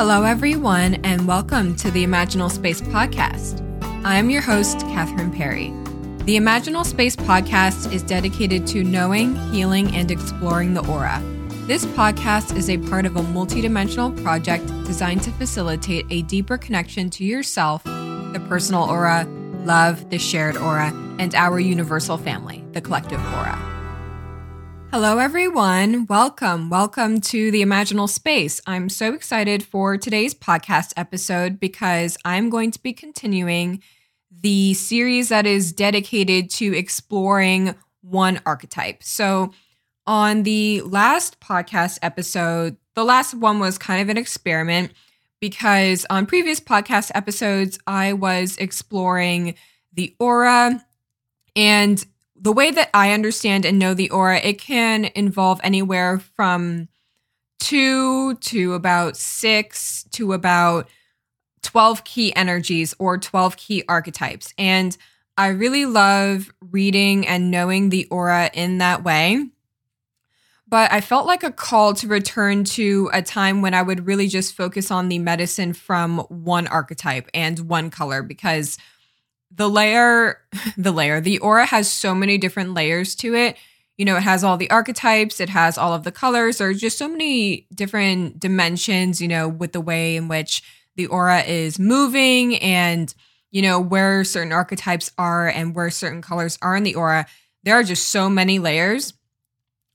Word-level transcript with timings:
Hello, 0.00 0.24
everyone, 0.24 0.94
and 1.04 1.28
welcome 1.28 1.76
to 1.76 1.90
the 1.90 2.06
Imaginal 2.06 2.50
Space 2.50 2.80
Podcast. 2.80 3.60
I'm 4.02 4.30
your 4.30 4.40
host, 4.40 4.80
Katherine 4.80 5.30
Perry. 5.30 5.74
The 6.24 6.36
Imaginal 6.36 6.86
Space 6.86 7.14
Podcast 7.16 7.92
is 7.92 8.02
dedicated 8.02 8.66
to 8.68 8.82
knowing, 8.82 9.36
healing, 9.52 9.94
and 9.94 10.10
exploring 10.10 10.72
the 10.72 10.86
aura. 10.86 11.20
This 11.66 11.84
podcast 11.84 12.56
is 12.56 12.70
a 12.70 12.78
part 12.78 13.04
of 13.04 13.16
a 13.16 13.20
multidimensional 13.20 14.22
project 14.22 14.66
designed 14.84 15.22
to 15.24 15.30
facilitate 15.32 16.06
a 16.08 16.22
deeper 16.22 16.56
connection 16.56 17.10
to 17.10 17.24
yourself, 17.24 17.84
the 17.84 18.42
personal 18.48 18.84
aura, 18.84 19.26
love, 19.64 20.08
the 20.08 20.18
shared 20.18 20.56
aura, 20.56 20.94
and 21.18 21.34
our 21.34 21.60
universal 21.60 22.16
family, 22.16 22.64
the 22.72 22.80
collective 22.80 23.20
aura. 23.34 23.69
Hello, 24.92 25.18
everyone. 25.18 26.06
Welcome. 26.06 26.68
Welcome 26.68 27.20
to 27.20 27.52
the 27.52 27.62
Imaginal 27.62 28.08
Space. 28.08 28.60
I'm 28.66 28.88
so 28.88 29.14
excited 29.14 29.62
for 29.62 29.96
today's 29.96 30.34
podcast 30.34 30.92
episode 30.96 31.60
because 31.60 32.18
I'm 32.24 32.50
going 32.50 32.72
to 32.72 32.82
be 32.82 32.92
continuing 32.92 33.84
the 34.32 34.74
series 34.74 35.28
that 35.28 35.46
is 35.46 35.72
dedicated 35.72 36.50
to 36.50 36.76
exploring 36.76 37.76
one 38.00 38.40
archetype. 38.44 39.04
So, 39.04 39.52
on 40.08 40.42
the 40.42 40.80
last 40.80 41.38
podcast 41.38 42.00
episode, 42.02 42.76
the 42.96 43.04
last 43.04 43.32
one 43.34 43.60
was 43.60 43.78
kind 43.78 44.02
of 44.02 44.08
an 44.08 44.18
experiment 44.18 44.92
because 45.40 46.04
on 46.10 46.26
previous 46.26 46.58
podcast 46.58 47.12
episodes, 47.14 47.78
I 47.86 48.14
was 48.14 48.56
exploring 48.56 49.54
the 49.92 50.16
aura 50.18 50.84
and 51.54 52.04
the 52.40 52.52
way 52.52 52.70
that 52.70 52.88
I 52.94 53.12
understand 53.12 53.66
and 53.66 53.78
know 53.78 53.92
the 53.92 54.10
aura, 54.10 54.38
it 54.38 54.58
can 54.58 55.10
involve 55.14 55.60
anywhere 55.62 56.18
from 56.18 56.88
two 57.58 58.34
to 58.36 58.72
about 58.72 59.16
six 59.16 60.04
to 60.12 60.32
about 60.32 60.88
12 61.62 62.04
key 62.04 62.34
energies 62.34 62.94
or 62.98 63.18
12 63.18 63.56
key 63.56 63.84
archetypes. 63.88 64.54
And 64.56 64.96
I 65.36 65.48
really 65.48 65.84
love 65.84 66.50
reading 66.70 67.26
and 67.26 67.50
knowing 67.50 67.90
the 67.90 68.06
aura 68.06 68.50
in 68.54 68.78
that 68.78 69.04
way. 69.04 69.46
But 70.66 70.92
I 70.92 71.00
felt 71.00 71.26
like 71.26 71.42
a 71.42 71.50
call 71.50 71.94
to 71.94 72.06
return 72.06 72.64
to 72.64 73.10
a 73.12 73.20
time 73.20 73.60
when 73.60 73.74
I 73.74 73.82
would 73.82 74.06
really 74.06 74.28
just 74.28 74.54
focus 74.54 74.90
on 74.90 75.08
the 75.08 75.18
medicine 75.18 75.72
from 75.72 76.18
one 76.28 76.68
archetype 76.68 77.28
and 77.34 77.58
one 77.60 77.90
color 77.90 78.22
because 78.22 78.78
the 79.50 79.68
layer, 79.68 80.38
the 80.76 80.92
layer, 80.92 81.20
the 81.20 81.38
aura 81.38 81.66
has 81.66 81.90
so 81.90 82.14
many 82.14 82.38
different 82.38 82.74
layers 82.74 83.14
to 83.16 83.34
it. 83.34 83.56
You 83.98 84.04
know, 84.06 84.16
it 84.16 84.22
has 84.22 84.42
all 84.42 84.56
the 84.56 84.70
archetypes, 84.70 85.40
it 85.40 85.50
has 85.50 85.76
all 85.76 85.92
of 85.92 86.04
the 86.04 86.12
colors. 86.12 86.58
There's 86.58 86.80
just 86.80 86.96
so 86.96 87.08
many 87.08 87.66
different 87.74 88.40
dimensions, 88.40 89.20
you 89.20 89.28
know, 89.28 89.48
with 89.48 89.72
the 89.72 89.80
way 89.80 90.16
in 90.16 90.28
which 90.28 90.62
the 90.96 91.06
aura 91.06 91.42
is 91.42 91.78
moving 91.78 92.56
and, 92.56 93.14
you 93.50 93.60
know, 93.60 93.78
where 93.78 94.24
certain 94.24 94.52
archetypes 94.52 95.10
are 95.18 95.48
and 95.48 95.74
where 95.74 95.90
certain 95.90 96.22
colors 96.22 96.58
are 96.62 96.76
in 96.76 96.82
the 96.82 96.94
aura. 96.94 97.26
There 97.62 97.74
are 97.74 97.82
just 97.82 98.08
so 98.08 98.30
many 98.30 98.58
layers. 98.58 99.12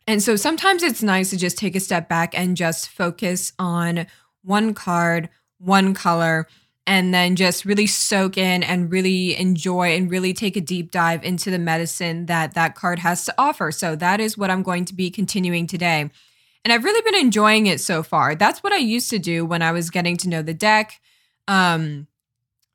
And 0.07 0.21
so 0.21 0.35
sometimes 0.35 0.83
it's 0.83 1.01
nice 1.01 1.31
to 1.31 1.37
just 1.37 1.57
take 1.57 1.75
a 1.75 1.79
step 1.79 2.07
back 2.07 2.37
and 2.37 2.55
just 2.55 2.89
focus 2.89 3.53
on 3.57 4.05
one 4.43 4.75
card, 4.75 5.29
one 5.57 5.95
color, 5.95 6.47
and 6.87 7.13
then 7.13 7.35
just 7.35 7.65
really 7.65 7.87
soak 7.87 8.37
in 8.37 8.61
and 8.61 8.91
really 8.91 9.35
enjoy 9.37 9.95
and 9.95 10.11
really 10.11 10.33
take 10.33 10.55
a 10.55 10.61
deep 10.61 10.91
dive 10.91 11.23
into 11.23 11.49
the 11.49 11.59
medicine 11.59 12.27
that 12.27 12.53
that 12.53 12.75
card 12.75 12.99
has 12.99 13.25
to 13.25 13.33
offer. 13.37 13.71
So 13.71 13.95
that 13.95 14.19
is 14.19 14.37
what 14.37 14.51
I'm 14.51 14.63
going 14.63 14.85
to 14.85 14.93
be 14.93 15.09
continuing 15.09 15.65
today. 15.65 16.09
And 16.63 16.71
I've 16.71 16.83
really 16.83 17.01
been 17.01 17.19
enjoying 17.19 17.67
it 17.67 17.79
so 17.79 18.03
far. 18.03 18.35
That's 18.35 18.63
what 18.63 18.73
I 18.73 18.77
used 18.77 19.09
to 19.11 19.19
do 19.19 19.45
when 19.45 19.61
I 19.61 19.71
was 19.71 19.89
getting 19.89 20.17
to 20.17 20.29
know 20.29 20.41
the 20.41 20.53
deck. 20.53 20.99
Um, 21.47 22.07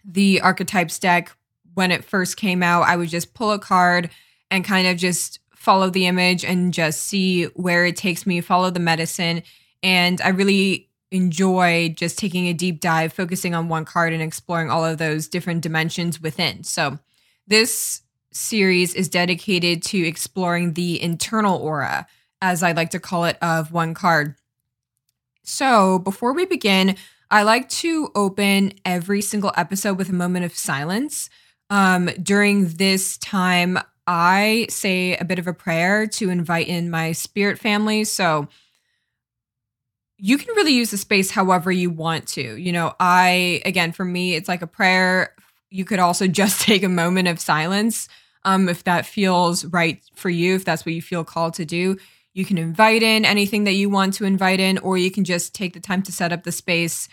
the 0.05 0.41
archetypes 0.41 0.98
deck, 0.98 1.36
when 1.74 1.90
it 1.90 2.05
first 2.05 2.36
came 2.36 2.62
out, 2.62 2.83
I 2.83 2.96
would 2.96 3.08
just 3.08 3.35
pull 3.35 3.52
a 3.52 3.58
card 3.58 4.11
and 4.51 4.64
kind 4.64 4.86
of 4.86 4.96
just 4.96 5.39
follow 5.55 5.90
the 5.90 6.06
image 6.06 6.45
and 6.45 6.73
just 6.73 7.05
see 7.05 7.45
where 7.45 7.85
it 7.85 7.96
takes 7.96 8.27
me, 8.27 8.40
follow 8.40 8.70
the 8.70 8.80
medicine. 8.80 9.42
And 9.83 10.20
I 10.20 10.29
really 10.30 10.89
enjoy 11.11 11.93
just 11.97 12.19
taking 12.19 12.47
a 12.47 12.53
deep 12.53 12.81
dive, 12.81 13.13
focusing 13.13 13.55
on 13.55 13.69
one 13.69 13.85
card 13.85 14.13
and 14.13 14.23
exploring 14.23 14.71
all 14.71 14.85
of 14.85 14.98
those 14.98 15.29
different 15.29 15.63
dimensions 15.63 16.21
within. 16.21 16.65
So, 16.65 16.98
this 17.47 18.03
series 18.33 18.95
is 18.95 19.09
dedicated 19.09 19.83
to 19.83 20.07
exploring 20.07 20.75
the 20.75 21.03
internal 21.03 21.59
aura, 21.59 22.07
as 22.41 22.63
I 22.63 22.73
like 22.73 22.91
to 22.91 23.01
call 23.01 23.25
it, 23.25 23.37
of 23.43 23.73
one 23.73 23.95
card. 23.95 24.37
So, 25.43 25.98
before 25.98 26.33
we 26.33 26.45
begin, 26.45 26.97
I 27.31 27.42
like 27.42 27.69
to 27.71 28.11
open 28.15 28.73
every 28.85 29.21
single 29.21 29.53
episode 29.57 29.98
with 29.98 30.09
a 30.09 30.15
moment 30.15 30.45
of 30.45 30.55
silence. 30.55 31.31
Um, 31.71 32.07
during 32.23 32.69
this 32.69 33.19
time, 33.19 33.79
I 34.07 34.67
say 34.69 35.17
a 35.17 35.25
bit 35.25 35.39
of 35.39 35.47
a 35.47 35.55
prayer 35.55 36.07
to 36.09 36.31
invite 36.31 36.67
in 36.69 36.91
my 36.91 37.13
spirit 37.13 37.59
family. 37.59 38.05
So, 38.05 38.48
you 40.20 40.36
can 40.39 40.55
really 40.55 40.73
use 40.73 40.91
the 40.91 40.98
space 40.98 41.31
however 41.31 41.73
you 41.73 41.91
want 41.91 42.27
to. 42.29 42.57
You 42.57 42.73
know, 42.73 42.95
I, 43.01 43.63
again, 43.64 43.92
for 43.92 44.05
me, 44.05 44.35
it's 44.35 44.48
like 44.48 44.63
a 44.63 44.67
prayer. 44.67 45.35
You 45.70 45.85
could 45.85 45.98
also 45.98 46.27
just 46.41 46.61
take 46.61 46.83
a 46.83 46.89
moment 46.89 47.29
of 47.29 47.41
silence 47.41 48.08
um, 48.45 48.69
if 48.69 48.85
that 48.85 49.07
feels 49.07 49.64
right 49.67 50.03
for 50.14 50.30
you, 50.30 50.55
if 50.55 50.64
that's 50.64 50.85
what 50.85 50.95
you 50.95 51.03
feel 51.03 51.25
called 51.25 51.55
to 51.55 51.64
do. 51.64 51.97
You 52.33 52.45
can 52.45 52.59
invite 52.59 53.03
in 53.03 53.25
anything 53.25 53.64
that 53.64 53.73
you 53.73 53.91
want 53.91 54.14
to 54.14 54.25
invite 54.25 54.61
in, 54.61 54.79
or 54.79 54.97
you 54.97 55.11
can 55.11 55.25
just 55.25 55.55
take 55.55 55.73
the 55.73 55.80
time 55.80 56.03
to 56.05 56.13
set 56.13 56.33
up 56.33 56.45
the 56.45 56.53
space 56.53 57.09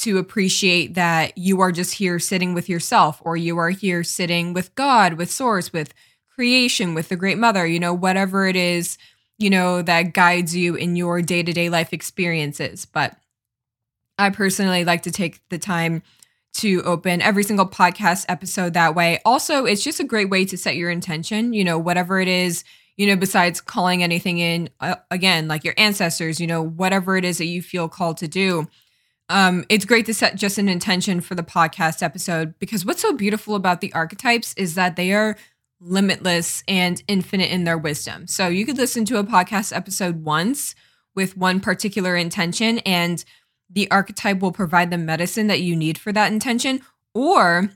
to 0.00 0.18
appreciate 0.18 0.94
that 0.94 1.36
you 1.38 1.60
are 1.60 1.70
just 1.70 1.94
here 1.94 2.18
sitting 2.18 2.54
with 2.54 2.68
yourself, 2.68 3.20
or 3.24 3.36
you 3.36 3.58
are 3.58 3.70
here 3.70 4.02
sitting 4.02 4.52
with 4.52 4.74
God, 4.74 5.14
with 5.14 5.30
Source, 5.30 5.72
with 5.72 5.92
creation, 6.34 6.94
with 6.94 7.08
the 7.08 7.16
Great 7.16 7.38
Mother, 7.38 7.66
you 7.66 7.78
know, 7.78 7.94
whatever 7.94 8.46
it 8.46 8.56
is 8.56 8.96
you 9.42 9.50
know, 9.50 9.82
that 9.82 10.14
guides 10.14 10.54
you 10.56 10.74
in 10.74 10.96
your 10.96 11.20
day 11.20 11.42
to 11.42 11.52
day 11.52 11.68
life 11.68 11.92
experiences. 11.92 12.86
But 12.86 13.16
I 14.18 14.30
personally 14.30 14.84
like 14.84 15.02
to 15.02 15.10
take 15.10 15.46
the 15.48 15.58
time 15.58 16.02
to 16.54 16.82
open 16.82 17.22
every 17.22 17.42
single 17.42 17.66
podcast 17.66 18.26
episode 18.28 18.74
that 18.74 18.94
way. 18.94 19.18
Also, 19.24 19.64
it's 19.64 19.82
just 19.82 20.00
a 20.00 20.04
great 20.04 20.28
way 20.28 20.44
to 20.44 20.56
set 20.56 20.76
your 20.76 20.90
intention, 20.90 21.52
you 21.52 21.64
know, 21.64 21.78
whatever 21.78 22.20
it 22.20 22.28
is, 22.28 22.62
you 22.96 23.06
know, 23.06 23.16
besides 23.16 23.60
calling 23.60 24.02
anything 24.02 24.38
in, 24.38 24.68
uh, 24.80 24.96
again, 25.10 25.48
like 25.48 25.64
your 25.64 25.74
ancestors, 25.78 26.40
you 26.40 26.46
know, 26.46 26.62
whatever 26.62 27.16
it 27.16 27.24
is 27.24 27.38
that 27.38 27.46
you 27.46 27.62
feel 27.62 27.88
called 27.88 28.18
to 28.18 28.28
do. 28.28 28.68
Um, 29.28 29.64
it's 29.70 29.86
great 29.86 30.04
to 30.06 30.14
set 30.14 30.36
just 30.36 30.58
an 30.58 30.68
intention 30.68 31.22
for 31.22 31.34
the 31.34 31.42
podcast 31.42 32.02
episode 32.02 32.54
because 32.58 32.84
what's 32.84 33.00
so 33.00 33.14
beautiful 33.14 33.54
about 33.54 33.80
the 33.80 33.92
archetypes 33.94 34.52
is 34.58 34.74
that 34.74 34.96
they 34.96 35.12
are 35.14 35.38
limitless 35.82 36.62
and 36.68 37.02
infinite 37.08 37.50
in 37.50 37.64
their 37.64 37.78
wisdom. 37.78 38.26
So 38.26 38.48
you 38.48 38.64
could 38.64 38.78
listen 38.78 39.04
to 39.06 39.18
a 39.18 39.24
podcast 39.24 39.74
episode 39.74 40.24
once 40.24 40.74
with 41.14 41.36
one 41.36 41.60
particular 41.60 42.16
intention, 42.16 42.78
and 42.80 43.24
the 43.68 43.90
archetype 43.90 44.40
will 44.40 44.52
provide 44.52 44.90
the 44.90 44.98
medicine 44.98 45.48
that 45.48 45.60
you 45.60 45.76
need 45.76 45.98
for 45.98 46.12
that 46.12 46.32
intention. 46.32 46.80
Or, 47.14 47.70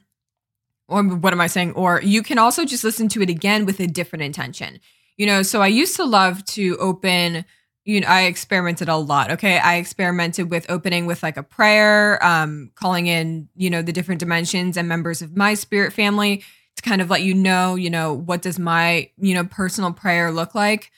or 0.88 1.02
what 1.02 1.32
am 1.32 1.40
I 1.40 1.46
saying? 1.46 1.72
Or 1.72 2.00
you 2.02 2.22
can 2.22 2.38
also 2.38 2.64
just 2.64 2.84
listen 2.84 3.08
to 3.08 3.22
it 3.22 3.30
again 3.30 3.66
with 3.66 3.80
a 3.80 3.86
different 3.86 4.22
intention. 4.22 4.80
You 5.16 5.26
know, 5.26 5.42
so 5.42 5.60
I 5.60 5.66
used 5.66 5.96
to 5.96 6.04
love 6.04 6.44
to 6.46 6.76
open 6.78 7.44
you 7.86 8.00
know, 8.00 8.08
I 8.08 8.22
experimented 8.22 8.88
a 8.88 8.96
lot. 8.96 9.30
Okay. 9.30 9.58
I 9.58 9.76
experimented 9.76 10.50
with 10.50 10.68
opening 10.68 11.06
with 11.06 11.22
like 11.22 11.36
a 11.36 11.42
prayer, 11.44 12.22
um, 12.22 12.72
calling 12.74 13.06
in, 13.06 13.48
you 13.54 13.70
know, 13.70 13.80
the 13.80 13.92
different 13.92 14.18
dimensions 14.18 14.76
and 14.76 14.88
members 14.88 15.22
of 15.22 15.36
my 15.36 15.54
spirit 15.54 15.92
family 15.92 16.42
to 16.76 16.82
kind 16.82 17.00
of 17.00 17.10
let 17.10 17.22
you 17.22 17.34
know, 17.34 17.74
you 17.74 17.90
know, 17.90 18.12
what 18.12 18.42
does 18.42 18.58
my, 18.58 19.10
you 19.18 19.34
know, 19.34 19.44
personal 19.44 19.92
prayer 19.92 20.30
look 20.30 20.54
like. 20.54 20.90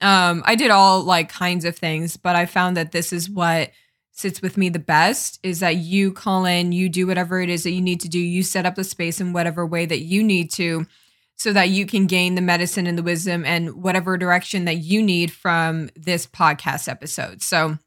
Um, 0.00 0.42
I 0.46 0.54
did 0.54 0.70
all 0.70 1.02
like 1.02 1.28
kinds 1.28 1.64
of 1.64 1.76
things, 1.76 2.16
but 2.16 2.36
I 2.36 2.46
found 2.46 2.76
that 2.76 2.92
this 2.92 3.12
is 3.12 3.28
what 3.30 3.70
sits 4.12 4.42
with 4.42 4.56
me 4.56 4.68
the 4.68 4.78
best 4.78 5.38
is 5.42 5.60
that 5.60 5.76
you 5.76 6.12
call 6.12 6.44
in, 6.44 6.72
you 6.72 6.88
do 6.88 7.06
whatever 7.06 7.40
it 7.40 7.48
is 7.48 7.62
that 7.62 7.70
you 7.70 7.80
need 7.80 8.00
to 8.00 8.08
do, 8.08 8.18
you 8.18 8.42
set 8.42 8.66
up 8.66 8.74
the 8.74 8.84
space 8.84 9.20
in 9.20 9.32
whatever 9.32 9.64
way 9.66 9.86
that 9.86 10.00
you 10.00 10.22
need 10.22 10.50
to 10.50 10.86
so 11.36 11.52
that 11.54 11.70
you 11.70 11.86
can 11.86 12.06
gain 12.06 12.34
the 12.34 12.42
medicine 12.42 12.86
and 12.86 12.98
the 12.98 13.02
wisdom 13.02 13.44
and 13.46 13.82
whatever 13.82 14.18
direction 14.18 14.66
that 14.66 14.76
you 14.76 15.02
need 15.02 15.32
from 15.32 15.88
this 15.96 16.26
podcast 16.26 16.86
episode. 16.86 17.40
So 17.40 17.78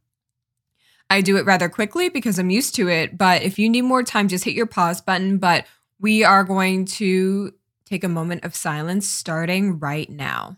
I 1.09 1.21
do 1.21 1.37
it 1.37 1.45
rather 1.45 1.69
quickly 1.69 2.09
because 2.09 2.39
I'm 2.39 2.49
used 2.49 2.73
to 2.75 2.89
it, 2.89 3.15
but 3.15 3.43
if 3.43 3.59
you 3.59 3.69
need 3.69 3.83
more 3.83 4.01
time, 4.01 4.27
just 4.27 4.43
hit 4.43 4.55
your 4.55 4.65
pause 4.65 5.01
button. 5.01 5.37
But 5.37 5.67
we 6.03 6.23
are 6.23 6.43
going 6.43 6.83
to 6.85 7.53
take 7.85 8.03
a 8.03 8.09
moment 8.09 8.43
of 8.43 8.53
silence 8.53 9.07
starting 9.07 9.79
right 9.79 10.09
now. 10.09 10.57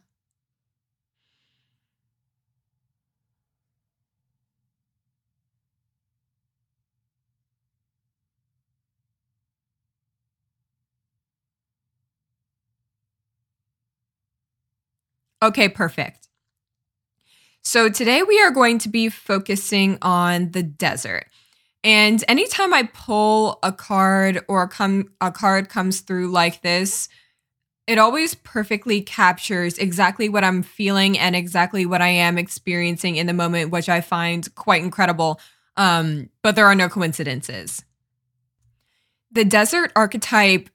Okay, 15.44 15.70
perfect. 15.70 16.28
So 17.62 17.90
today 17.90 18.24
we 18.24 18.42
are 18.42 18.52
going 18.52 18.80
to 18.80 18.90
be 18.90 19.10
focusing 19.10 19.98
on 20.02 20.52
the 20.52 20.64
desert. 20.64 21.26
And 21.86 22.24
anytime 22.28 22.74
I 22.74 22.90
pull 22.92 23.60
a 23.62 23.72
card 23.72 24.44
or 24.48 24.68
come 24.68 25.12
a 25.22 25.32
card 25.32 25.70
comes 25.70 26.02
through 26.02 26.32
like 26.32 26.64
this, 26.64 27.08
it 27.86 28.00
always 28.00 28.34
perfectly 28.34 29.02
captures 29.02 29.78
exactly 29.78 30.28
what 30.28 30.44
I'm 30.44 30.64
feeling 30.64 31.20
and 31.20 31.36
exactly 31.36 31.86
what 31.86 32.02
I 32.02 32.08
am 32.08 32.40
experiencing 32.40 33.18
in 33.18 33.28
the 33.28 33.34
moment, 33.34 33.70
which 33.70 33.88
I 33.88 34.02
find 34.02 34.54
quite 34.56 34.82
incredible. 34.82 35.40
Um, 35.78 36.32
but 36.42 36.56
there 36.56 36.66
are 36.66 36.74
no 36.74 36.90
coincidences. 36.90 37.86
The 39.32 39.46
desert 39.46 39.92
archetype 39.96 40.72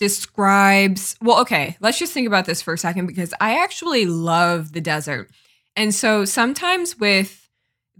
describes, 0.00 1.14
well, 1.22 1.40
okay, 1.42 1.76
let's 1.80 2.00
just 2.00 2.12
think 2.12 2.26
about 2.26 2.46
this 2.46 2.60
for 2.60 2.74
a 2.74 2.78
second 2.78 3.06
because 3.06 3.32
I 3.40 3.62
actually 3.62 4.06
love 4.06 4.72
the 4.72 4.80
desert. 4.80 5.30
And 5.76 5.94
so 5.94 6.24
sometimes 6.24 6.98
with 6.98 7.41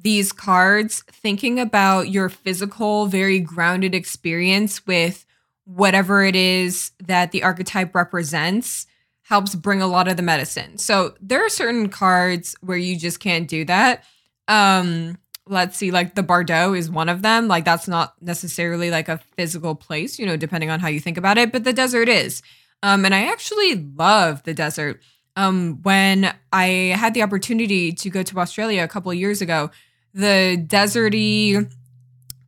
these 0.03 0.33
cards, 0.33 1.03
thinking 1.09 1.61
about 1.61 2.09
your 2.09 2.29
physical, 2.29 3.07
very 3.07 3.39
grounded 3.41 3.95
experience 3.95 4.87
with 4.87 5.25
whatever 5.65 6.25
it 6.25 6.37
is 6.37 6.91
that 7.01 7.33
the 7.33 7.45
archetype 7.45 7.95
represents 7.95 8.87
helps 9.23 9.55
bring 9.55 9.81
a 9.81 9.87
lot 9.87 10.09
of 10.09 10.17
the 10.17 10.23
medicine. 10.23 10.77
So 10.79 11.15
there 11.21 11.45
are 11.45 11.49
certain 11.49 11.89
cards 11.89 12.57
where 12.61 12.77
you 12.77 12.99
just 12.99 13.21
can't 13.21 13.49
do 13.49 13.65
that. 13.67 14.05
Um, 14.49 15.19
let's 15.47 15.77
see, 15.77 15.91
like 15.91 16.15
the 16.15 16.23
Bardo 16.23 16.75
is 16.75 16.91
one 16.91 17.09
of 17.09 17.23
them. 17.23 17.49
Like 17.49 17.65
that's 17.65 17.89
not 17.89 18.15
necessarily 18.21 18.91
like 18.91 19.09
a 19.09 19.19
physical 19.37 19.75
place, 19.75 20.19
you 20.19 20.27
know, 20.27 20.37
depending 20.37 20.71
on 20.71 20.81
how 20.81 20.89
you 20.89 21.01
think 21.01 21.17
about 21.17 21.39
it, 21.39 21.53
but 21.53 21.65
the 21.65 21.73
desert 21.73 22.09
is. 22.09 22.43
Um, 22.83 23.05
and 23.05 23.15
I 23.15 23.27
actually 23.27 23.77
love 23.97 24.43
the 24.43 24.55
desert. 24.55 25.01
Um, 25.37 25.81
when 25.83 26.35
I 26.53 26.95
had 26.97 27.15
the 27.15 27.23
opportunity 27.23 27.93
to 27.93 28.11
go 28.11 28.23
to 28.23 28.39
Australia 28.39 28.83
a 28.83 28.89
couple 28.89 29.15
years 29.15 29.41
ago, 29.41 29.71
the 30.15 30.63
deserty 30.67 31.73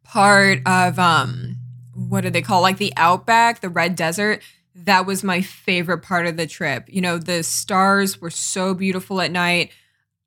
part 0.03 0.61
of 0.67 0.99
um 0.99 1.57
what 1.95 2.23
do 2.23 2.31
they 2.31 2.43
call 2.43 2.61
like 2.61 2.79
the 2.79 2.93
outback, 2.97 3.61
the 3.61 3.69
red 3.69 3.97
desert. 3.97 4.43
That 4.75 5.07
was 5.07 5.23
my 5.23 5.41
favorite 5.41 5.99
part 5.99 6.27
of 6.27 6.37
the 6.37 6.47
trip. 6.47 6.85
You 6.89 7.01
know, 7.01 7.19
the 7.19 7.43
stars 7.43 8.21
were 8.21 8.31
so 8.31 8.75
beautiful 8.75 9.21
at 9.21 9.31
night. 9.31 9.71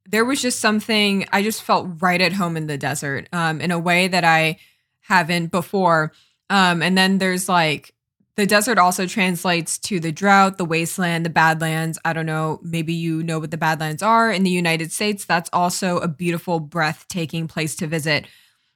There 0.05 0.23
was 0.25 0.41
just 0.41 0.59
something 0.59 1.25
I 1.33 1.43
just 1.43 1.61
felt 1.61 2.01
right 2.01 2.21
at 2.21 2.33
home 2.33 2.55
in 2.55 2.67
the 2.67 2.77
desert 2.77 3.27
um, 3.33 3.59
in 3.59 3.71
a 3.71 3.79
way 3.79 4.07
that 4.07 4.23
I 4.23 4.57
haven't 5.01 5.51
before. 5.51 6.13
Um, 6.49 6.81
and 6.81 6.97
then 6.97 7.17
there's 7.17 7.49
like 7.49 7.93
the 8.37 8.45
desert 8.45 8.77
also 8.77 9.07
translates 9.07 9.79
to 9.79 9.99
the 9.99 10.11
drought, 10.11 10.59
the 10.59 10.65
wasteland, 10.65 11.25
the 11.25 11.29
badlands. 11.29 11.97
I 12.05 12.13
don't 12.13 12.27
know, 12.27 12.59
maybe 12.61 12.93
you 12.93 13.23
know 13.23 13.39
what 13.39 13.49
the 13.49 13.57
badlands 13.57 14.03
are 14.03 14.31
in 14.31 14.43
the 14.43 14.51
United 14.51 14.91
States. 14.91 15.25
That's 15.25 15.49
also 15.51 15.97
a 15.97 16.07
beautiful, 16.07 16.59
breathtaking 16.59 17.47
place 17.47 17.75
to 17.77 17.87
visit. 17.87 18.27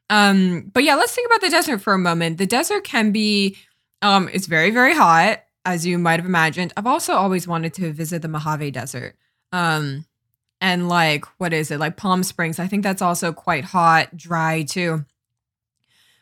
Um, 0.10 0.72
but 0.74 0.84
yeah, 0.84 0.96
let's 0.96 1.14
think 1.14 1.28
about 1.28 1.42
the 1.42 1.50
desert 1.50 1.80
for 1.80 1.94
a 1.94 2.00
moment. 2.00 2.40
The 2.40 2.48
desert 2.48 2.84
can 2.84 3.12
be, 3.12 3.56
um, 4.02 4.30
it's 4.34 4.48
very, 4.48 4.72
very 4.72 4.96
hot, 4.96 5.44
as 5.64 5.86
you 5.86 6.00
might 6.00 6.20
have 6.20 6.26
imagined. 6.26 6.74
I've 6.76 6.88
also 6.88 7.14
always 7.14 7.48
wanted 7.48 7.76
to 7.76 7.94
visit 7.94 8.24
the 8.24 8.28
Mojave 8.28 8.72
Desert. 8.72 9.16
Um, 9.52 10.06
and 10.60 10.90
like, 10.90 11.26
what 11.38 11.54
is 11.54 11.70
it? 11.70 11.80
Like 11.80 11.98
Palm 11.98 12.24
Springs. 12.24 12.58
I 12.58 12.66
think 12.66 12.82
that's 12.82 13.02
also 13.02 13.32
quite 13.32 13.66
hot, 13.66 14.18
dry 14.18 14.64
too. 14.64 15.06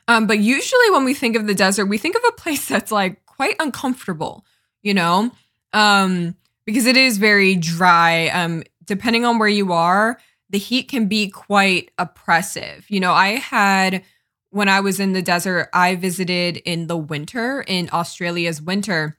Um, 0.10 0.28
but 0.28 0.40
usually 0.40 0.92
when 0.92 1.06
we 1.06 1.14
think 1.14 1.38
of 1.38 1.48
the 1.48 1.56
desert, 1.56 1.86
we 1.86 1.98
think 1.98 2.18
of 2.18 2.24
a 2.28 2.32
place 2.38 2.68
that's 2.68 2.92
like 2.92 3.22
quite 3.40 3.56
uncomfortable, 3.60 4.46
you 4.82 4.94
know? 4.94 5.32
Um, 5.72 6.36
because 6.66 6.86
it 6.86 6.98
is 6.98 7.18
very 7.18 7.56
dry. 7.56 8.28
Um, 8.28 8.64
depending 8.84 9.24
on 9.24 9.40
where 9.40 9.48
you 9.48 9.72
are, 9.72 10.20
the 10.50 10.58
heat 10.58 10.90
can 10.90 11.08
be 11.08 11.30
quite 11.30 11.90
oppressive. 11.98 12.86
You 12.90 13.00
know, 13.00 13.14
I 13.14 13.36
had 13.36 14.04
when 14.50 14.68
I 14.68 14.82
was 14.82 15.00
in 15.00 15.14
the 15.14 15.22
desert, 15.22 15.70
I 15.74 15.96
visited 15.96 16.58
in 16.58 16.88
the 16.88 16.98
winter, 16.98 17.64
in 17.66 17.90
Australia's 17.94 18.62
winter. 18.62 19.18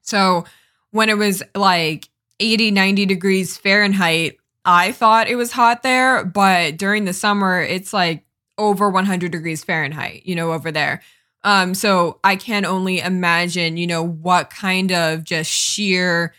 So 0.00 0.46
when 0.92 1.10
it 1.10 1.18
was 1.18 1.42
like 1.54 2.08
80, 2.40 2.70
90 2.70 3.04
degrees 3.04 3.58
Fahrenheit, 3.58 4.38
I 4.64 4.92
thought 4.92 5.28
it 5.28 5.36
was 5.36 5.52
hot 5.52 5.82
there. 5.82 6.24
But 6.24 6.78
during 6.78 7.04
the 7.04 7.12
summer, 7.12 7.60
it's 7.60 7.92
like 7.92 8.24
over 8.56 8.88
100 8.88 9.30
degrees 9.30 9.62
Fahrenheit, 9.62 10.24
you 10.24 10.34
know, 10.34 10.52
over 10.52 10.72
there. 10.72 11.02
Um, 11.46 11.74
so 11.74 12.18
I 12.24 12.36
can 12.36 12.64
only 12.66 12.98
imagine, 12.98 13.78
you 13.78 13.86
know, 13.86 14.02
what 14.02 14.50
kind 14.50 14.92
of 14.92 15.24
just 15.24 15.50
sheer 15.50 16.34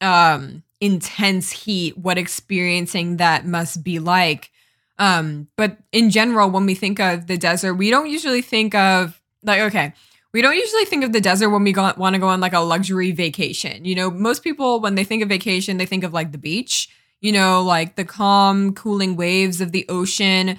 um 0.00 0.62
intense 0.80 1.50
heat, 1.50 1.96
what 1.96 2.18
experiencing 2.18 3.16
that 3.16 3.46
must 3.46 3.82
be 3.82 3.98
like. 3.98 4.50
Um, 4.98 5.48
but 5.56 5.78
in 5.92 6.10
general, 6.10 6.50
when 6.50 6.66
we 6.66 6.74
think 6.74 7.00
of 7.00 7.26
the 7.26 7.38
desert, 7.38 7.74
we 7.74 7.90
don't 7.90 8.10
usually 8.10 8.42
think 8.42 8.74
of 8.74 9.20
like, 9.44 9.60
okay, 9.60 9.92
we 10.32 10.42
don't 10.42 10.56
usually 10.56 10.84
think 10.84 11.04
of 11.04 11.12
the 11.12 11.20
desert 11.20 11.50
when 11.50 11.64
we 11.64 11.72
want 11.72 12.14
to 12.14 12.18
go 12.18 12.28
on 12.28 12.40
like 12.40 12.52
a 12.52 12.60
luxury 12.60 13.12
vacation. 13.12 13.84
You 13.84 13.94
know, 13.94 14.10
most 14.10 14.42
people, 14.42 14.80
when 14.80 14.94
they 14.94 15.04
think 15.04 15.22
of 15.22 15.28
vacation, 15.28 15.76
they 15.76 15.86
think 15.86 16.04
of 16.04 16.12
like 16.12 16.32
the 16.32 16.38
beach, 16.38 16.88
you 17.20 17.32
know, 17.32 17.62
like 17.62 17.96
the 17.96 18.04
calm, 18.04 18.74
cooling 18.74 19.16
waves 19.16 19.60
of 19.60 19.72
the 19.72 19.86
ocean. 19.88 20.58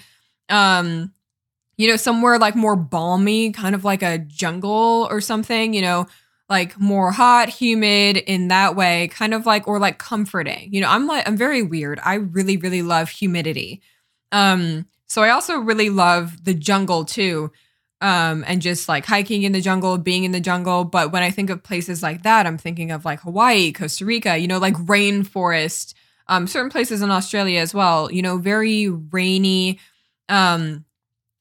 Um, 0.50 1.14
you 1.80 1.88
know, 1.88 1.96
somewhere 1.96 2.38
like 2.38 2.58
more 2.58 2.76
balmy, 2.76 3.54
kind 3.54 3.74
of 3.74 3.86
like 3.86 4.04
a 4.04 4.18
jungle 4.20 5.08
or 5.10 5.22
something, 5.22 5.74
you 5.74 5.82
know, 5.82 6.08
like 6.50 6.78
more 6.78 7.10
hot, 7.14 7.48
humid 7.48 8.18
in 8.18 8.50
that 8.50 8.76
way, 8.76 9.08
kind 9.08 9.34
of 9.34 9.46
like 9.46 9.66
or 9.66 9.80
like 9.80 9.98
comforting. 9.98 10.74
You 10.74 10.82
know, 10.82 10.90
I'm 10.90 11.08
like 11.08 11.26
I'm 11.26 11.38
very 11.38 11.64
weird. 11.64 12.02
I 12.04 12.16
really 12.16 12.58
really 12.58 12.82
love 12.82 13.08
humidity. 13.10 13.82
Um 14.34 14.88
so 15.08 15.24
I 15.24 15.30
also 15.30 15.58
really 15.58 15.90
love 15.90 16.44
the 16.44 16.54
jungle 16.54 17.06
too. 17.06 17.50
Um 18.02 18.44
and 18.46 18.62
just 18.62 18.90
like 18.90 19.06
hiking 19.06 19.44
in 19.44 19.54
the 19.54 19.62
jungle, 19.62 19.98
being 19.98 20.26
in 20.26 20.34
the 20.34 20.42
jungle, 20.42 20.84
but 20.84 21.14
when 21.14 21.24
I 21.24 21.32
think 21.32 21.50
of 21.50 21.64
places 21.64 22.04
like 22.04 22.24
that, 22.24 22.46
I'm 22.46 22.58
thinking 22.58 22.92
of 22.92 23.06
like 23.06 23.22
Hawaii, 23.22 23.72
Costa 23.72 24.04
Rica, 24.04 24.38
you 24.38 24.50
know, 24.50 24.58
like 24.60 24.76
rainforest, 24.76 25.94
um 26.28 26.46
certain 26.46 26.72
places 26.72 27.02
in 27.02 27.10
Australia 27.10 27.62
as 27.62 27.74
well, 27.74 28.12
you 28.12 28.22
know, 28.22 28.38
very 28.38 28.90
rainy 28.90 29.80
um 30.28 30.84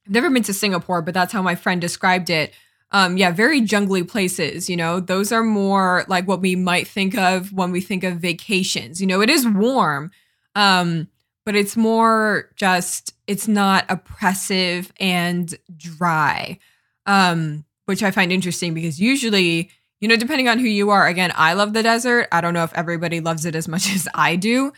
I've 0.09 0.15
never 0.15 0.31
been 0.31 0.43
to 0.45 0.55
Singapore, 0.55 1.03
but 1.03 1.13
that's 1.13 1.35
how 1.35 1.43
my 1.43 1.55
friend 1.55 1.81
described 1.81 2.31
it. 2.31 2.55
Um 2.91 3.19
yeah 3.19 3.31
very 3.31 3.61
jungly 3.61 4.03
places 4.09 4.71
you 4.71 4.77
know? 4.77 4.99
Those 4.99 5.31
are 5.31 5.43
more 5.43 6.05
like 6.09 6.27
what 6.27 6.41
we 6.41 6.57
might 6.57 6.89
think 6.89 7.17
of 7.19 7.53
when 7.53 7.71
we 7.71 7.83
think 7.83 8.03
of 8.03 8.17
vacations. 8.17 9.01
You 9.01 9.07
know 9.07 9.21
it 9.21 9.29
is 9.29 9.47
warm 9.47 10.11
um 10.55 11.09
but 11.45 11.55
it's 11.55 11.77
more 11.77 12.51
just 12.57 13.15
it's 13.27 13.47
not 13.47 13.85
oppressive 13.91 14.91
and 14.99 15.55
dry 15.77 16.59
um 17.07 17.65
which 17.87 18.03
i 18.03 18.11
find 18.11 18.33
interesting 18.33 18.75
because 18.75 19.01
usually 19.01 19.71
you 20.01 20.09
know 20.09 20.17
depending 20.17 20.49
on 20.49 20.59
who 20.59 20.67
you 20.67 20.91
are 20.91 21.07
again 21.07 21.33
i 21.37 21.53
love 21.53 21.73
the 21.75 21.83
desert. 21.83 22.29
I 22.33 22.41
don't 22.41 22.55
know 22.55 22.65
if 22.65 22.75
everybody 22.75 23.21
loves 23.21 23.45
it 23.45 23.55
as 23.55 23.69
much 23.69 23.91
as 23.95 24.09
i 24.15 24.37
do 24.37 24.73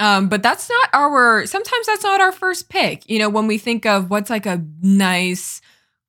um, 0.00 0.30
but 0.30 0.42
that's 0.42 0.68
not 0.68 0.88
our 0.94 1.46
sometimes 1.46 1.86
that's 1.86 2.02
not 2.02 2.20
our 2.22 2.32
first 2.32 2.70
pick. 2.70 3.08
You 3.08 3.18
know 3.18 3.28
when 3.28 3.46
we 3.46 3.58
think 3.58 3.84
of 3.86 4.10
what's 4.10 4.30
like 4.30 4.46
a 4.46 4.64
nice 4.80 5.60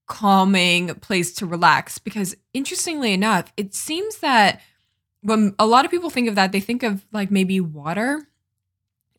calming 0.07 0.95
place 0.95 1.33
to 1.35 1.45
relax 1.45 1.97
because 1.97 2.35
interestingly 2.53 3.13
enough 3.13 3.53
it 3.55 3.73
seems 3.73 4.17
that 4.17 4.59
when 5.21 5.53
a 5.59 5.65
lot 5.65 5.85
of 5.85 5.91
people 5.91 6.09
think 6.09 6.27
of 6.27 6.35
that 6.35 6.51
they 6.51 6.59
think 6.59 6.83
of 6.83 7.05
like 7.13 7.31
maybe 7.31 7.61
water 7.61 8.27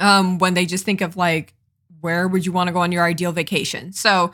um 0.01 0.39
when 0.39 0.53
they 0.53 0.67
just 0.67 0.85
think 0.85 1.01
of 1.01 1.17
like 1.17 1.55
where 2.01 2.27
would 2.27 2.45
you 2.45 2.53
want 2.53 2.69
to 2.69 2.73
go 2.73 2.81
on 2.81 2.93
your 2.93 3.05
ideal 3.05 3.33
vacation? 3.33 3.93
So 3.93 4.33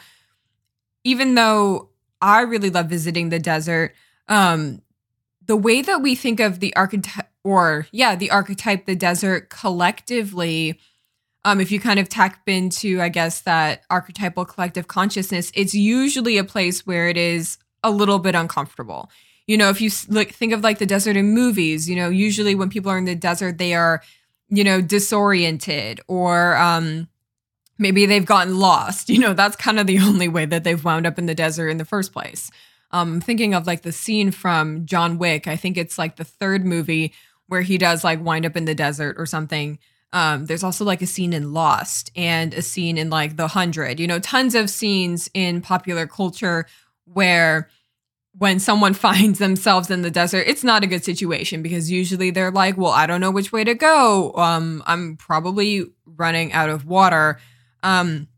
even 1.04 1.35
though 1.35 1.90
i 2.21 2.40
really 2.40 2.71
love 2.71 2.87
visiting 2.87 3.28
the 3.28 3.38
desert 3.38 3.95
um 4.28 4.83
the 5.47 5.57
way 5.57 5.80
that 5.80 6.02
we 6.02 6.14
think 6.14 6.40
of 6.40 6.61
the 6.61 6.75
archetype 6.76 7.28
or 7.49 7.87
yeah 7.93 8.14
the 8.14 8.31
archetype 8.31 8.87
the 8.87 8.97
desert 8.97 9.49
collectively 9.49 10.78
um, 11.45 11.61
if 11.61 11.71
you 11.71 11.81
kind 11.81 11.99
of 11.99 12.09
tap 12.09 12.47
into, 12.47 13.00
I 13.00 13.09
guess, 13.09 13.40
that 13.43 13.85
archetypal 13.88 14.45
collective 14.45 14.88
consciousness, 14.88 15.50
it's 15.55 15.73
usually 15.73 16.37
a 16.37 16.45
place 16.45 16.87
where 16.87 17.09
it 17.09 17.17
is 17.17 17.59
a 17.83 17.90
little 17.90 18.19
bit 18.19 18.35
uncomfortable. 18.35 19.11
You 19.47 19.57
know, 19.57 19.71
if 19.71 19.81
you 19.81 19.88
think 19.88 20.52
of 20.52 20.62
like 20.62 20.78
the 20.78 20.85
desert 20.85 21.17
in 21.17 21.33
movies, 21.33 21.88
you 21.88 21.97
know, 21.97 22.11
usually 22.11 22.55
when 22.55 22.69
people 22.69 22.90
are 22.90 22.99
in 22.99 23.07
the 23.07 23.14
desert, 23.14 23.57
they 23.57 23.73
are, 23.73 24.02
you 24.49 24.62
know, 24.62 24.83
disoriented 24.83 26.00
or 26.07 26.57
um, 26.57 27.09
maybe 27.78 28.05
they've 28.05 28.26
gotten 28.26 28.59
lost. 28.59 29.09
You 29.19 29.21
know, 29.21 29.33
that's 29.33 29.57
kind 29.57 29.81
of 29.81 29.87
the 29.87 30.00
only 30.00 30.28
way 30.28 30.45
that 30.45 30.64
they've 30.64 30.85
wound 30.85 31.07
up 31.07 31.19
in 31.19 31.26
the 31.26 31.35
desert 31.35 31.69
in 31.69 31.78
the 31.78 31.85
first 31.85 32.12
place. 32.12 32.50
Um, 32.90 33.21
thinking 33.21 33.55
of 33.55 33.67
like 33.67 33.83
the 33.83 33.93
scene 33.93 34.33
from 34.33 34.85
John 34.85 35.19
Wick. 35.19 35.47
I 35.47 35.57
think 35.57 35.78
it's 35.78 35.99
like 35.99 36.17
the 36.17 36.25
third 36.25 36.67
movie 36.67 37.12
where 37.49 37.62
he 37.62 37.78
does 37.78 38.05
like 38.05 38.23
wind 38.23 38.47
up 38.47 38.57
in 38.57 38.64
the 38.64 38.75
desert 38.75 39.17
or 39.19 39.26
something. 39.26 39.78
Um, 40.12 40.47
there's 40.47 40.64
also 40.64 40.85
like 40.85 41.02
a 41.02 41.07
scene 41.07 41.33
in 41.33 41.52
Lost 41.52 42.11
and 42.17 42.55
a 42.55 42.62
scene 42.62 42.97
in 42.97 43.11
like 43.11 43.37
The 43.37 43.49
Hundred. 43.49 44.00
You 44.00 44.07
know, 44.07 44.19
tons 44.19 44.55
of 44.55 44.71
scenes 44.71 45.28
in 45.35 45.61
popular 45.61 46.07
culture 46.07 46.67
where 47.05 47.69
when 48.37 48.59
someone 48.59 48.95
finds 48.95 49.38
themselves 49.38 49.90
in 49.90 50.02
the 50.02 50.11
desert, 50.11 50.45
it's 50.47 50.64
not 50.64 50.85
a 50.85 50.87
good 50.87 51.05
situation 51.05 51.62
because 51.62 51.90
usually 51.90 52.31
they're 52.31 52.50
like, 52.50 52.76
well, 52.76 52.93
I 52.93 53.07
don't 53.07 53.21
know 53.21 53.31
which 53.31 53.52
way 53.52 53.64
to 53.64 53.75
go. 53.75 54.33
Um, 54.35 54.83
I'm 54.87 55.17
probably 55.17 55.85
running 56.07 56.52
out 56.52 56.71
of 56.71 56.87
water. 56.87 57.38
Um, 57.83 58.28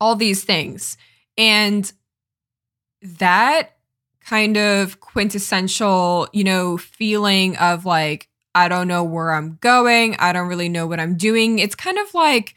all 0.00 0.16
these 0.16 0.44
things. 0.44 0.96
And 1.36 1.90
that 3.02 3.76
kind 4.24 4.56
of 4.56 5.00
quintessential, 5.00 6.28
you 6.32 6.44
know, 6.44 6.76
feeling 6.76 7.56
of 7.56 7.84
like, 7.84 8.28
I 8.54 8.68
don't 8.68 8.88
know 8.88 9.04
where 9.04 9.32
I'm 9.32 9.58
going. 9.60 10.16
I 10.18 10.32
don't 10.32 10.48
really 10.48 10.68
know 10.68 10.86
what 10.86 11.00
I'm 11.00 11.16
doing. 11.16 11.58
It's 11.58 11.74
kind 11.74 11.98
of 11.98 12.12
like 12.14 12.54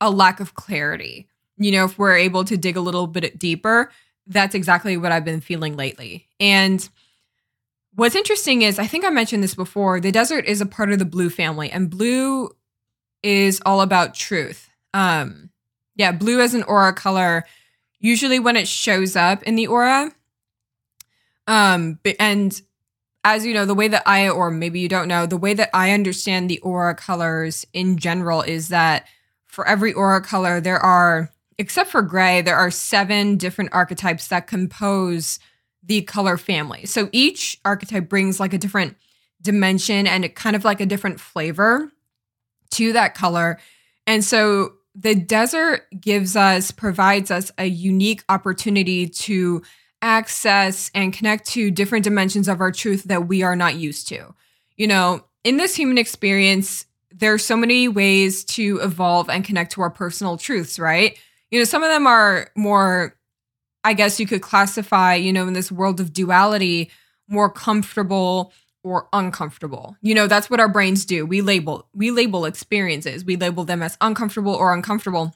a 0.00 0.10
lack 0.10 0.40
of 0.40 0.54
clarity. 0.54 1.28
You 1.58 1.72
know, 1.72 1.84
if 1.84 1.98
we're 1.98 2.16
able 2.16 2.44
to 2.44 2.56
dig 2.56 2.76
a 2.76 2.80
little 2.80 3.06
bit 3.06 3.38
deeper, 3.38 3.90
that's 4.26 4.54
exactly 4.54 4.96
what 4.96 5.12
I've 5.12 5.24
been 5.24 5.40
feeling 5.40 5.76
lately. 5.76 6.26
And 6.40 6.86
what's 7.94 8.16
interesting 8.16 8.62
is, 8.62 8.78
I 8.78 8.86
think 8.86 9.04
I 9.04 9.10
mentioned 9.10 9.42
this 9.42 9.54
before, 9.54 10.00
the 10.00 10.12
desert 10.12 10.46
is 10.46 10.60
a 10.60 10.66
part 10.66 10.92
of 10.92 10.98
the 10.98 11.04
blue 11.04 11.30
family, 11.30 11.70
and 11.70 11.88
blue 11.88 12.50
is 13.22 13.60
all 13.64 13.80
about 13.80 14.14
truth. 14.14 14.68
Um, 14.92 15.50
yeah, 15.94 16.12
blue 16.12 16.40
as 16.40 16.54
an 16.54 16.62
aura 16.64 16.92
color, 16.92 17.44
usually 17.98 18.38
when 18.38 18.56
it 18.56 18.68
shows 18.68 19.16
up 19.16 19.42
in 19.44 19.54
the 19.54 19.66
aura. 19.66 20.12
Um, 21.46 21.98
and 22.18 22.60
as 23.24 23.44
you 23.44 23.54
know, 23.54 23.64
the 23.64 23.74
way 23.74 23.88
that 23.88 24.02
I, 24.06 24.28
or 24.28 24.50
maybe 24.50 24.80
you 24.80 24.88
don't 24.88 25.08
know, 25.08 25.26
the 25.26 25.36
way 25.36 25.54
that 25.54 25.70
I 25.74 25.92
understand 25.92 26.48
the 26.48 26.60
aura 26.60 26.94
colors 26.94 27.66
in 27.72 27.98
general 27.98 28.42
is 28.42 28.68
that 28.68 29.06
for 29.46 29.66
every 29.66 29.92
aura 29.92 30.20
color, 30.20 30.60
there 30.60 30.78
are 30.78 31.30
except 31.58 31.90
for 31.90 32.02
gray, 32.02 32.42
there 32.42 32.56
are 32.56 32.70
seven 32.70 33.36
different 33.36 33.70
archetypes 33.72 34.28
that 34.28 34.46
compose 34.46 35.38
the 35.82 36.02
color 36.02 36.36
family. 36.36 36.84
So 36.86 37.08
each 37.12 37.58
archetype 37.64 38.08
brings 38.08 38.38
like 38.38 38.52
a 38.52 38.58
different 38.58 38.96
dimension 39.40 40.06
and 40.06 40.24
it 40.24 40.34
kind 40.34 40.56
of 40.56 40.64
like 40.64 40.80
a 40.80 40.86
different 40.86 41.20
flavor 41.20 41.90
to 42.72 42.92
that 42.92 43.14
color. 43.14 43.58
And 44.06 44.24
so 44.24 44.74
the 44.94 45.14
desert 45.14 45.86
gives 45.98 46.36
us, 46.36 46.70
provides 46.70 47.30
us 47.30 47.50
a 47.58 47.66
unique 47.66 48.24
opportunity 48.28 49.08
to 49.08 49.62
access 50.02 50.90
and 50.94 51.12
connect 51.12 51.46
to 51.48 51.70
different 51.70 52.04
dimensions 52.04 52.48
of 52.48 52.60
our 52.60 52.72
truth 52.72 53.04
that 53.04 53.28
we 53.28 53.42
are 53.42 53.56
not 53.56 53.76
used 53.76 54.08
to. 54.08 54.34
You 54.76 54.86
know, 54.86 55.24
in 55.44 55.56
this 55.56 55.74
human 55.74 55.98
experience, 55.98 56.86
there's 57.10 57.44
so 57.44 57.56
many 57.56 57.88
ways 57.88 58.44
to 58.44 58.78
evolve 58.82 59.30
and 59.30 59.44
connect 59.44 59.72
to 59.72 59.80
our 59.80 59.90
personal 59.90 60.36
truths, 60.36 60.78
right? 60.78 61.16
you 61.50 61.58
know, 61.58 61.64
some 61.64 61.82
of 61.82 61.90
them 61.90 62.06
are 62.06 62.50
more, 62.56 63.16
I 63.84 63.92
guess 63.94 64.18
you 64.18 64.26
could 64.26 64.42
classify, 64.42 65.14
you 65.14 65.32
know, 65.32 65.46
in 65.46 65.52
this 65.52 65.70
world 65.70 66.00
of 66.00 66.12
duality, 66.12 66.90
more 67.28 67.50
comfortable 67.50 68.52
or 68.82 69.08
uncomfortable. 69.12 69.96
You 70.00 70.14
know, 70.14 70.26
that's 70.26 70.50
what 70.50 70.60
our 70.60 70.68
brains 70.68 71.04
do. 71.04 71.26
We 71.26 71.40
label, 71.40 71.88
we 71.94 72.10
label 72.10 72.44
experiences, 72.44 73.24
we 73.24 73.36
label 73.36 73.64
them 73.64 73.82
as 73.82 73.96
uncomfortable 74.00 74.54
or 74.54 74.74
uncomfortable. 74.74 75.34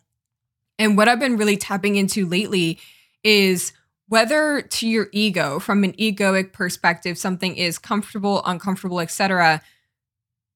And 0.78 0.96
what 0.96 1.08
I've 1.08 1.20
been 1.20 1.36
really 1.36 1.56
tapping 1.56 1.96
into 1.96 2.26
lately 2.26 2.78
is 3.22 3.72
whether 4.10 4.60
to 4.60 4.86
your 4.86 5.08
ego, 5.10 5.58
from 5.58 5.82
an 5.82 5.94
egoic 5.94 6.52
perspective, 6.52 7.16
something 7.16 7.56
is 7.56 7.78
comfortable, 7.78 8.42
uncomfortable, 8.44 9.00
etc 9.00 9.62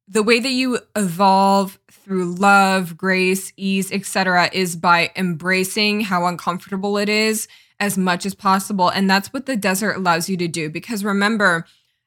the 0.06 0.22
way 0.22 0.38
that 0.38 0.50
you 0.50 0.78
evolve 0.96 1.78
through 1.90 2.34
love, 2.34 2.96
grace, 2.96 3.52
ease, 3.56 3.90
etc. 3.90 4.50
is 4.52 4.76
by 4.76 5.10
embracing 5.16 6.02
how 6.02 6.26
uncomfortable 6.26 6.98
it 6.98 7.08
is 7.08 7.48
as 7.80 7.98
much 7.98 8.24
as 8.24 8.34
possible 8.34 8.88
and 8.88 9.10
that's 9.10 9.32
what 9.32 9.46
the 9.46 9.56
desert 9.56 9.94
allows 9.94 10.28
you 10.28 10.36
to 10.36 10.46
do 10.46 10.70
because 10.70 11.04
remember 11.04 11.66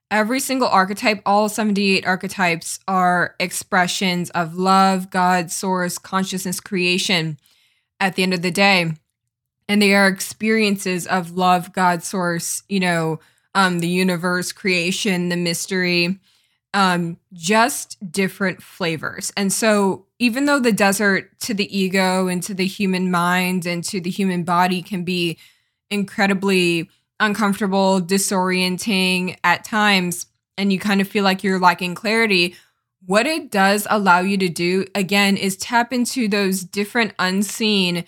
every 0.09 0.39
single 0.39 0.67
archetype 0.69 1.21
all 1.25 1.49
78 1.49 2.07
archetypes 2.07 2.79
are 2.87 3.35
expressions 3.37 4.29
of 4.29 4.55
love, 4.55 5.09
God, 5.09 5.51
source, 5.51 5.97
consciousness, 5.97 6.61
creation 6.61 7.37
at 7.99 8.15
the 8.15 8.23
end 8.23 8.33
of 8.33 8.41
the 8.41 8.51
day 8.51 8.93
and 9.69 9.81
they 9.81 9.93
are 9.93 10.07
experiences 10.07 11.07
of 11.07 11.31
love, 11.31 11.73
God, 11.73 12.03
source, 12.03 12.63
you 12.69 12.79
know, 12.79 13.19
um 13.55 13.79
the 13.79 13.87
universe, 13.87 14.51
creation, 14.51 15.29
the 15.29 15.37
mystery 15.37 16.19
um, 16.73 17.17
just 17.33 17.97
different 18.11 18.61
flavors. 18.61 19.31
And 19.35 19.51
so, 19.51 20.05
even 20.19 20.45
though 20.45 20.59
the 20.59 20.71
desert 20.71 21.39
to 21.41 21.53
the 21.53 21.75
ego 21.75 22.27
and 22.27 22.41
to 22.43 22.53
the 22.53 22.67
human 22.67 23.09
mind 23.09 23.65
and 23.65 23.83
to 23.85 23.99
the 24.01 24.09
human 24.09 24.43
body 24.43 24.81
can 24.81 25.03
be 25.03 25.37
incredibly 25.89 26.89
uncomfortable, 27.19 28.01
disorienting 28.01 29.37
at 29.43 29.63
times, 29.63 30.27
and 30.57 30.73
you 30.73 30.79
kind 30.79 31.01
of 31.01 31.07
feel 31.07 31.23
like 31.23 31.43
you're 31.43 31.59
lacking 31.59 31.95
clarity, 31.95 32.55
what 33.05 33.25
it 33.25 33.49
does 33.49 33.87
allow 33.89 34.19
you 34.19 34.37
to 34.37 34.49
do, 34.49 34.85
again, 34.93 35.37
is 35.37 35.55
tap 35.57 35.93
into 35.93 36.27
those 36.27 36.63
different 36.63 37.13
unseen 37.17 38.05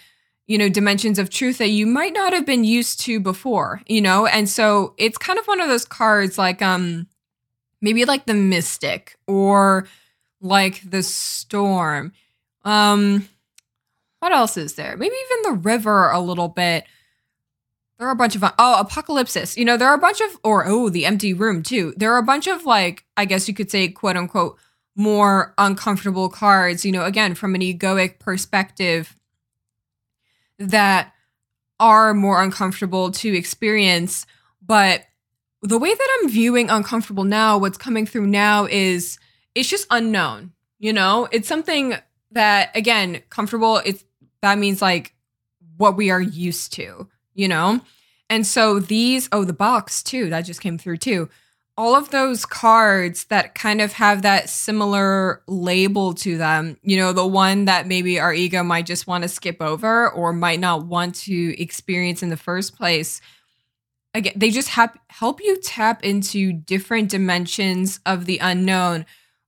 you 0.49 0.57
know 0.57 0.67
dimensions 0.67 1.19
of 1.19 1.29
truth 1.29 1.59
that 1.59 1.69
you 1.69 1.85
might 1.85 2.11
not 2.11 2.33
have 2.33 2.45
been 2.45 2.65
used 2.65 2.99
to 3.01 3.21
before 3.21 3.81
you 3.87 4.01
know? 4.01 4.25
And 4.25 4.49
so 4.49 4.93
it's 4.97 5.17
kind 5.17 5.39
of 5.39 5.45
one 5.45 5.61
of 5.61 5.69
those 5.69 5.85
cards 5.85 6.37
like 6.37 6.61
um 6.61 7.07
maybe 7.81 8.03
like 8.03 8.25
the 8.25 8.33
mystic 8.33 9.17
or 9.27 9.87
like 10.41 10.81
the 10.89 11.03
storm. 11.03 12.11
Um 12.65 13.29
what 14.19 14.33
else 14.33 14.57
is 14.57 14.73
there? 14.73 14.97
Maybe 14.97 15.15
even 15.15 15.53
the 15.53 15.59
river 15.61 16.09
a 16.09 16.19
little 16.19 16.49
bit. 16.49 16.83
There 17.97 18.07
are 18.07 18.11
a 18.11 18.15
bunch 18.15 18.35
of 18.35 18.43
oh 18.43 18.83
apocalypsis 18.83 19.55
you 19.55 19.65
know 19.65 19.77
there 19.77 19.87
are 19.87 19.95
a 19.95 19.99
bunch 19.99 20.19
of 20.19 20.37
or 20.43 20.65
oh 20.67 20.89
the 20.89 21.05
empty 21.05 21.33
room 21.33 21.61
too. 21.61 21.93
There 21.95 22.11
are 22.13 22.17
a 22.17 22.23
bunch 22.23 22.47
of 22.47 22.65
like 22.65 23.05
i 23.15 23.25
guess 23.25 23.47
you 23.47 23.53
could 23.53 23.69
say 23.69 23.87
quote 23.87 24.17
unquote 24.17 24.57
more 24.95 25.53
uncomfortable 25.57 26.27
cards 26.27 26.83
you 26.83 26.91
know 26.91 27.05
again 27.05 27.35
from 27.35 27.53
an 27.55 27.61
egoic 27.61 28.19
perspective 28.19 29.15
that 30.59 31.13
are 31.79 32.13
more 32.13 32.43
uncomfortable 32.43 33.11
to 33.11 33.35
experience 33.35 34.25
but 34.69 35.05
the 35.61 35.77
way 35.77 35.93
that 35.93 36.19
I'm 36.21 36.29
viewing 36.29 36.69
uncomfortable 36.69 37.23
now, 37.23 37.57
what's 37.57 37.77
coming 37.77 38.05
through 38.05 38.27
now 38.27 38.65
is 38.65 39.17
it's 39.55 39.67
just 39.67 39.87
unknown. 39.89 40.53
You 40.77 40.93
know, 40.93 41.27
it's 41.31 41.47
something 41.47 41.95
that 42.31 42.69
again, 42.75 43.21
comfortable, 43.29 43.77
it's 43.77 44.05
that 44.41 44.57
means 44.57 44.81
like 44.81 45.15
what 45.77 45.97
we 45.97 46.11
are 46.11 46.21
used 46.21 46.73
to, 46.73 47.09
you 47.33 47.47
know? 47.47 47.81
And 48.29 48.45
so 48.45 48.79
these, 48.79 49.27
oh, 49.31 49.43
the 49.43 49.53
box 49.53 50.03
too, 50.03 50.29
that 50.29 50.41
just 50.41 50.61
came 50.61 50.77
through 50.77 50.97
too. 50.97 51.29
All 51.79 51.95
of 51.95 52.09
those 52.09 52.45
cards 52.45 53.23
that 53.25 53.55
kind 53.55 53.79
of 53.79 53.93
have 53.93 54.23
that 54.23 54.49
similar 54.49 55.41
label 55.47 56.13
to 56.15 56.37
them, 56.37 56.77
you 56.81 56.97
know, 56.97 57.13
the 57.13 57.25
one 57.25 57.65
that 57.65 57.87
maybe 57.87 58.19
our 58.19 58.33
ego 58.33 58.63
might 58.63 58.85
just 58.85 59.07
want 59.07 59.21
to 59.21 59.29
skip 59.29 59.61
over 59.61 60.11
or 60.11 60.33
might 60.33 60.59
not 60.59 60.85
want 60.85 61.15
to 61.15 61.61
experience 61.61 62.21
in 62.21 62.29
the 62.29 62.37
first 62.37 62.75
place 62.75 63.21
again 64.13 64.33
they 64.35 64.49
just 64.49 64.69
have, 64.69 64.95
help 65.09 65.41
you 65.41 65.59
tap 65.61 66.03
into 66.03 66.53
different 66.53 67.09
dimensions 67.09 67.99
of 68.05 68.25
the 68.25 68.39
unknown 68.39 69.05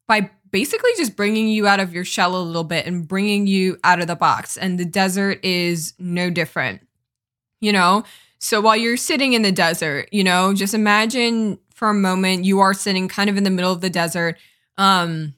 by 0.07 0.29
basically 0.51 0.91
just 0.97 1.15
bringing 1.15 1.47
you 1.47 1.67
out 1.67 1.79
of 1.79 1.93
your 1.93 2.03
shell 2.03 2.35
a 2.35 2.41
little 2.41 2.63
bit 2.63 2.85
and 2.85 3.07
bringing 3.07 3.47
you 3.47 3.77
out 3.83 4.01
of 4.01 4.07
the 4.07 4.15
box 4.15 4.57
and 4.57 4.79
the 4.79 4.85
desert 4.85 5.43
is 5.43 5.93
no 5.99 6.29
different 6.29 6.81
you 7.63 7.71
know? 7.71 8.03
So 8.39 8.59
while 8.59 8.75
you're 8.75 8.97
sitting 8.97 9.33
in 9.33 9.41
the 9.41 9.51
desert 9.51 10.09
you 10.11 10.23
know 10.23 10.53
just 10.53 10.73
imagine 10.73 11.59
for 11.81 11.89
a 11.89 11.93
moment 11.95 12.45
you 12.45 12.59
are 12.59 12.75
sitting 12.75 13.07
kind 13.07 13.27
of 13.27 13.37
in 13.37 13.43
the 13.43 13.49
middle 13.49 13.71
of 13.71 13.81
the 13.81 13.89
desert 13.89 14.37
um 14.77 15.33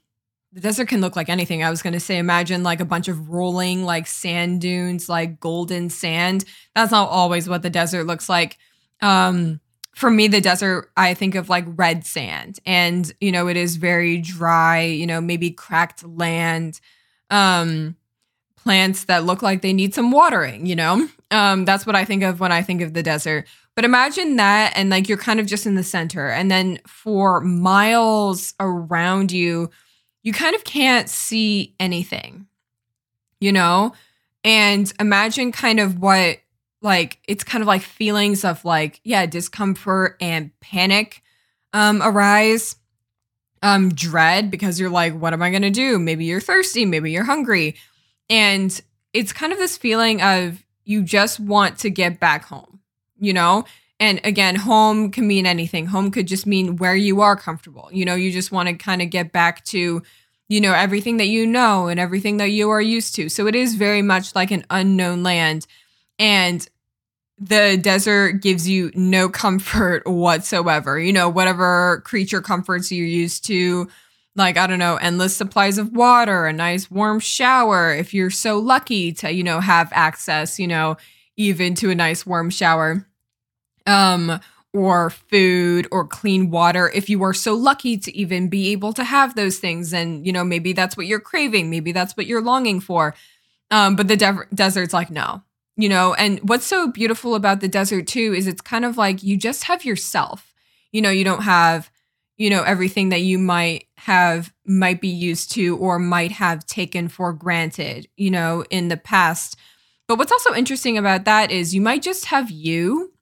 the 0.54 0.62
desert 0.62 0.88
can 0.88 1.02
look 1.02 1.16
like 1.16 1.30
anything. 1.30 1.64
I 1.64 1.72
was 1.72 1.82
going 1.82 1.94
to 1.94 2.00
say, 2.00 2.20
imagine 2.20 2.62
like 2.62 2.80
a 2.80 2.86
bunch 2.86 3.08
of 3.08 3.30
rolling, 3.30 3.84
like 3.86 4.06
sand 4.06 4.62
dunes, 4.62 5.10
like 5.10 5.40
golden 5.40 5.90
sand. 5.90 6.46
That's 6.76 6.92
not 6.92 7.10
always 7.10 7.50
what 7.50 7.64
the 7.64 7.72
desert 7.72 8.06
looks 8.06 8.30
like. 8.30 8.60
Um, 9.02 9.60
for 9.96 10.12
me, 10.12 10.28
the 10.28 10.42
desert, 10.42 10.92
I 10.96 11.16
think 11.16 11.34
of 11.34 11.50
like 11.50 11.66
red 11.68 12.06
sand, 12.06 12.60
and 12.66 13.12
you 13.20 13.32
know, 13.32 13.48
it 13.48 13.58
is 13.58 13.76
very 13.76 14.18
dry. 14.20 14.82
You 14.82 15.08
know, 15.08 15.22
maybe 15.22 15.52
cracked 15.52 16.04
land, 16.04 16.80
um, 17.30 17.96
plants 18.56 19.06
that 19.06 19.24
look 19.24 19.42
like 19.42 19.62
they 19.62 19.74
need 19.74 19.94
some 19.94 20.12
watering. 20.12 20.66
You 20.66 20.76
know, 20.76 21.08
um, 21.32 21.66
that's 21.66 21.86
what 21.86 21.96
I 21.96 22.06
think 22.06 22.24
of 22.24 22.40
when 22.40 22.52
I 22.52 22.62
think 22.62 22.82
of 22.82 22.94
the 22.94 23.04
desert. 23.04 23.48
But 23.76 23.86
imagine 23.86 24.36
that, 24.36 24.74
and 24.76 24.90
like 24.90 25.10
you're 25.10 25.18
kind 25.18 25.40
of 25.40 25.48
just 25.48 25.66
in 25.66 25.76
the 25.76 25.84
center, 25.84 26.30
and 26.30 26.52
then 26.52 26.80
for 26.86 27.42
miles 27.42 28.54
around 28.60 29.32
you, 29.32 29.72
you 30.22 30.32
kind 30.32 30.56
of 30.56 30.64
can't 30.64 31.10
see 31.10 31.76
anything. 31.80 32.48
You 33.40 33.52
know, 33.52 33.94
and 34.44 34.92
imagine 35.00 35.52
kind 35.52 35.80
of 35.80 36.00
what 36.00 36.38
like 36.82 37.20
it's 37.28 37.44
kind 37.44 37.62
of 37.62 37.68
like 37.68 37.82
feelings 37.82 38.44
of 38.44 38.64
like 38.66 39.00
yeah 39.04 39.26
discomfort 39.26 40.18
and 40.20 40.52
panic 40.60 41.24
um 41.72 42.02
arise 42.04 42.76
um 43.64 43.90
dread 43.94 44.52
because 44.52 44.80
you're 44.80 44.90
like 44.90 45.14
what 45.14 45.34
am 45.34 45.42
i 45.42 45.52
to 45.52 45.70
do? 45.70 45.98
Maybe 45.98 46.26
you're 46.26 46.42
thirsty 46.42 46.86
maybe 46.86 47.12
you're 47.12 47.24
hungry. 47.24 47.76
And 48.30 48.80
it's 49.14 49.34
kind 49.34 49.52
of 49.52 49.60
this 49.60 49.78
feeling 49.78 50.22
of 50.22 50.64
you 50.86 51.02
just 51.02 51.40
want 51.40 51.80
to 51.80 51.90
get 51.90 52.20
back 52.20 52.46
home 52.46 52.80
you 53.24 53.34
know 53.34 53.64
and 54.00 54.20
again 54.24 54.56
home 54.56 55.12
can 55.12 55.28
mean 55.28 55.46
anything 55.46 55.88
home 55.88 56.12
could 56.12 56.28
just 56.28 56.46
mean 56.46 56.78
where 56.78 56.96
you 56.96 57.22
are 57.22 57.36
comfortable 57.36 57.90
you 57.92 58.06
know 58.06 58.16
you 58.16 58.32
just 58.32 58.52
want 58.52 58.68
to 58.70 58.76
kind 58.76 59.02
of 59.02 59.10
get 59.10 59.32
back 59.32 59.64
to 59.66 60.02
you 60.50 60.62
know, 60.62 60.74
everything 60.74 61.18
that 61.18 61.28
you 61.28 61.48
know 61.48 61.88
and 61.88 62.00
everything 62.00 62.38
that 62.38 62.52
you 62.52 62.70
are 62.70 62.82
used 62.82 63.16
to. 63.16 63.28
So 63.28 63.48
it 63.48 63.56
is 63.56 63.76
very 63.76 64.02
much 64.04 64.36
like 64.36 64.52
an 64.52 64.66
unknown 64.70 65.24
land. 65.24 65.66
And 66.20 66.68
the 67.40 67.78
desert 67.82 68.34
gives 68.34 68.70
you 68.70 68.92
no 68.94 69.30
comfort 69.44 70.06
whatsoever. 70.06 71.00
You 71.00 71.14
know, 71.14 71.30
whatever 71.30 72.02
creature 72.06 72.42
comforts 72.42 72.92
you're 72.92 73.08
used 73.08 73.46
to, 73.46 73.90
like, 74.36 74.58
I 74.58 74.68
don't 74.68 74.80
know, 74.80 74.98
endless 74.98 75.36
supplies 75.36 75.78
of 75.78 75.92
water, 75.94 76.46
a 76.46 76.54
nice 76.54 76.90
warm 76.92 77.20
shower. 77.20 77.94
If 77.94 78.14
you're 78.14 78.30
so 78.32 78.60
lucky 78.60 79.12
to, 79.14 79.32
you 79.32 79.44
know, 79.44 79.60
have 79.60 79.90
access, 79.92 80.60
you 80.60 80.68
know, 80.68 80.98
even 81.38 81.74
to 81.76 81.90
a 81.90 81.96
nice 81.96 82.26
warm 82.26 82.50
shower. 82.50 83.08
Um, 83.86 84.40
or 84.76 85.12
food 85.12 85.88
or 85.92 86.08
clean 86.08 86.50
water 86.50 86.90
if 86.96 87.08
you 87.08 87.22
are 87.22 87.34
so 87.34 87.54
lucky 87.54 87.96
to 87.96 88.16
even 88.18 88.48
be 88.50 88.72
able 88.72 88.92
to 88.92 89.04
have 89.04 89.36
those 89.36 89.60
things 89.60 89.94
and 89.94 90.26
you 90.26 90.34
know 90.34 90.44
maybe 90.44 90.74
that's 90.74 90.98
what 90.98 91.06
you're 91.06 91.20
craving 91.20 91.70
maybe 91.70 91.92
that's 91.92 92.18
what 92.18 92.26
you're 92.26 92.42
longing 92.42 92.80
for. 92.80 93.14
Um, 93.70 93.96
but 93.96 94.08
the 94.08 94.18
de- 94.18 94.48
desert's 94.54 94.94
like 94.94 95.12
no 95.12 95.44
you 95.76 95.90
know? 95.90 96.14
And 96.14 96.40
what's 96.48 96.66
so 96.66 96.88
beautiful 96.88 97.36
about 97.36 97.60
the 97.60 97.68
desert 97.68 98.08
too 98.08 98.34
is 98.36 98.48
it's 98.48 98.62
kind 98.62 98.86
of 98.86 98.98
like 98.98 99.24
you 99.24 99.38
just 99.38 99.66
have 99.66 99.86
yourself. 99.86 100.54
You 100.92 101.02
know 101.02 101.10
you 101.10 101.24
don't 101.24 101.44
have 101.44 101.90
you 102.38 102.50
know 102.50 102.64
everything 102.64 103.10
that 103.10 103.22
you 103.22 103.40
might 103.40 103.88
have 103.98 104.54
might 104.66 105.02
be 105.02 105.08
used 105.08 105.52
to 105.54 105.78
or 105.78 105.98
might 106.00 106.32
have 106.34 106.66
taken 106.66 107.08
for 107.08 107.34
granted 107.34 108.08
you 108.16 108.32
know 108.32 108.64
in 108.70 108.88
the 108.88 108.98
past. 108.98 109.58
But 110.08 110.18
what's 110.18 110.32
also 110.32 110.54
interesting 110.54 110.98
about 110.98 111.26
that 111.26 111.50
is 111.50 111.74
you 111.74 111.82
might 111.82 112.04
just 112.04 112.26
have 112.26 112.52
you 112.52 113.14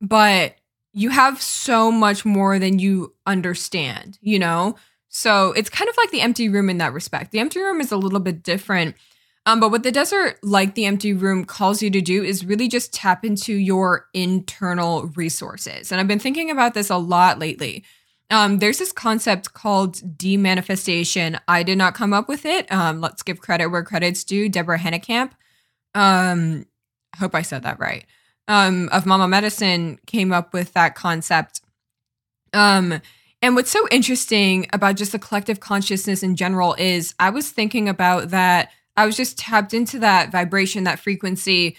but 0.00 0.54
you 0.92 1.10
have 1.10 1.40
so 1.42 1.92
much 1.92 2.24
more 2.24 2.58
than 2.58 2.78
you 2.78 3.14
understand 3.26 4.18
you 4.20 4.38
know 4.38 4.74
so 5.08 5.52
it's 5.52 5.70
kind 5.70 5.88
of 5.88 5.96
like 5.96 6.10
the 6.10 6.20
empty 6.20 6.48
room 6.48 6.68
in 6.68 6.78
that 6.78 6.92
respect 6.92 7.32
the 7.32 7.38
empty 7.38 7.60
room 7.60 7.80
is 7.80 7.92
a 7.92 7.96
little 7.96 8.20
bit 8.20 8.42
different 8.42 8.94
um, 9.46 9.60
but 9.60 9.70
what 9.70 9.84
the 9.84 9.92
desert, 9.92 10.40
like 10.42 10.74
the 10.74 10.86
empty 10.86 11.12
room, 11.12 11.44
calls 11.44 11.80
you 11.80 11.88
to 11.90 12.00
do 12.00 12.24
is 12.24 12.44
really 12.44 12.66
just 12.66 12.92
tap 12.92 13.24
into 13.24 13.54
your 13.54 14.08
internal 14.12 15.06
resources. 15.14 15.92
And 15.92 16.00
I've 16.00 16.08
been 16.08 16.18
thinking 16.18 16.50
about 16.50 16.74
this 16.74 16.90
a 16.90 16.96
lot 16.96 17.38
lately. 17.38 17.84
Um, 18.28 18.58
there's 18.58 18.78
this 18.78 18.90
concept 18.90 19.54
called 19.54 19.98
demanifestation. 20.18 21.38
I 21.46 21.62
did 21.62 21.78
not 21.78 21.94
come 21.94 22.12
up 22.12 22.28
with 22.28 22.44
it. 22.44 22.70
Um, 22.72 23.00
let's 23.00 23.22
give 23.22 23.40
credit 23.40 23.68
where 23.68 23.84
credit's 23.84 24.24
due. 24.24 24.48
Deborah 24.48 24.80
Hanekamp. 24.80 25.30
Um, 25.94 26.66
I 27.14 27.18
hope 27.18 27.36
I 27.36 27.42
said 27.42 27.62
that 27.62 27.78
right. 27.78 28.04
Um, 28.48 28.88
of 28.90 29.06
Mama 29.06 29.26
Medicine 29.26 29.98
came 30.06 30.32
up 30.32 30.52
with 30.52 30.72
that 30.74 30.94
concept. 30.94 31.60
Um, 32.52 33.00
and 33.42 33.54
what's 33.54 33.70
so 33.70 33.86
interesting 33.90 34.66
about 34.72 34.96
just 34.96 35.12
the 35.12 35.18
collective 35.18 35.60
consciousness 35.60 36.22
in 36.22 36.36
general 36.36 36.74
is 36.74 37.14
I 37.18 37.30
was 37.30 37.50
thinking 37.50 37.88
about 37.88 38.30
that 38.30 38.70
I 38.96 39.04
was 39.04 39.16
just 39.16 39.38
tapped 39.38 39.74
into 39.74 39.98
that 39.98 40.32
vibration, 40.32 40.84
that 40.84 40.98
frequency 40.98 41.76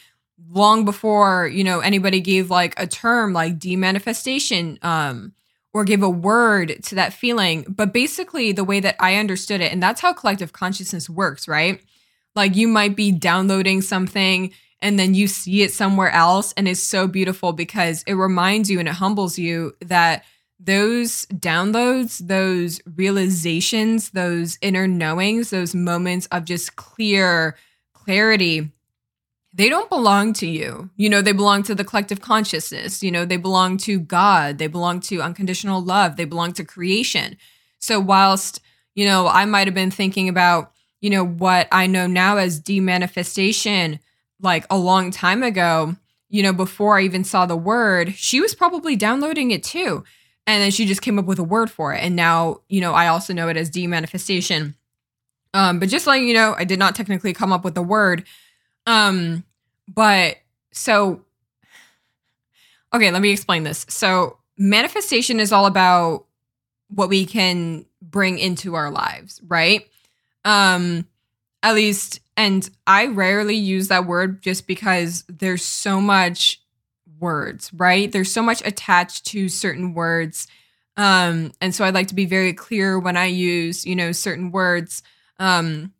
long 0.49 0.85
before, 0.85 1.47
you 1.47 1.63
know, 1.63 1.79
anybody 1.79 2.21
gave 2.21 2.51
like 2.51 2.79
a 2.79 2.85
term 2.85 3.33
like 3.33 3.57
demanifestation 3.57 4.83
um 4.83 5.33
or 5.73 5.83
gave 5.83 6.03
a 6.03 6.09
word 6.09 6.81
to 6.83 6.95
that 6.95 7.13
feeling. 7.13 7.65
But 7.67 7.93
basically 7.93 8.51
the 8.51 8.63
way 8.63 8.79
that 8.79 8.95
I 8.99 9.15
understood 9.15 9.61
it, 9.61 9.71
and 9.71 9.81
that's 9.81 10.01
how 10.01 10.13
collective 10.13 10.53
consciousness 10.53 11.09
works, 11.09 11.47
right? 11.47 11.81
Like 12.35 12.55
you 12.55 12.67
might 12.67 12.95
be 12.95 13.11
downloading 13.11 13.81
something 13.81 14.53
and 14.81 14.99
then 14.99 15.13
you 15.13 15.27
see 15.27 15.63
it 15.63 15.71
somewhere 15.71 16.11
else 16.11 16.53
and 16.53 16.67
it's 16.67 16.79
so 16.79 17.07
beautiful 17.07 17.53
because 17.53 18.03
it 18.03 18.13
reminds 18.13 18.69
you 18.69 18.79
and 18.79 18.87
it 18.87 18.95
humbles 18.95 19.37
you 19.39 19.75
that 19.81 20.23
those 20.59 21.25
downloads, 21.27 22.25
those 22.25 22.81
realizations, 22.95 24.11
those 24.11 24.57
inner 24.61 24.87
knowings, 24.87 25.49
those 25.49 25.75
moments 25.75 26.27
of 26.27 26.45
just 26.45 26.75
clear 26.75 27.55
clarity, 27.93 28.71
they 29.53 29.69
don't 29.69 29.89
belong 29.89 30.33
to 30.33 30.47
you. 30.47 30.89
You 30.97 31.09
know, 31.09 31.21
they 31.21 31.31
belong 31.31 31.63
to 31.63 31.75
the 31.75 31.83
collective 31.83 32.21
consciousness. 32.21 33.03
You 33.03 33.11
know, 33.11 33.25
they 33.25 33.37
belong 33.37 33.77
to 33.79 33.99
God. 33.99 34.57
They 34.57 34.67
belong 34.67 34.99
to 35.01 35.21
unconditional 35.21 35.81
love. 35.81 36.15
They 36.15 36.25
belong 36.25 36.53
to 36.53 36.63
creation. 36.63 37.37
So, 37.79 37.99
whilst, 37.99 38.61
you 38.95 39.05
know, 39.05 39.27
I 39.27 39.45
might 39.45 39.67
have 39.67 39.73
been 39.73 39.91
thinking 39.91 40.29
about, 40.29 40.71
you 41.01 41.09
know, 41.09 41.25
what 41.25 41.67
I 41.71 41.87
know 41.87 42.07
now 42.07 42.37
as 42.37 42.61
demanifestation 42.61 43.99
like 44.41 44.65
a 44.69 44.77
long 44.77 45.11
time 45.11 45.43
ago, 45.43 45.95
you 46.29 46.43
know, 46.43 46.53
before 46.53 46.97
I 46.97 47.03
even 47.03 47.23
saw 47.23 47.45
the 47.45 47.55
word, 47.55 48.13
she 48.15 48.41
was 48.41 48.53
probably 48.53 48.95
downloading 48.95 49.51
it 49.51 49.63
too. 49.63 50.03
And 50.45 50.61
then 50.61 50.71
she 50.71 50.85
just 50.85 51.01
came 51.01 51.19
up 51.19 51.25
with 51.25 51.39
a 51.39 51.43
word 51.43 51.69
for 51.69 51.93
it. 51.93 52.01
And 52.01 52.15
now, 52.15 52.61
you 52.69 52.79
know, 52.79 52.93
I 52.93 53.07
also 53.07 53.33
know 53.33 53.49
it 53.49 53.57
as 53.57 53.69
demanifestation. 53.69 54.75
Um, 55.53 55.79
but 55.79 55.89
just 55.89 56.07
like, 56.07 56.21
you 56.21 56.33
know, 56.33 56.55
I 56.57 56.63
did 56.63 56.79
not 56.79 56.95
technically 56.95 57.33
come 57.33 57.51
up 57.51 57.63
with 57.63 57.75
the 57.75 57.81
word. 57.81 58.25
Um, 58.85 59.43
but 59.87 60.37
so, 60.71 61.21
okay, 62.93 63.11
let 63.11 63.21
me 63.21 63.31
explain 63.31 63.63
this. 63.63 63.85
So, 63.89 64.37
manifestation 64.57 65.39
is 65.39 65.51
all 65.51 65.65
about 65.65 66.25
what 66.89 67.09
we 67.09 67.25
can 67.25 67.85
bring 68.01 68.39
into 68.39 68.75
our 68.75 68.91
lives, 68.91 69.41
right? 69.47 69.87
Um, 70.45 71.07
at 71.63 71.75
least, 71.75 72.19
and 72.35 72.69
I 72.85 73.07
rarely 73.07 73.55
use 73.55 73.87
that 73.87 74.05
word 74.05 74.41
just 74.41 74.67
because 74.67 75.23
there's 75.27 75.63
so 75.63 75.99
much 75.99 76.61
words, 77.19 77.71
right? 77.73 78.11
There's 78.11 78.31
so 78.31 78.43
much 78.43 78.61
attached 78.65 79.25
to 79.27 79.49
certain 79.49 79.93
words. 79.93 80.47
Um, 80.97 81.51
and 81.61 81.73
so 81.73 81.83
I'd 81.83 81.93
like 81.93 82.07
to 82.07 82.15
be 82.15 82.25
very 82.25 82.53
clear 82.53 82.99
when 82.99 83.17
I 83.17 83.25
use, 83.25 83.85
you 83.85 83.95
know, 83.95 84.11
certain 84.11 84.51
words. 84.51 85.03
Um, 85.39 85.93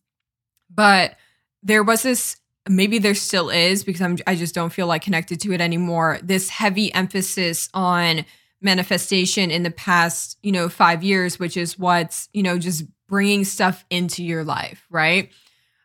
but 0.73 1.15
there 1.63 1.83
was 1.83 2.03
this, 2.03 2.37
maybe 2.69 2.99
there 2.99 3.15
still 3.15 3.49
is 3.49 3.83
because 3.83 4.01
I'm, 4.01 4.17
I 4.27 4.35
just 4.35 4.55
don't 4.55 4.73
feel 4.73 4.87
like 4.87 5.01
connected 5.01 5.39
to 5.41 5.53
it 5.53 5.61
anymore. 5.61 6.19
This 6.23 6.49
heavy 6.49 6.93
emphasis 6.93 7.69
on 7.73 8.25
manifestation 8.61 9.51
in 9.51 9.63
the 9.63 9.71
past, 9.71 10.37
you 10.41 10.51
know, 10.51 10.69
five 10.69 11.03
years, 11.03 11.39
which 11.39 11.57
is 11.57 11.77
what's, 11.77 12.29
you 12.33 12.43
know, 12.43 12.57
just 12.57 12.83
bringing 13.07 13.43
stuff 13.43 13.85
into 13.89 14.23
your 14.23 14.43
life, 14.43 14.85
right? 14.89 15.31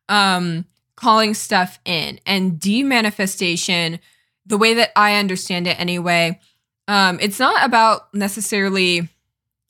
Um, 0.09 0.67
calling 0.97 1.35
stuff 1.35 1.81
in 1.85 2.21
and 2.27 2.61
demanifestation 2.61 3.99
the 4.47 4.59
way 4.59 4.75
that 4.75 4.91
I 4.97 5.17
understand 5.17 5.67
it 5.67 5.79
anyway, 5.81 6.41
um, 6.89 7.19
it's 7.21 7.39
not 7.39 7.65
about 7.65 8.13
necessarily 8.15 9.09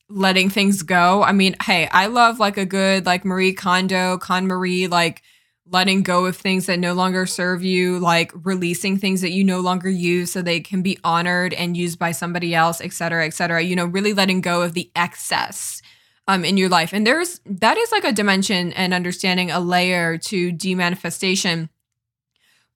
letting 0.08 0.50
things 0.50 0.82
go. 0.82 1.22
I 1.22 1.32
mean, 1.32 1.56
hey, 1.62 1.88
I 1.90 2.06
love 2.06 2.38
like 2.38 2.58
a 2.58 2.66
good 2.66 3.06
like 3.06 3.24
Marie 3.24 3.52
Kondo, 3.54 4.18
KonMari, 4.18 4.90
like 4.90 5.22
letting 5.66 6.02
go 6.02 6.26
of 6.26 6.36
things 6.36 6.66
that 6.66 6.78
no 6.78 6.92
longer 6.92 7.24
serve 7.24 7.62
you, 7.62 7.98
like 7.98 8.32
releasing 8.44 8.98
things 8.98 9.20
that 9.22 9.32
you 9.32 9.44
no 9.44 9.60
longer 9.60 9.88
use 9.88 10.32
so 10.32 10.42
they 10.42 10.60
can 10.60 10.82
be 10.82 10.98
honored 11.04 11.54
and 11.54 11.76
used 11.76 11.98
by 11.98 12.12
somebody 12.12 12.54
else, 12.54 12.80
et 12.80 12.92
cetera, 12.92 13.26
et 13.26 13.32
cetera. 13.32 13.62
You 13.62 13.76
know, 13.76 13.86
really 13.86 14.12
letting 14.12 14.40
go 14.40 14.62
of 14.62 14.74
the 14.74 14.90
excess 14.96 15.80
um 16.28 16.44
in 16.44 16.56
your 16.56 16.68
life. 16.68 16.92
And 16.92 17.06
there's 17.06 17.40
that 17.46 17.76
is 17.76 17.92
like 17.92 18.04
a 18.04 18.12
dimension 18.12 18.72
and 18.72 18.94
understanding 18.94 19.50
a 19.50 19.60
layer 19.60 20.18
to 20.18 20.52
demanifestation. 20.52 21.68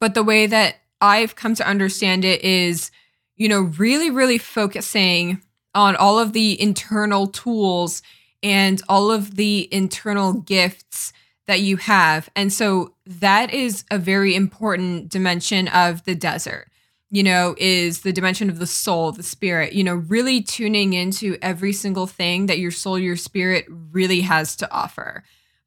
But 0.00 0.14
the 0.14 0.24
way 0.24 0.46
that 0.46 0.76
I've 1.00 1.36
come 1.36 1.54
to 1.54 1.68
understand 1.68 2.24
it 2.24 2.42
is, 2.42 2.90
you 3.36 3.48
know, 3.48 3.60
really, 3.78 4.10
really 4.10 4.38
focusing 4.38 5.42
on 5.74 5.94
all 5.96 6.18
of 6.18 6.32
the 6.32 6.60
internal 6.60 7.26
tools 7.26 8.02
and 8.42 8.80
all 8.88 9.10
of 9.10 9.36
the 9.36 9.68
internal 9.72 10.32
gifts 10.32 11.12
that 11.46 11.60
you 11.60 11.76
have. 11.76 12.28
And 12.34 12.52
so 12.52 12.94
that 13.06 13.52
is 13.52 13.84
a 13.90 13.98
very 13.98 14.34
important 14.34 15.08
dimension 15.08 15.68
of 15.68 16.04
the 16.04 16.14
desert, 16.14 16.68
you 17.16 17.22
know, 17.22 17.54
is 17.56 18.02
the 18.02 18.12
dimension 18.12 18.50
of 18.50 18.58
the 18.58 18.66
soul, 18.66 19.10
the 19.10 19.22
spirit, 19.22 19.72
you 19.72 19.82
know, 19.82 19.94
really 19.94 20.42
tuning 20.42 20.92
into 20.92 21.38
every 21.40 21.72
single 21.72 22.06
thing 22.06 22.44
that 22.44 22.58
your 22.58 22.70
soul, 22.70 22.98
your 22.98 23.16
spirit 23.16 23.64
really 23.90 24.20
has 24.20 24.54
to 24.54 24.70
offer 24.70 25.24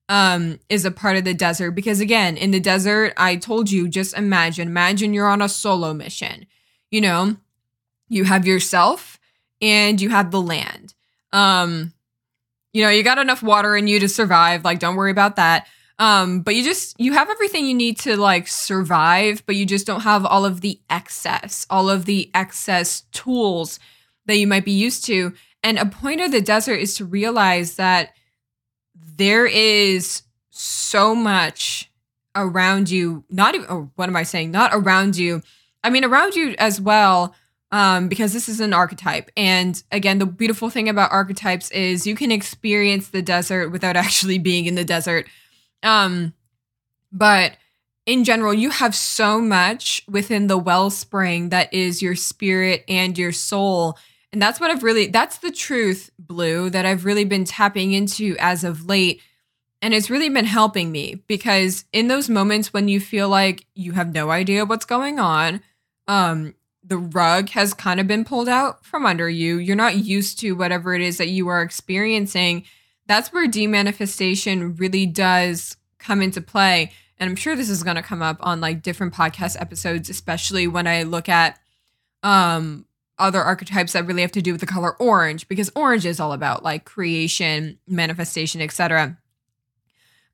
um, 0.09 0.59
is 0.69 0.85
a 0.85 0.91
part 0.91 1.17
of 1.17 1.23
the 1.23 1.33
desert. 1.33 1.71
Because 1.71 2.01
again, 2.01 2.37
in 2.37 2.51
the 2.51 2.59
desert, 2.59 3.13
I 3.17 3.35
told 3.35 3.71
you, 3.71 3.87
just 3.87 4.15
imagine, 4.15 4.67
imagine 4.67 5.11
you're 5.11 5.27
on 5.27 5.41
a 5.41 5.49
solo 5.49 5.91
mission. 5.91 6.45
You 6.91 7.01
know, 7.01 7.37
you 8.09 8.25
have 8.25 8.45
yourself 8.45 9.19
and 9.59 9.99
you 9.99 10.09
have 10.09 10.29
the 10.29 10.43
land. 10.43 10.93
Um, 11.33 11.93
you 12.73 12.83
know, 12.83 12.91
you 12.91 13.01
got 13.01 13.17
enough 13.17 13.41
water 13.41 13.75
in 13.75 13.87
you 13.87 13.99
to 14.01 14.07
survive. 14.07 14.63
Like, 14.63 14.77
don't 14.77 14.95
worry 14.95 15.09
about 15.09 15.37
that. 15.37 15.65
Um, 15.99 16.41
but 16.41 16.55
you 16.55 16.63
just 16.63 16.97
you 16.99 17.13
have 17.13 17.29
everything 17.29 17.65
you 17.65 17.73
need 17.73 17.99
to 17.99 18.15
like 18.15 18.47
survive, 18.47 19.43
but 19.45 19.55
you 19.55 19.65
just 19.65 19.85
don't 19.85 20.01
have 20.01 20.25
all 20.25 20.45
of 20.45 20.61
the 20.61 20.79
excess, 20.89 21.65
all 21.69 21.89
of 21.89 22.05
the 22.05 22.31
excess 22.33 23.01
tools 23.11 23.79
that 24.25 24.37
you 24.37 24.47
might 24.47 24.65
be 24.65 24.71
used 24.71 25.05
to. 25.05 25.33
And 25.61 25.77
a 25.77 25.85
point 25.85 26.21
of 26.21 26.31
the 26.31 26.41
desert 26.41 26.75
is 26.75 26.95
to 26.95 27.05
realize 27.05 27.75
that 27.75 28.13
there 28.95 29.45
is 29.45 30.23
so 30.49 31.13
much 31.13 31.91
around 32.35 32.89
you, 32.89 33.25
not 33.29 33.55
even, 33.55 33.67
oh, 33.69 33.91
what 33.95 34.07
am 34.07 34.15
I 34.15 34.23
saying? 34.23 34.51
Not 34.51 34.71
around 34.73 35.17
you. 35.17 35.41
I 35.83 35.89
mean, 35.89 36.05
around 36.05 36.35
you 36.35 36.55
as 36.57 36.79
well, 36.79 37.35
um, 37.71 38.07
because 38.07 38.33
this 38.33 38.47
is 38.47 38.59
an 38.59 38.73
archetype. 38.73 39.29
And 39.35 39.81
again, 39.91 40.19
the 40.19 40.25
beautiful 40.25 40.69
thing 40.69 40.87
about 40.87 41.11
archetypes 41.11 41.69
is 41.71 42.07
you 42.07 42.15
can 42.15 42.31
experience 42.31 43.09
the 43.09 43.21
desert 43.21 43.69
without 43.69 43.95
actually 43.97 44.37
being 44.37 44.65
in 44.65 44.75
the 44.75 44.85
desert. 44.85 45.27
Um, 45.83 46.33
but 47.11 47.57
in 48.05 48.23
general, 48.23 48.53
you 48.53 48.71
have 48.71 48.95
so 48.95 49.39
much 49.39 50.01
within 50.09 50.47
the 50.47 50.57
wellspring 50.57 51.49
that 51.49 51.73
is 51.73 52.01
your 52.01 52.15
spirit 52.15 52.83
and 52.87 53.17
your 53.17 53.31
soul. 53.31 53.97
And 54.31 54.41
that's 54.41 54.59
what 54.59 54.71
I've 54.71 54.83
really, 54.83 55.07
that's 55.07 55.37
the 55.37 55.51
truth, 55.51 56.09
Blue, 56.17 56.69
that 56.69 56.85
I've 56.85 57.05
really 57.05 57.25
been 57.25 57.45
tapping 57.45 57.93
into 57.93 58.35
as 58.39 58.63
of 58.63 58.85
late. 58.85 59.21
And 59.81 59.93
it's 59.93 60.09
really 60.09 60.29
been 60.29 60.45
helping 60.45 60.91
me 60.91 61.23
because 61.27 61.85
in 61.93 62.07
those 62.07 62.29
moments 62.29 62.73
when 62.73 62.87
you 62.87 62.99
feel 62.99 63.29
like 63.29 63.65
you 63.75 63.93
have 63.93 64.13
no 64.13 64.29
idea 64.29 64.65
what's 64.65 64.85
going 64.85 65.19
on, 65.19 65.61
um, 66.07 66.55
the 66.83 66.97
rug 66.97 67.49
has 67.49 67.73
kind 67.73 67.99
of 67.99 68.07
been 68.07 68.25
pulled 68.25 68.49
out 68.49 68.83
from 68.83 69.05
under 69.05 69.29
you. 69.29 69.57
You're 69.57 69.75
not 69.75 69.97
used 69.97 70.39
to 70.39 70.53
whatever 70.53 70.93
it 70.95 71.01
is 71.01 71.17
that 71.17 71.29
you 71.29 71.47
are 71.47 71.61
experiencing. 71.61 72.65
That's 73.09 73.33
where 73.33 73.47
demanifestation 73.47 74.79
really 74.79 75.07
does 75.07 75.75
come 75.97 76.21
into 76.21 76.41
play. 76.41 76.91
And 77.17 77.27
I'm 77.27 77.35
sure 77.35 77.55
this 77.55 77.67
is 77.67 77.81
going 77.81 77.95
to 77.95 78.03
come 78.03 78.21
up 78.21 78.37
on 78.41 78.61
like 78.61 78.83
different 78.83 79.15
podcast 79.15 79.59
episodes, 79.59 80.11
especially 80.11 80.67
when 80.67 80.85
I 80.85 81.01
look 81.03 81.27
at 81.27 81.57
um 82.21 82.85
other 83.17 83.41
archetypes 83.41 83.93
that 83.93 84.05
really 84.05 84.21
have 84.21 84.31
to 84.33 84.43
do 84.43 84.51
with 84.51 84.61
the 84.61 84.67
color 84.67 84.95
orange 84.97 85.47
because 85.47 85.71
orange 85.75 86.05
is 86.05 86.19
all 86.19 86.33
about 86.33 86.63
like 86.63 86.85
creation, 86.85 87.79
manifestation, 87.87 88.61
etc. 88.61 89.17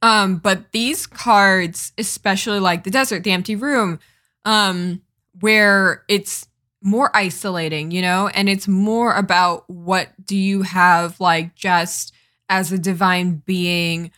Um 0.02 0.36
but 0.36 0.74
these 0.74 1.08
cards, 1.08 1.94
especially 1.98 2.60
like 2.60 2.84
the 2.84 2.92
desert, 2.92 3.24
the 3.24 3.32
empty 3.32 3.56
room, 3.56 4.00
um 4.44 5.02
where 5.40 6.04
it's 6.10 6.46
more 6.82 7.10
isolating, 7.16 7.92
you 7.92 8.02
know, 8.02 8.28
and 8.28 8.50
it's 8.50 8.68
more 8.68 9.14
about 9.14 9.64
what 9.70 10.10
do 10.26 10.36
you 10.36 10.64
have 10.64 11.22
like 11.22 11.56
just 11.56 12.12
as 12.50 12.72
a 12.72 12.78
divine 12.78 13.44
being 13.46 14.12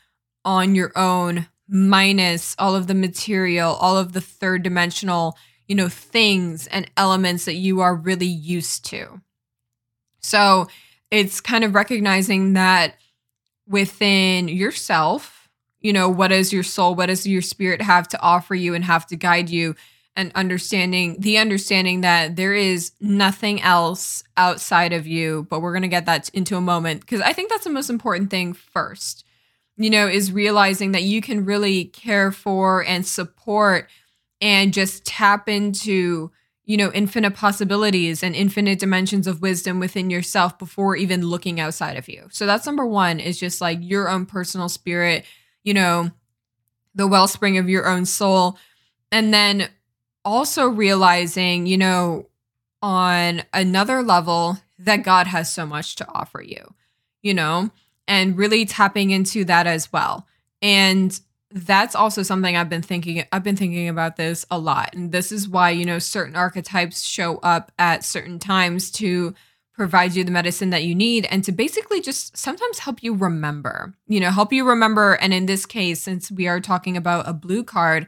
on 0.46 0.76
your 0.76 0.92
own 0.96 1.48
minus 1.68 2.56
all 2.58 2.76
of 2.76 2.88
the 2.88 2.94
material, 2.94 3.74
all 3.74 3.98
of 3.98 4.13
the 4.13 4.22
third 4.22 4.63
dimensional, 4.63 5.38
you 5.68 5.76
know, 5.76 5.90
things 5.90 6.68
and 6.68 6.90
elements 6.96 7.46
that 7.46 7.56
you 7.56 7.82
are 7.82 7.96
really 7.96 8.26
used 8.26 8.86
to. 8.86 9.22
So, 10.22 10.68
it's 11.10 11.40
kind 11.40 11.63
of 11.63 11.74
recognizing 11.74 12.54
that 12.54 12.96
within 13.68 14.48
yourself, 14.48 15.50
you 15.80 15.94
know, 15.94 16.10
what 16.10 16.30
does 16.30 16.52
your 16.52 16.63
soul, 16.63 16.96
what 16.96 17.06
does 17.06 17.26
your 17.26 17.42
spirit 17.42 17.82
have 17.82 18.08
to 18.10 18.22
offer 18.22 18.56
you 18.56 18.74
and 18.74 18.84
have 18.84 19.06
to 19.08 19.16
guide 19.16 19.50
you? 19.50 19.76
And 20.18 20.34
understanding 20.36 21.16
the 21.20 21.38
understanding 21.38 22.02
that 22.02 22.36
there 22.36 22.54
is 22.54 22.92
nothing 23.00 23.62
else 23.62 24.24
outside 24.36 24.92
of 24.92 25.08
you 25.08 25.48
but 25.50 25.62
we're 25.62 25.72
going 25.72 25.84
to 25.84 25.88
get 25.88 26.06
that 26.08 26.28
into 26.30 26.58
a 26.58 26.62
moment 26.62 27.00
because 27.00 27.22
i 27.22 27.32
think 27.32 27.50
that's 27.50 27.64
the 27.64 27.70
most 27.70 27.90
important 27.90 28.30
thing 28.30 28.54
first. 28.54 29.24
You 29.80 29.92
know 29.92 30.08
is 30.08 30.32
realizing 30.32 30.92
that 30.94 31.04
you 31.04 31.22
can 31.22 31.46
really 31.46 31.86
care 31.86 32.32
for 32.32 32.84
and 32.84 33.06
support 33.06 33.88
and 34.42 34.74
just 34.74 35.06
tap 35.06 35.48
into 35.48 36.32
you 36.66 36.78
know 36.78 36.92
infinite 36.94 37.36
possibilities 37.36 38.24
and 38.24 38.36
infinite 38.36 38.80
dimensions 38.80 39.28
of 39.28 39.42
wisdom 39.42 39.80
within 39.80 40.10
yourself 40.10 40.58
before 40.58 40.96
even 40.96 41.28
looking 41.28 41.60
outside 41.60 41.96
of 41.96 42.10
you. 42.10 42.28
So 42.32 42.48
that's 42.48 42.66
number 42.66 42.88
1 42.88 43.20
is 43.20 43.40
just 43.40 43.62
like 43.62 43.78
your 43.82 44.10
own 44.10 44.26
personal 44.26 44.68
spirit 44.68 45.26
you 45.64 45.76
know 45.76 46.10
the 46.96 47.08
wellspring 47.08 47.60
of 47.60 47.70
your 47.70 47.88
own 47.88 48.06
soul. 48.06 48.58
And 49.12 49.32
then 49.32 49.70
also 50.28 50.68
realizing, 50.68 51.66
you 51.66 51.78
know, 51.78 52.28
on 52.82 53.44
another 53.54 54.04
level 54.04 54.58
that 54.78 54.98
God 54.98 55.26
has 55.26 55.52
so 55.52 55.66
much 55.66 55.96
to 55.96 56.08
offer 56.10 56.42
you, 56.42 56.74
you 57.22 57.34
know, 57.34 57.72
and 58.08 58.38
really 58.38 58.66
tapping 58.66 59.12
into 59.12 59.46
that 59.46 59.68
as 59.68 59.92
well. 59.92 60.28
And 60.62 61.18
that's 61.50 61.96
also 61.96 62.24
something 62.24 62.58
I've 62.58 62.70
been 62.70 62.82
thinking 62.82 63.24
I've 63.32 63.44
been 63.44 63.56
thinking 63.56 63.88
about 63.88 64.18
this 64.18 64.46
a 64.52 64.60
lot. 64.60 64.94
And 64.94 65.13
this 65.13 65.32
is 65.32 65.48
why, 65.48 65.70
you 65.70 65.86
know, 65.86 65.98
certain 65.98 66.36
archetypes 66.36 67.04
show 67.04 67.38
up 67.38 67.72
at 67.80 68.04
certain 68.04 68.38
times 68.38 68.92
to 68.92 69.34
provide 69.74 70.13
you 70.13 70.26
the 70.26 70.32
medicine 70.32 70.72
that 70.72 70.84
you 70.84 70.94
need 70.94 71.26
and 71.32 71.44
to 71.46 71.54
basically 71.54 72.02
just 72.02 72.36
sometimes 72.36 72.80
help 72.80 73.02
you 73.02 73.13
remember. 73.13 73.94
You 74.08 74.20
know, 74.20 74.32
help 74.32 74.52
you 74.52 74.68
remember 74.68 75.13
and 75.13 75.34
in 75.34 75.46
this 75.46 75.66
case 75.66 76.02
since 76.02 76.30
we 76.30 76.48
are 76.50 76.60
talking 76.60 76.98
about 76.98 77.30
a 77.30 77.34
blue 77.34 77.63
card, 77.63 78.08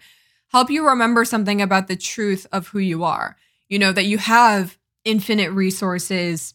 help 0.49 0.69
you 0.69 0.88
remember 0.88 1.25
something 1.25 1.62
about 1.62 1.88
the 1.88 1.95
truth 1.95 2.45
of 2.51 2.67
who 2.67 2.79
you 2.79 3.03
are. 3.03 3.38
You 3.67 3.79
know, 3.79 3.91
that 3.91 4.05
you 4.05 4.17
have 4.17 4.77
infinite 5.05 5.51
resources 5.51 6.53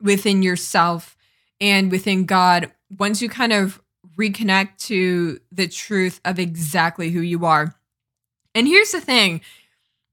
within 0.00 0.42
yourself 0.42 1.16
and 1.60 1.90
within 1.90 2.26
God. 2.26 2.70
Once 2.98 3.22
you 3.22 3.28
kind 3.28 3.52
of 3.52 3.80
reconnect 4.16 4.78
to 4.78 5.40
the 5.52 5.68
truth 5.68 6.20
of 6.24 6.38
exactly 6.38 7.10
who 7.10 7.20
you 7.20 7.44
are. 7.44 7.74
And 8.54 8.66
here's 8.66 8.92
the 8.92 9.00
thing. 9.00 9.42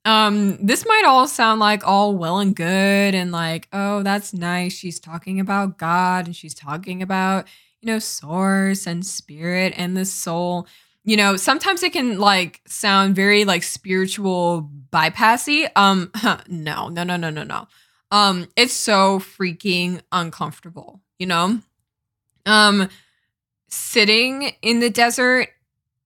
Um, 0.06 0.58
this 0.66 0.86
might 0.86 1.06
all 1.06 1.28
sound 1.28 1.62
like 1.62 1.88
all 1.88 2.16
well 2.16 2.40
and 2.40 2.54
good 2.54 3.16
and 3.16 3.32
like, 3.32 3.70
oh, 3.72 4.04
that's 4.04 4.34
nice. 4.34 4.74
She's 4.74 5.00
talking 5.00 5.40
about 5.40 5.78
God 5.78 6.26
and 6.26 6.36
she's 6.36 6.54
talking 6.54 7.02
about, 7.02 7.48
you 7.82 7.88
know, 7.88 8.00
source 8.00 8.86
and 8.86 9.06
spirit 9.06 9.74
and 9.78 9.96
the 9.96 10.04
soul 10.04 10.68
you 11.04 11.18
know, 11.18 11.36
sometimes 11.36 11.84
it 11.84 11.94
can 11.94 12.18
like 12.18 12.62
sound 12.66 13.16
very 13.16 13.46
like 13.46 13.64
spiritual 13.64 14.70
bypassy. 14.90 15.70
Um, 15.76 16.12
no, 16.48 16.88
no, 16.88 17.04
no, 17.04 17.18
no, 17.18 17.30
no, 17.30 17.44
no. 17.44 17.68
Um, 18.12 18.48
it's 18.56 18.74
so 18.74 19.20
freaking 19.20 20.02
uncomfortable, 20.12 21.02
you 21.18 21.26
know? 21.26 21.60
Um, 22.46 22.90
sitting 23.70 24.54
in 24.62 24.80
the 24.80 24.90
desert, 24.90 25.50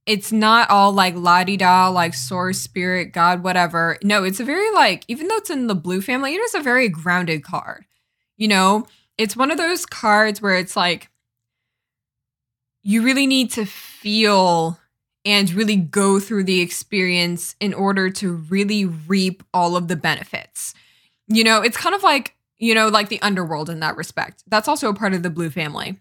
it's 0.06 0.32
not 0.32 0.70
all 0.70 0.94
like 0.94 1.16
la 1.16 1.44
di 1.44 1.58
da, 1.58 1.90
like 1.90 2.14
source, 2.14 2.60
spirit, 2.60 3.12
God, 3.12 3.44
whatever. 3.44 3.98
No, 4.04 4.24
it's 4.24 4.40
a 4.40 4.46
very 4.46 4.72
like, 4.72 5.04
even 5.10 5.28
though 5.28 5.36
it's 5.36 5.50
in 5.50 5.68
the 5.68 5.76
blue 5.76 6.02
family, 6.02 6.34
it 6.34 6.40
is 6.40 6.56
a 6.56 6.62
very 6.62 6.88
grounded 6.88 7.44
card. 7.44 7.86
You 8.38 8.48
know, 8.48 8.88
it's 9.18 9.36
one 9.36 9.52
of 9.52 9.58
those 9.58 9.86
cards 9.86 10.42
where 10.42 10.56
it's 10.56 10.78
like, 10.78 11.10
you 12.84 13.04
really 13.04 13.28
need 13.28 13.52
to 13.52 13.66
feel 13.66 14.80
and 15.28 15.52
really 15.52 15.76
go 15.76 16.22
through 16.22 16.46
the 16.46 16.62
experience 16.62 17.54
in 17.60 17.74
order 17.74 18.10
to 18.10 18.32
really 18.32 18.86
reap 18.86 19.44
all 19.54 19.76
of 19.76 19.90
the 19.90 19.98
benefits. 19.98 20.74
You 21.28 21.44
know, 21.44 21.62
it's 21.62 21.76
kind 21.76 21.94
of 21.94 22.02
like, 22.02 22.34
you 22.60 22.74
know, 22.74 22.88
like 22.88 23.10
the 23.10 23.22
underworld 23.22 23.70
in 23.70 23.82
that 23.82 23.98
respect. 23.98 24.46
That's 24.48 24.70
also 24.70 24.88
a 24.88 24.94
part 24.94 25.14
of 25.14 25.24
the 25.24 25.30
blue 25.30 25.50
family. 25.50 26.00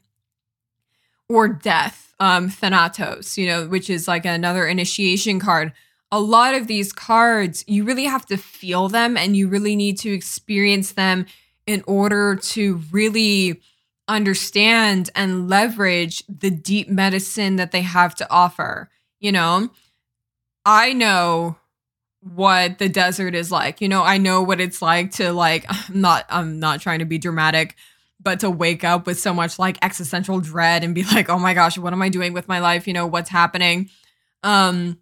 Or 1.29 1.49
death, 1.49 2.15
um, 2.21 2.49
Thanatos, 2.49 3.37
you 3.37 3.49
know, 3.49 3.67
which 3.67 3.91
is 3.91 4.07
like 4.07 4.25
another 4.25 4.65
initiation 4.65 5.41
card. 5.41 5.73
A 6.13 6.21
lot 6.21 6.55
of 6.55 6.69
these 6.69 6.93
cards, 6.93 7.65
you 7.67 7.83
really 7.83 8.05
have 8.05 8.27
to 8.27 8.37
feel 8.37 8.89
them 8.89 9.17
and 9.17 9.37
you 9.37 9.49
really 9.49 9.75
need 9.75 9.99
to 9.99 10.15
experience 10.15 10.93
them 10.93 11.27
in 11.67 11.83
order 11.89 12.37
to 12.37 12.81
really 12.93 13.61
understand 14.07 15.11
and 15.17 15.49
leverage 15.51 16.23
the 16.29 16.53
deep 16.53 16.89
medicine 16.89 17.57
that 17.57 17.73
they 17.73 17.83
have 17.83 18.15
to 18.15 18.31
offer. 18.31 18.89
You 19.27 19.33
know, 19.33 19.71
I 20.65 20.93
know 20.93 21.57
what 22.21 22.79
the 22.79 22.89
desert 22.89 23.35
is 23.35 23.51
like. 23.51 23.81
You 23.81 23.89
know, 23.89 24.05
I 24.05 24.19
know 24.19 24.41
what 24.41 24.61
it's 24.61 24.81
like 24.81 25.11
to 25.15 25.33
like 25.33 25.67
I'm 25.69 26.01
not 26.01 26.27
I'm 26.29 26.61
not 26.61 26.81
trying 26.81 27.01
to 27.01 27.05
be 27.07 27.19
dramatic, 27.19 27.75
but 28.23 28.39
to 28.39 28.51
wake 28.53 28.85
up 28.85 29.05
with 29.05 29.19
so 29.19 29.35
much 29.35 29.59
like 29.59 29.79
existential 29.83 30.39
dread 30.39 30.85
and 30.85 30.95
be 30.95 31.03
like, 31.13 31.29
"Oh 31.29 31.41
my 31.41 31.55
gosh, 31.55 31.77
what 31.77 31.93
am 31.93 32.03
I 32.03 32.09
doing 32.09 32.35
with 32.35 32.47
my 32.47 32.61
life? 32.61 32.87
You 32.87 32.93
know, 32.93 33.05
what's 33.09 33.29
happening? 33.29 33.91
Um 34.45 35.01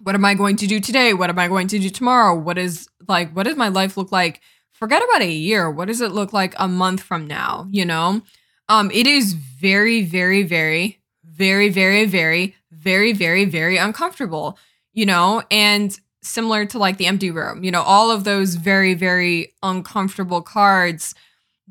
what 0.00 0.16
am 0.16 0.24
I 0.24 0.34
going 0.34 0.56
to 0.56 0.66
do 0.66 0.80
today? 0.80 1.14
What 1.14 1.30
am 1.30 1.38
I 1.38 1.46
going 1.46 1.68
to 1.68 1.78
do 1.78 1.88
tomorrow? 1.88 2.36
What 2.36 2.58
is 2.58 2.88
like 3.06 3.30
what 3.30 3.44
does 3.44 3.56
my 3.56 3.68
life 3.68 3.96
look 3.96 4.10
like? 4.10 4.40
Forget 4.72 5.04
about 5.04 5.22
a 5.22 5.30
year. 5.30 5.70
What 5.70 5.86
does 5.86 6.00
it 6.00 6.10
look 6.10 6.32
like 6.32 6.54
a 6.58 6.66
month 6.66 7.00
from 7.00 7.28
now, 7.28 7.68
you 7.70 7.84
know? 7.84 8.22
Um 8.68 8.90
it 8.90 9.06
is 9.06 9.34
very 9.34 10.02
very 10.02 10.42
very 10.42 10.98
very 11.22 11.68
very 11.68 12.06
very 12.06 12.56
very, 12.82 13.12
very, 13.12 13.44
very 13.44 13.76
uncomfortable, 13.76 14.58
you 14.92 15.06
know, 15.06 15.42
and 15.50 15.98
similar 16.22 16.64
to 16.66 16.78
like 16.78 16.98
the 16.98 17.06
empty 17.06 17.30
room, 17.30 17.64
you 17.64 17.70
know, 17.70 17.82
all 17.82 18.10
of 18.10 18.24
those 18.24 18.54
very, 18.54 18.94
very 18.94 19.52
uncomfortable 19.62 20.42
cards. 20.42 21.14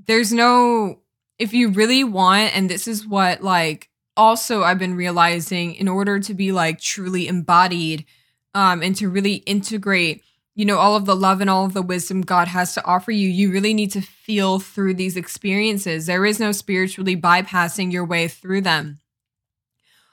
There's 0.07 0.31
no, 0.33 0.99
if 1.39 1.53
you 1.53 1.69
really 1.69 2.03
want, 2.03 2.55
and 2.55 2.69
this 2.69 2.87
is 2.87 3.07
what 3.07 3.41
like 3.43 3.89
also 4.17 4.63
I've 4.63 4.79
been 4.79 4.95
realizing 4.95 5.75
in 5.75 5.87
order 5.87 6.19
to 6.19 6.33
be 6.33 6.51
like 6.51 6.79
truly 6.79 7.27
embodied 7.27 8.05
um, 8.53 8.83
and 8.83 8.95
to 8.97 9.09
really 9.09 9.35
integrate, 9.35 10.21
you 10.55 10.65
know, 10.65 10.77
all 10.77 10.95
of 10.95 11.05
the 11.05 11.15
love 11.15 11.39
and 11.39 11.49
all 11.49 11.65
of 11.65 11.73
the 11.73 11.81
wisdom 11.81 12.21
God 12.21 12.49
has 12.49 12.73
to 12.73 12.85
offer 12.85 13.11
you, 13.11 13.29
you 13.29 13.51
really 13.51 13.73
need 13.73 13.91
to 13.91 14.01
feel 14.01 14.59
through 14.59 14.95
these 14.95 15.15
experiences. 15.15 16.05
There 16.05 16.25
is 16.25 16.39
no 16.39 16.51
spiritually 16.51 17.15
bypassing 17.15 17.91
your 17.91 18.05
way 18.05 18.27
through 18.27 18.61
them. 18.61 18.99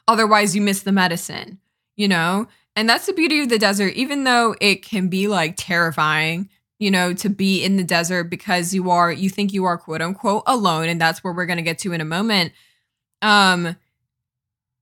Otherwise, 0.08 0.56
you 0.56 0.60
miss 0.60 0.82
the 0.82 0.90
medicine, 0.90 1.60
you 1.94 2.08
know? 2.08 2.48
And 2.74 2.88
that's 2.88 3.06
the 3.06 3.12
beauty 3.12 3.40
of 3.40 3.48
the 3.48 3.58
desert, 3.58 3.94
even 3.94 4.24
though 4.24 4.56
it 4.60 4.82
can 4.82 5.08
be 5.08 5.28
like 5.28 5.54
terrifying 5.56 6.48
you 6.78 6.90
know, 6.90 7.12
to 7.12 7.28
be 7.28 7.62
in 7.62 7.76
the 7.76 7.84
desert 7.84 8.24
because 8.24 8.72
you 8.72 8.90
are, 8.90 9.10
you 9.10 9.28
think 9.28 9.52
you 9.52 9.64
are 9.64 9.76
quote 9.76 10.00
unquote 10.00 10.44
alone. 10.46 10.88
And 10.88 11.00
that's 11.00 11.22
where 11.24 11.32
we're 11.32 11.46
going 11.46 11.58
to 11.58 11.62
get 11.62 11.78
to 11.80 11.92
in 11.92 12.00
a 12.00 12.04
moment. 12.04 12.52
Um, 13.20 13.76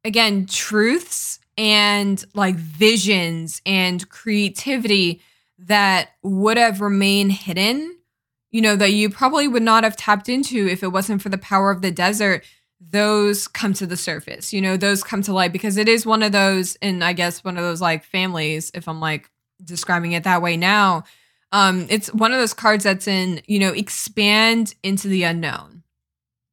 again, 0.05 0.47
truths 0.47 1.41
and 1.57 2.23
like 2.35 2.57
visions 2.57 3.63
and 3.65 4.07
creativity 4.11 5.23
that 5.59 6.11
would 6.23 6.59
have 6.59 6.83
remained 6.83 7.33
hidden, 7.33 7.97
you 8.51 8.61
know, 8.61 8.77
that 8.77 8.93
you 8.93 9.09
probably 9.09 9.49
would 9.49 9.63
not 9.63 9.85
have 9.85 9.97
tapped 9.97 10.29
into 10.29 10.69
if 10.69 10.83
it 10.83 10.89
wasn't 10.89 11.23
for 11.23 11.31
the 11.31 11.39
power 11.39 11.71
of 11.71 11.81
the 11.81 11.91
desert 11.91 12.45
those 12.81 13.49
come 13.49 13.73
to 13.73 13.87
the 13.87 13.97
surface 13.97 14.53
you 14.53 14.61
know 14.61 14.77
those 14.77 15.03
come 15.03 15.23
to 15.23 15.33
light 15.33 15.53
because 15.53 15.77
it 15.77 15.89
is 15.89 16.05
one 16.05 16.23
of 16.23 16.33
those 16.33 16.77
and 16.83 17.03
i 17.03 17.13
guess 17.13 17.43
one 17.43 17.57
of 17.57 17.65
those 17.65 17.81
like 17.81 18.05
families 18.05 18.71
if 18.75 18.87
i'm 18.87 19.01
like 19.01 19.31
describing 19.65 20.13
it 20.13 20.25
that 20.25 20.43
way 20.43 20.57
now 20.57 21.03
um 21.53 21.87
it's 21.89 22.13
one 22.13 22.33
of 22.33 22.39
those 22.39 22.55
cards 22.55 22.85
that's 22.85 23.09
in 23.09 23.41
you 23.47 23.59
know 23.59 23.73
expand 23.73 24.75
into 24.83 25.09
the 25.09 25.23
unknown. 25.23 25.83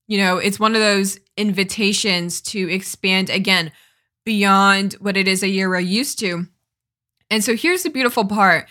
You 0.07 0.17
know 0.17 0.38
it's 0.38 0.59
one 0.59 0.75
of 0.75 0.81
those 0.81 1.19
invitations 1.38 2.41
to 2.41 2.71
expand 2.71 3.29
again 3.29 3.71
beyond 4.25 4.93
what 4.93 5.17
it 5.17 5.27
is 5.27 5.41
that 5.41 5.49
you're 5.49 5.77
used 5.79 6.19
to. 6.19 6.47
And 7.29 7.43
so 7.43 7.55
here's 7.55 7.83
the 7.83 7.89
beautiful 7.89 8.25
part. 8.25 8.69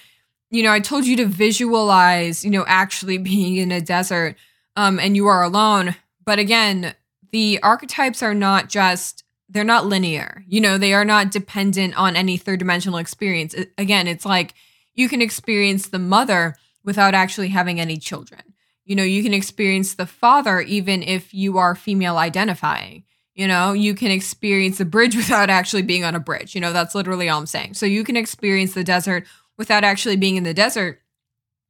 You 0.50 0.62
know 0.62 0.72
i 0.72 0.80
told 0.80 1.06
you 1.06 1.16
to 1.16 1.26
visualize 1.26 2.44
you 2.44 2.50
know 2.50 2.64
actually 2.66 3.18
being 3.32 3.56
in 3.56 3.72
a 3.72 3.80
desert 3.80 4.36
um 4.76 4.98
and 5.00 5.16
you 5.16 5.26
are 5.26 5.42
alone 5.42 5.96
but 6.24 6.38
again 6.38 6.94
the 7.32 7.58
archetypes 7.62 8.22
are 8.22 8.34
not 8.34 8.68
just 8.68 9.24
they're 9.48 9.64
not 9.64 9.86
linear. 9.86 10.44
You 10.48 10.62
know, 10.62 10.78
they 10.78 10.94
are 10.94 11.04
not 11.04 11.30
dependent 11.30 11.94
on 11.98 12.16
any 12.16 12.38
third 12.38 12.58
dimensional 12.58 12.98
experience. 12.98 13.54
Again, 13.76 14.06
it's 14.08 14.24
like 14.24 14.54
you 14.94 15.08
can 15.08 15.20
experience 15.20 15.88
the 15.88 15.98
mother 15.98 16.54
without 16.84 17.14
actually 17.14 17.48
having 17.48 17.78
any 17.78 17.98
children. 17.98 18.40
You 18.84 18.96
know, 18.96 19.02
you 19.02 19.22
can 19.22 19.34
experience 19.34 19.94
the 19.94 20.06
father 20.06 20.60
even 20.60 21.02
if 21.02 21.34
you 21.34 21.58
are 21.58 21.74
female 21.74 22.16
identifying. 22.16 23.04
You 23.34 23.46
know, 23.46 23.72
you 23.72 23.94
can 23.94 24.10
experience 24.10 24.78
the 24.78 24.84
bridge 24.84 25.16
without 25.16 25.50
actually 25.50 25.82
being 25.82 26.04
on 26.04 26.14
a 26.14 26.20
bridge. 26.20 26.54
You 26.54 26.60
know, 26.60 26.72
that's 26.72 26.94
literally 26.94 27.28
all 27.28 27.40
I'm 27.40 27.46
saying. 27.46 27.74
So 27.74 27.86
you 27.86 28.04
can 28.04 28.16
experience 28.16 28.74
the 28.74 28.84
desert 28.84 29.26
without 29.58 29.84
actually 29.84 30.16
being 30.16 30.36
in 30.36 30.44
the 30.44 30.54
desert. 30.54 31.00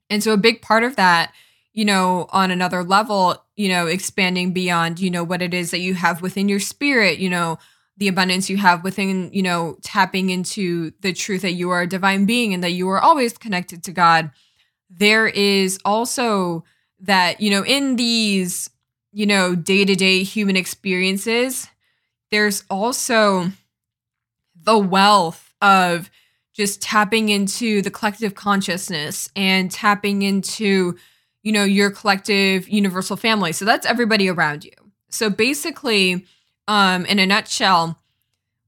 And 0.09 0.23
so 0.23 0.33
a 0.33 0.39
big 0.39 0.63
part 0.63 0.85
of 0.85 0.97
that 0.97 1.33
you 1.73 1.85
know, 1.85 2.27
on 2.31 2.51
another 2.51 2.85
level, 2.85 3.43
you 3.57 3.69
know, 3.69 3.87
expanding 3.87 4.53
beyond, 4.53 5.01
you 5.01 5.11
know, 5.11 5.25
what 5.25 5.43
it 5.43 5.55
is 5.55 5.71
that 5.71 5.81
you 5.81 5.95
have 5.95 6.21
within 6.21 6.49
your 6.49 6.61
spirit, 6.61 7.19
you 7.19 7.31
know, 7.31 7.59
the 7.97 8.09
abundance 8.09 8.51
you 8.51 8.57
have 8.57 8.85
within, 8.85 9.31
you 9.33 9.43
know, 9.43 9.77
tapping 9.83 10.31
into 10.31 10.93
the 11.01 11.13
truth 11.13 11.43
that 11.43 11.53
you 11.53 11.71
are 11.71 11.83
a 11.83 11.87
divine 11.87 12.27
being 12.27 12.53
and 12.53 12.63
that 12.63 12.73
you 12.73 12.89
are 12.89 13.01
always 13.01 13.37
connected 13.39 13.83
to 13.85 13.93
God. 13.93 14.31
There 14.91 15.27
is 15.27 15.79
also 15.85 16.65
that, 17.01 17.41
you 17.41 17.51
know, 17.51 17.65
in 17.65 17.97
these, 17.97 18.71
you 19.13 19.27
know, 19.27 19.55
day 19.55 19.85
to 19.85 19.95
day 19.95 20.23
human 20.23 20.57
experiences, 20.57 21.69
there's 22.31 22.65
also 22.71 23.51
the 24.63 24.79
wealth 24.79 25.53
of 25.61 26.11
just 26.55 26.83
tapping 26.83 27.29
into 27.29 27.83
the 27.83 27.91
collective 27.91 28.35
consciousness 28.35 29.31
and 29.35 29.71
tapping 29.71 30.23
into 30.23 30.97
you 31.43 31.53
know, 31.53 31.65
your 31.65 31.91
collective 31.91 32.69
universal 32.69 33.17
family. 33.17 33.53
So 33.53 33.65
that's 33.65 33.87
everybody 33.87 34.29
around 34.29 34.65
you. 34.65 34.73
So 35.09 35.29
basically, 35.29 36.27
um, 36.69 37.05
in 37.07 37.19
a 37.19 37.27
nutshell, 37.27 37.99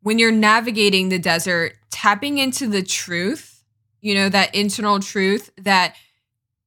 when 0.02 0.18
you're 0.18 0.32
navigating 0.32 1.08
the 1.08 1.18
desert, 1.18 1.76
tapping 1.90 2.38
into 2.38 2.66
the 2.66 2.82
truth, 2.82 3.64
you 4.00 4.14
know, 4.14 4.28
that 4.28 4.54
internal 4.54 5.00
truth 5.00 5.50
that 5.56 5.94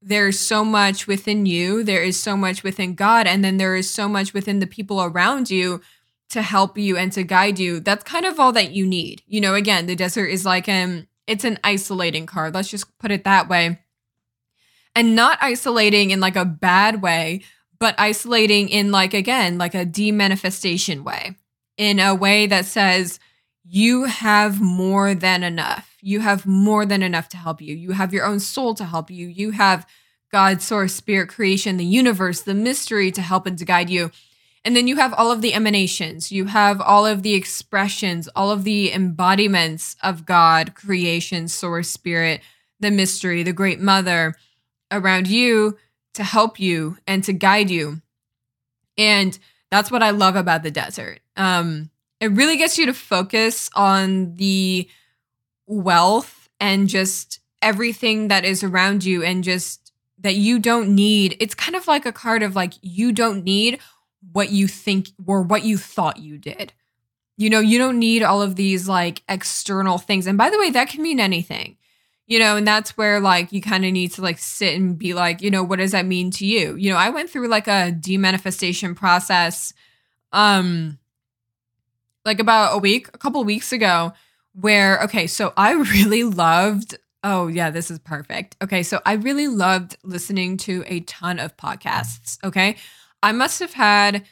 there's 0.02 0.40
so 0.40 0.64
much 0.64 1.06
within 1.06 1.46
you, 1.46 1.84
there 1.84 2.02
is 2.02 2.20
so 2.20 2.38
much 2.38 2.64
within 2.64 2.96
God, 2.96 3.28
and 3.28 3.44
then 3.44 3.58
there 3.58 3.76
is 3.76 3.90
so 3.90 4.08
much 4.08 4.34
within 4.34 4.60
the 4.60 4.68
people 4.68 5.04
around 5.04 5.52
you 5.52 5.82
to 6.30 6.42
help 6.42 6.78
you 6.78 6.98
and 6.98 7.12
to 7.12 7.24
guide 7.24 7.60
you. 7.60 7.80
That's 7.80 8.04
kind 8.04 8.26
of 8.26 8.40
all 8.40 8.52
that 8.54 8.72
you 8.72 8.88
need. 8.88 9.22
You 9.28 9.42
know, 9.42 9.54
again, 9.54 9.86
the 9.86 9.96
desert 9.96 10.28
is 10.28 10.46
like 10.46 10.68
um 10.70 11.08
it's 11.28 11.44
an 11.44 11.60
isolating 11.64 12.26
card. 12.26 12.54
Let's 12.54 12.70
just 12.70 12.98
put 13.00 13.12
it 13.12 13.26
that 13.26 13.50
way 13.50 13.80
and 14.98 15.16
not 15.16 15.38
isolating 15.42 16.10
in 16.10 16.20
like 16.20 16.36
a 16.36 16.44
bad 16.44 17.04
way, 17.04 17.44
but 17.80 17.94
isolating 18.00 18.68
in 18.68 18.92
like, 18.92 19.14
again, 19.14 19.60
like 19.60 19.76
a 19.76 19.86
demanifestation 19.86 21.04
way, 21.04 21.36
in 21.78 22.00
a 22.00 22.16
way 22.16 22.48
that 22.48 22.66
says, 22.66 23.20
you 23.64 24.06
have 24.06 24.60
more 24.60 25.14
than 25.14 25.44
enough. 25.44 25.96
You 26.02 26.22
have 26.22 26.48
more 26.48 26.84
than 26.84 27.04
enough 27.04 27.30
to 27.30 27.38
help 27.38 27.62
you. 27.62 27.76
You 27.76 27.92
have 27.92 28.12
your 28.12 28.26
own 28.26 28.40
soul 28.40 28.74
to 28.74 28.86
help 28.86 29.12
you. 29.12 29.28
You 29.28 29.52
have 29.52 29.86
God, 30.32 30.64
source, 30.64 30.96
spirit, 30.96 31.30
creation, 31.30 31.78
the 31.78 31.86
universe, 31.86 32.42
the 32.42 32.56
mystery 32.56 33.12
to 33.12 33.22
help 33.22 33.46
and 33.46 33.58
to 33.60 33.66
guide 33.66 33.92
you. 33.92 34.10
And 34.66 34.76
then 34.76 34.88
you 34.88 34.96
have 34.96 35.14
all 35.14 35.32
of 35.32 35.44
the 35.44 35.54
emanations. 35.54 36.32
You 36.32 36.46
have 36.46 36.82
all 36.82 37.06
of 37.06 37.22
the 37.22 37.36
expressions, 37.36 38.28
all 38.36 38.50
of 38.50 38.64
the 38.64 38.92
embodiments 38.92 39.96
of 40.02 40.26
God, 40.26 40.74
creation, 40.74 41.48
source, 41.48 41.90
spirit, 41.90 42.42
the 42.80 42.90
mystery, 42.90 43.44
the 43.44 43.54
great 43.54 43.80
mother, 43.80 44.34
around 44.92 45.28
you 45.28 45.78
to 46.14 46.24
help 46.24 46.60
you 46.60 46.98
and 47.06 47.24
to 47.24 47.34
guide 47.34 47.70
you. 47.70 48.02
And 48.98 49.38
that's 49.70 49.92
what 49.92 50.04
I 50.04 50.10
love 50.12 50.36
about 50.36 50.64
the 50.64 50.72
desert. 50.72 51.20
Um, 51.36 51.90
it 52.20 52.32
really 52.32 52.58
gets 52.58 52.78
you 52.78 52.88
to 52.88 52.94
focus 52.94 53.70
on 53.76 54.36
the 54.38 54.90
wealth 55.68 56.50
and 56.60 56.88
just 56.90 57.40
everything 57.62 58.30
that 58.30 58.46
is 58.46 58.64
around 58.64 59.04
you 59.04 59.24
and 59.24 59.44
just 59.44 59.92
that 60.20 60.36
you 60.36 60.58
don't 60.58 60.96
need. 60.96 61.38
It's 61.40 61.54
kind 61.54 61.76
of 61.76 61.88
like 61.88 62.06
a 62.06 62.12
card 62.12 62.42
of 62.42 62.56
like, 62.56 62.74
you 62.82 63.12
don't 63.12 63.44
need 63.44 63.80
what 64.32 64.50
you 64.52 64.68
think 64.68 65.10
or 65.26 65.44
what 65.44 65.64
you 65.64 65.78
thought 65.78 66.18
you 66.18 66.38
did. 66.38 66.74
You 67.38 67.52
know, 67.52 67.60
you 67.60 67.78
don't 67.78 68.00
need 68.00 68.24
all 68.24 68.42
of 68.42 68.56
these 68.56 68.88
like 68.88 69.22
external 69.30 70.00
things. 70.00 70.26
And 70.26 70.38
by 70.38 70.50
the 70.50 70.58
way, 70.58 70.72
that 70.72 70.90
can 70.90 71.04
mean 71.04 71.20
anything 71.20 71.77
you 72.28 72.38
know 72.38 72.58
and 72.58 72.68
that's 72.68 72.98
where 72.98 73.20
like 73.20 73.52
you 73.52 73.62
kind 73.62 73.86
of 73.86 73.92
need 73.92 74.12
to 74.12 74.22
like 74.22 74.38
sit 74.38 74.76
and 74.76 74.98
be 74.98 75.14
like 75.14 75.42
you 75.42 75.50
know 75.50 75.64
what 75.64 75.80
does 75.80 75.92
that 75.92 76.06
mean 76.06 76.30
to 76.32 76.46
you? 76.46 76.76
You 76.76 76.92
know 76.92 76.98
i 76.98 77.10
went 77.10 77.30
through 77.30 77.48
like 77.48 77.68
a 77.68 77.92
demanifestation 77.92 78.96
process 78.96 79.74
um 80.34 81.00
like 82.26 82.40
about 82.40 82.76
a 82.76 82.78
week 82.78 83.08
a 83.14 83.18
couple 83.18 83.44
weeks 83.44 83.72
ago 83.72 84.14
where 84.54 85.00
okay 85.04 85.26
so 85.28 85.54
i 85.58 85.72
really 85.94 86.24
loved 86.24 86.98
oh 87.24 87.48
yeah 87.48 87.72
this 87.72 87.90
is 87.90 88.00
perfect. 88.00 88.56
Okay 88.62 88.84
so 88.84 89.02
i 89.06 89.14
really 89.14 89.48
loved 89.48 89.98
listening 90.04 90.58
to 90.58 90.84
a 90.86 91.00
ton 91.02 91.40
of 91.40 91.58
podcasts 91.58 92.38
okay? 92.44 92.76
I 93.24 93.32
must 93.32 93.60
have 93.60 93.74
had 93.74 94.26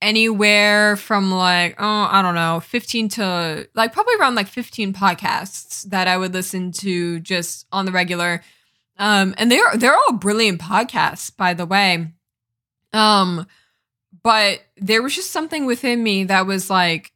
anywhere 0.00 0.94
from 0.96 1.30
like 1.32 1.74
oh 1.78 2.08
i 2.10 2.22
don't 2.22 2.36
know 2.36 2.60
15 2.60 3.08
to 3.08 3.68
like 3.74 3.92
probably 3.92 4.14
around 4.20 4.36
like 4.36 4.46
15 4.46 4.92
podcasts 4.92 5.82
that 5.90 6.06
i 6.06 6.16
would 6.16 6.32
listen 6.32 6.70
to 6.72 7.18
just 7.20 7.66
on 7.72 7.84
the 7.84 7.92
regular. 7.92 8.42
Um 8.96 9.34
and 9.38 9.50
they're 9.50 9.76
they're 9.76 9.96
all 9.96 10.12
brilliant 10.12 10.60
podcasts 10.60 11.34
by 11.36 11.54
the 11.54 11.66
way. 11.66 12.12
Um 12.92 13.46
but 14.22 14.60
there 14.76 15.02
was 15.02 15.14
just 15.14 15.30
something 15.30 15.66
within 15.66 16.02
me 16.02 16.24
that 16.24 16.46
was 16.46 16.70
like 16.70 17.12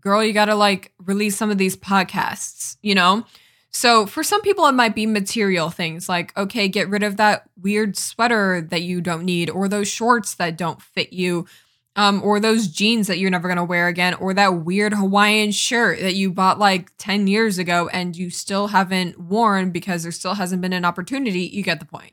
girl 0.00 0.22
you 0.22 0.32
gotta 0.32 0.54
like 0.54 0.92
release 1.04 1.36
some 1.36 1.50
of 1.50 1.58
these 1.58 1.76
podcasts 1.76 2.76
you 2.82 2.94
know? 2.94 3.24
So 3.70 4.06
for 4.06 4.22
some 4.22 4.42
people 4.42 4.66
it 4.66 4.72
might 4.72 4.94
be 4.94 5.06
material 5.06 5.70
things 5.70 6.08
like 6.08 6.36
okay 6.36 6.68
get 6.68 6.88
rid 6.88 7.02
of 7.02 7.16
that 7.16 7.48
weird 7.60 7.96
sweater 7.96 8.60
that 8.70 8.82
you 8.82 9.00
don't 9.00 9.24
need 9.24 9.50
or 9.50 9.68
those 9.68 9.88
shorts 9.88 10.34
that 10.36 10.56
don't 10.56 10.80
fit 10.80 11.12
you 11.12 11.46
um, 11.96 12.22
or 12.22 12.38
those 12.38 12.68
jeans 12.68 13.06
that 13.08 13.18
you're 13.18 13.30
never 13.30 13.48
gonna 13.48 13.64
wear 13.64 13.88
again, 13.88 14.14
or 14.14 14.32
that 14.34 14.64
weird 14.64 14.94
Hawaiian 14.94 15.50
shirt 15.50 16.00
that 16.00 16.14
you 16.14 16.30
bought 16.30 16.58
like 16.58 16.90
10 16.98 17.26
years 17.26 17.58
ago 17.58 17.88
and 17.92 18.16
you 18.16 18.30
still 18.30 18.68
haven't 18.68 19.18
worn 19.18 19.70
because 19.70 20.02
there 20.02 20.12
still 20.12 20.34
hasn't 20.34 20.62
been 20.62 20.72
an 20.72 20.84
opportunity. 20.84 21.40
You 21.40 21.62
get 21.62 21.80
the 21.80 21.86
point, 21.86 22.12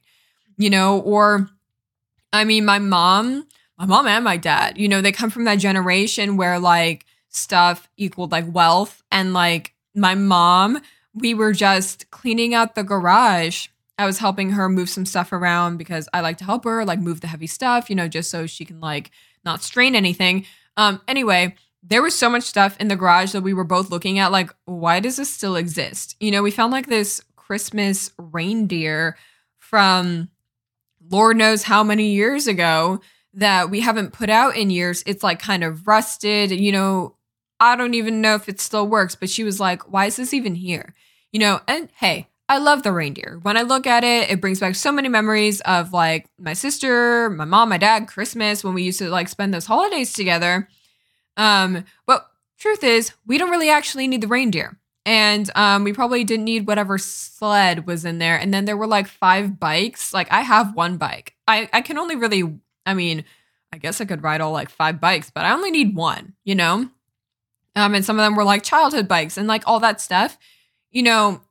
you 0.57 0.69
know, 0.69 0.99
or 0.99 1.49
I 2.31 2.45
mean, 2.45 2.65
my 2.65 2.79
mom, 2.79 3.47
my 3.77 3.85
mom 3.85 4.07
and 4.07 4.23
my 4.23 4.37
dad, 4.37 4.77
you 4.77 4.87
know, 4.87 5.01
they 5.01 5.11
come 5.11 5.29
from 5.29 5.43
that 5.43 5.59
generation 5.59 6.37
where 6.37 6.59
like 6.59 7.05
stuff 7.29 7.89
equaled 7.97 8.31
like 8.31 8.45
wealth. 8.47 9.03
And 9.11 9.33
like 9.33 9.73
my 9.93 10.15
mom, 10.15 10.81
we 11.13 11.33
were 11.33 11.53
just 11.53 12.09
cleaning 12.11 12.53
out 12.53 12.75
the 12.75 12.83
garage. 12.83 13.67
I 13.97 14.05
was 14.05 14.17
helping 14.17 14.51
her 14.51 14.69
move 14.69 14.89
some 14.89 15.05
stuff 15.05 15.31
around 15.31 15.77
because 15.77 16.09
I 16.13 16.21
like 16.21 16.37
to 16.39 16.45
help 16.45 16.63
her, 16.65 16.83
like 16.83 16.99
move 16.99 17.21
the 17.21 17.27
heavy 17.27 17.47
stuff, 17.47 17.89
you 17.89 17.95
know, 17.95 18.07
just 18.07 18.31
so 18.31 18.47
she 18.47 18.65
can 18.65 18.79
like 18.79 19.11
not 19.45 19.63
strain 19.63 19.95
anything. 19.95 20.45
Um, 20.77 21.01
anyway, 21.07 21.55
there 21.83 22.01
was 22.01 22.15
so 22.15 22.29
much 22.29 22.43
stuff 22.43 22.77
in 22.79 22.87
the 22.87 22.95
garage 22.95 23.33
that 23.33 23.43
we 23.43 23.53
were 23.53 23.63
both 23.63 23.89
looking 23.89 24.19
at, 24.19 24.31
like, 24.31 24.49
why 24.65 24.99
does 24.99 25.17
this 25.17 25.29
still 25.29 25.55
exist? 25.55 26.15
You 26.19 26.31
know, 26.31 26.41
we 26.41 26.51
found 26.51 26.71
like 26.71 26.87
this 26.87 27.21
Christmas 27.35 28.11
reindeer 28.17 29.17
from 29.57 30.29
Lord 31.09 31.37
knows 31.37 31.63
how 31.63 31.83
many 31.83 32.13
years 32.13 32.47
ago 32.47 33.01
that 33.33 33.69
we 33.69 33.81
haven't 33.81 34.13
put 34.13 34.29
out 34.29 34.55
in 34.55 34.69
years. 34.69 35.03
It's 35.05 35.23
like 35.23 35.39
kind 35.39 35.63
of 35.63 35.87
rusted, 35.87 36.51
you 36.51 36.71
know. 36.71 37.15
I 37.59 37.75
don't 37.75 37.93
even 37.93 38.19
know 38.19 38.35
if 38.35 38.49
it 38.49 38.59
still 38.59 38.87
works, 38.87 39.15
but 39.15 39.29
she 39.29 39.43
was 39.43 39.59
like, 39.59 39.91
why 39.91 40.05
is 40.07 40.17
this 40.17 40.33
even 40.33 40.55
here? 40.55 40.93
You 41.31 41.39
know, 41.39 41.61
and 41.67 41.89
hey, 41.95 42.27
I 42.53 42.59
love 42.59 42.83
the 42.83 42.91
reindeer. 42.91 43.39
When 43.41 43.57
I 43.57 43.63
look 43.63 43.87
at 43.87 44.03
it, 44.03 44.29
it 44.29 44.39
brings 44.39 44.59
back 44.59 44.75
so 44.75 44.91
many 44.91 45.09
memories 45.09 45.59
of 45.61 45.91
like 45.91 46.27
my 46.37 46.53
sister, 46.53 47.31
my 47.31 47.45
mom, 47.45 47.69
my 47.69 47.79
dad, 47.79 48.07
Christmas 48.07 48.63
when 48.63 48.75
we 48.75 48.83
used 48.83 48.99
to 48.99 49.09
like 49.09 49.27
spend 49.27 49.51
those 49.51 49.65
holidays 49.65 50.13
together. 50.13 50.69
Um, 51.35 51.83
but 52.05 52.29
truth 52.59 52.83
is, 52.83 53.11
we 53.25 53.39
don't 53.39 53.49
really 53.49 53.71
actually 53.71 54.07
need 54.07 54.21
the 54.21 54.27
reindeer. 54.27 54.77
And 55.03 55.49
um, 55.55 55.83
we 55.83 55.93
probably 55.93 56.23
didn't 56.23 56.45
need 56.45 56.67
whatever 56.67 56.99
sled 56.99 57.87
was 57.87 58.05
in 58.05 58.19
there. 58.19 58.37
And 58.37 58.53
then 58.53 58.65
there 58.65 58.77
were 58.77 58.85
like 58.85 59.07
five 59.07 59.59
bikes. 59.59 60.13
Like 60.13 60.31
I 60.31 60.41
have 60.41 60.75
one 60.75 60.97
bike. 60.97 61.33
I, 61.47 61.67
I 61.73 61.81
can 61.81 61.97
only 61.97 62.15
really, 62.15 62.59
I 62.85 62.93
mean, 62.93 63.25
I 63.73 63.79
guess 63.79 63.99
I 63.99 64.05
could 64.05 64.21
ride 64.21 64.41
all 64.41 64.51
like 64.51 64.69
five 64.69 65.01
bikes, 65.01 65.31
but 65.31 65.43
I 65.43 65.53
only 65.53 65.71
need 65.71 65.95
one, 65.95 66.35
you 66.43 66.53
know? 66.53 66.87
Um, 67.75 67.95
and 67.95 68.05
some 68.05 68.19
of 68.19 68.23
them 68.23 68.35
were 68.35 68.43
like 68.43 68.61
childhood 68.61 69.07
bikes 69.07 69.39
and 69.39 69.47
like 69.47 69.63
all 69.65 69.79
that 69.79 69.99
stuff. 69.99 70.37
You 70.91 71.01
know, 71.01 71.41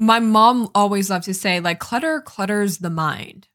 my 0.00 0.18
mom 0.18 0.68
always 0.74 1.10
loved 1.10 1.26
to 1.26 1.34
say 1.34 1.60
like 1.60 1.78
clutter 1.78 2.20
clutters 2.20 2.78
the 2.78 2.90
mind 2.90 3.46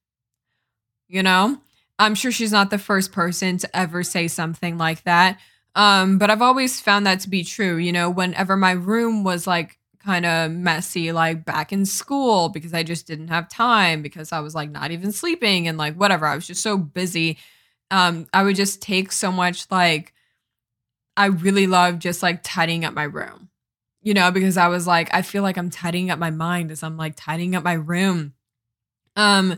you 1.07 1.21
know? 1.21 1.57
I'm 1.99 2.15
sure 2.15 2.31
she's 2.31 2.51
not 2.51 2.71
the 2.71 2.77
first 2.77 3.11
person 3.11 3.57
to 3.59 3.77
ever 3.77 4.03
say 4.03 4.27
something 4.27 4.77
like 4.77 5.03
that 5.03 5.39
um 5.75 6.17
but 6.17 6.29
i've 6.29 6.41
always 6.41 6.79
found 6.79 7.05
that 7.05 7.19
to 7.21 7.29
be 7.29 7.43
true 7.43 7.75
you 7.77 7.91
know? 7.91 8.09
Whenever 8.09 8.55
my 8.55 8.71
room 8.71 9.23
was 9.23 9.47
like 9.47 9.77
kind 9.99 10.25
of 10.25 10.51
messy 10.51 11.11
like 11.11 11.45
back 11.45 11.73
in 11.73 11.85
school 11.85 12.49
because 12.49 12.73
i 12.75 12.83
just 12.83 13.07
didn't 13.07 13.29
have 13.29 13.49
time 13.49 14.03
because 14.03 14.31
i 14.31 14.39
was 14.39 14.53
like 14.53 14.69
not 14.69 14.91
even 14.91 15.11
sleeping 15.11 15.67
and 15.67 15.77
like 15.79 15.95
whatever 15.95 16.27
i 16.27 16.35
was 16.35 16.45
just 16.45 16.61
so 16.61 16.77
busy 16.77 17.37
um 17.89 18.27
i 18.31 18.43
would 18.43 18.55
just 18.55 18.81
take 18.83 19.11
so 19.11 19.31
much 19.31 19.65
like 19.71 20.13
i 21.17 21.25
really 21.25 21.65
love 21.65 21.97
just 21.97 22.21
like 22.21 22.41
tidying 22.43 22.85
up 22.85 22.93
my 22.93 23.03
room 23.03 23.49
you 24.05 24.13
know, 24.13 24.29
because 24.31 24.55
I 24.55 24.67
was 24.67 24.85
like, 24.85 25.09
I 25.13 25.23
feel 25.23 25.41
like 25.41 25.57
I'm 25.57 25.71
tidying 25.71 26.11
up 26.11 26.19
my 26.19 26.29
mind 26.29 26.71
as 26.71 26.83
I'm 26.83 26.95
like 26.95 27.15
tidying 27.17 27.55
up 27.55 27.63
my 27.63 27.73
room. 27.73 28.33
Um, 29.15 29.57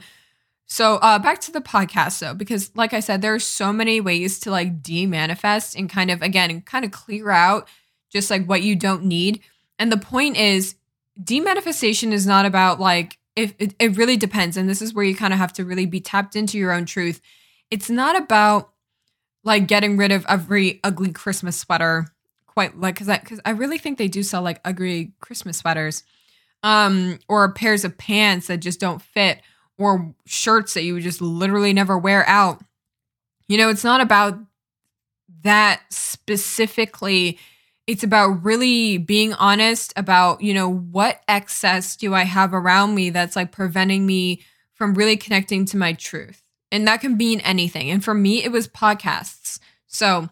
so 0.65 0.95
uh 0.95 1.19
back 1.19 1.41
to 1.41 1.51
the 1.51 1.61
podcast 1.61 2.19
though, 2.19 2.33
because 2.33 2.71
like 2.75 2.93
I 2.93 3.01
said, 3.01 3.21
there 3.21 3.35
are 3.35 3.39
so 3.39 3.71
many 3.71 4.01
ways 4.01 4.39
to 4.39 4.51
like 4.51 4.81
de-manifest 4.81 5.75
and 5.75 5.89
kind 5.89 6.09
of 6.09 6.21
again 6.21 6.61
kind 6.61 6.85
of 6.85 6.91
clear 6.91 7.29
out 7.29 7.67
just 8.09 8.31
like 8.31 8.45
what 8.45 8.63
you 8.63 8.75
don't 8.75 9.03
need. 9.03 9.41
And 9.79 9.91
the 9.91 9.97
point 9.97 10.37
is, 10.37 10.75
de-manifestation 11.21 12.13
is 12.13 12.25
not 12.25 12.45
about 12.45 12.79
like 12.79 13.17
if 13.35 13.53
it, 13.59 13.75
it 13.79 13.97
really 13.97 14.17
depends. 14.17 14.55
And 14.55 14.69
this 14.69 14.81
is 14.81 14.93
where 14.93 15.05
you 15.05 15.15
kind 15.15 15.33
of 15.33 15.39
have 15.39 15.53
to 15.53 15.65
really 15.65 15.85
be 15.85 15.99
tapped 15.99 16.35
into 16.37 16.57
your 16.57 16.71
own 16.71 16.85
truth. 16.85 17.21
It's 17.69 17.89
not 17.89 18.17
about 18.17 18.71
like 19.43 19.67
getting 19.67 19.97
rid 19.97 20.11
of 20.13 20.25
every 20.29 20.79
ugly 20.83 21.11
Christmas 21.11 21.57
sweater 21.57 22.07
quite 22.57 22.75
like 22.75 22.95
because 22.95 23.07
I 23.07 23.19
because 23.19 23.39
I 23.45 23.51
really 23.51 23.77
think 23.77 23.99
they 23.99 24.07
do 24.07 24.23
sell 24.23 24.41
like 24.41 24.59
ugly 24.65 25.13
Christmas 25.19 25.59
sweaters, 25.59 26.03
um, 26.63 27.19
or 27.29 27.53
pairs 27.53 27.85
of 27.85 27.99
pants 27.99 28.47
that 28.47 28.61
just 28.61 28.79
don't 28.79 28.99
fit, 28.99 29.43
or 29.77 30.15
shirts 30.25 30.73
that 30.73 30.81
you 30.81 30.95
would 30.95 31.03
just 31.03 31.21
literally 31.21 31.71
never 31.71 31.99
wear 31.99 32.27
out. 32.27 32.63
You 33.47 33.59
know, 33.59 33.69
it's 33.69 33.83
not 33.83 34.01
about 34.01 34.39
that 35.43 35.83
specifically. 35.91 37.37
It's 37.85 38.03
about 38.03 38.43
really 38.43 38.97
being 38.97 39.33
honest 39.35 39.93
about, 39.95 40.41
you 40.41 40.55
know, 40.55 40.67
what 40.67 41.21
excess 41.27 41.95
do 41.95 42.15
I 42.15 42.23
have 42.23 42.55
around 42.55 42.95
me 42.95 43.11
that's 43.11 43.35
like 43.35 43.51
preventing 43.51 44.03
me 44.07 44.41
from 44.73 44.95
really 44.95 45.15
connecting 45.15 45.65
to 45.65 45.77
my 45.77 45.93
truth. 45.93 46.41
And 46.71 46.87
that 46.87 47.01
can 47.01 47.17
mean 47.17 47.39
anything. 47.41 47.91
And 47.91 48.03
for 48.03 48.15
me, 48.15 48.43
it 48.43 48.51
was 48.51 48.67
podcasts. 48.67 49.59
So 49.85 50.29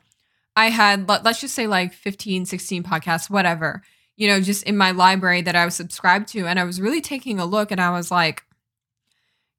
I 0.56 0.70
had, 0.70 1.08
let, 1.08 1.26
us 1.26 1.42
just 1.42 1.56
say 1.56 1.68
like 1.68 1.94
15, 1.94 2.46
16 2.46 2.84
podcasts, 2.84 3.30
whatever, 3.30 3.82
you 4.16 4.28
know, 4.28 4.40
just 4.40 4.64
in 4.64 4.78
my 4.78 4.92
library 4.92 5.42
that 5.42 5.56
I 5.56 5.66
was 5.66 5.76
subscribed 5.76 6.30
to. 6.30 6.48
And 6.48 6.60
I 6.60 6.64
was 6.64 6.80
really 6.80 7.02
taking 7.02 7.40
a 7.40 7.46
look 7.46 7.72
and 7.72 7.82
I 7.82 7.92
was 7.92 8.12
like, 8.12 8.44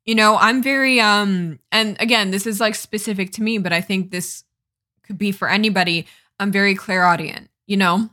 you 0.04 0.14
know, 0.14 0.36
I'm 0.36 0.62
very, 0.62 1.00
um, 1.00 1.58
and 1.72 1.96
again, 2.00 2.30
this 2.30 2.46
is 2.46 2.60
like 2.60 2.74
specific 2.74 3.32
to 3.32 3.42
me, 3.42 3.58
but 3.58 3.72
I 3.72 3.80
think 3.80 4.10
this 4.10 4.44
could 5.02 5.18
be 5.18 5.32
for 5.32 5.48
anybody. 5.48 6.06
I'm 6.38 6.52
very 6.52 6.74
clairaudient, 6.74 7.50
you 7.66 7.76
know? 7.76 8.08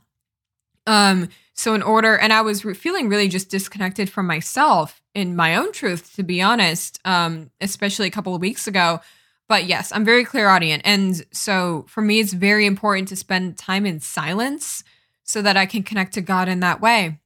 Um, 0.87 1.29
so 1.53 1.75
in 1.75 1.83
order, 1.83 2.17
and 2.17 2.33
I 2.33 2.41
was 2.41 2.65
re- 2.65 2.73
feeling 2.73 3.09
really 3.09 3.27
just 3.27 3.49
disconnected 3.49 4.09
from 4.09 4.25
myself 4.25 5.01
in 5.13 5.35
my 5.35 5.55
own 5.55 5.71
truth, 5.71 6.15
to 6.15 6.23
be 6.23 6.41
honest, 6.41 6.99
um, 7.05 7.51
especially 7.61 8.07
a 8.07 8.11
couple 8.11 8.33
of 8.33 8.41
weeks 8.41 8.67
ago. 8.67 8.99
But 9.47 9.65
yes, 9.65 9.91
I'm 9.91 10.05
very 10.05 10.23
clairaudient. 10.23 10.83
And 10.85 11.25
so 11.31 11.85
for 11.87 12.01
me, 12.01 12.19
it's 12.19 12.33
very 12.33 12.65
important 12.65 13.07
to 13.09 13.15
spend 13.15 13.57
time 13.57 13.85
in 13.85 13.99
silence 13.99 14.83
so 15.23 15.41
that 15.41 15.57
I 15.57 15.65
can 15.65 15.83
connect 15.83 16.13
to 16.13 16.21
God 16.21 16.47
in 16.47 16.59
that 16.61 16.81
way. 16.81 17.19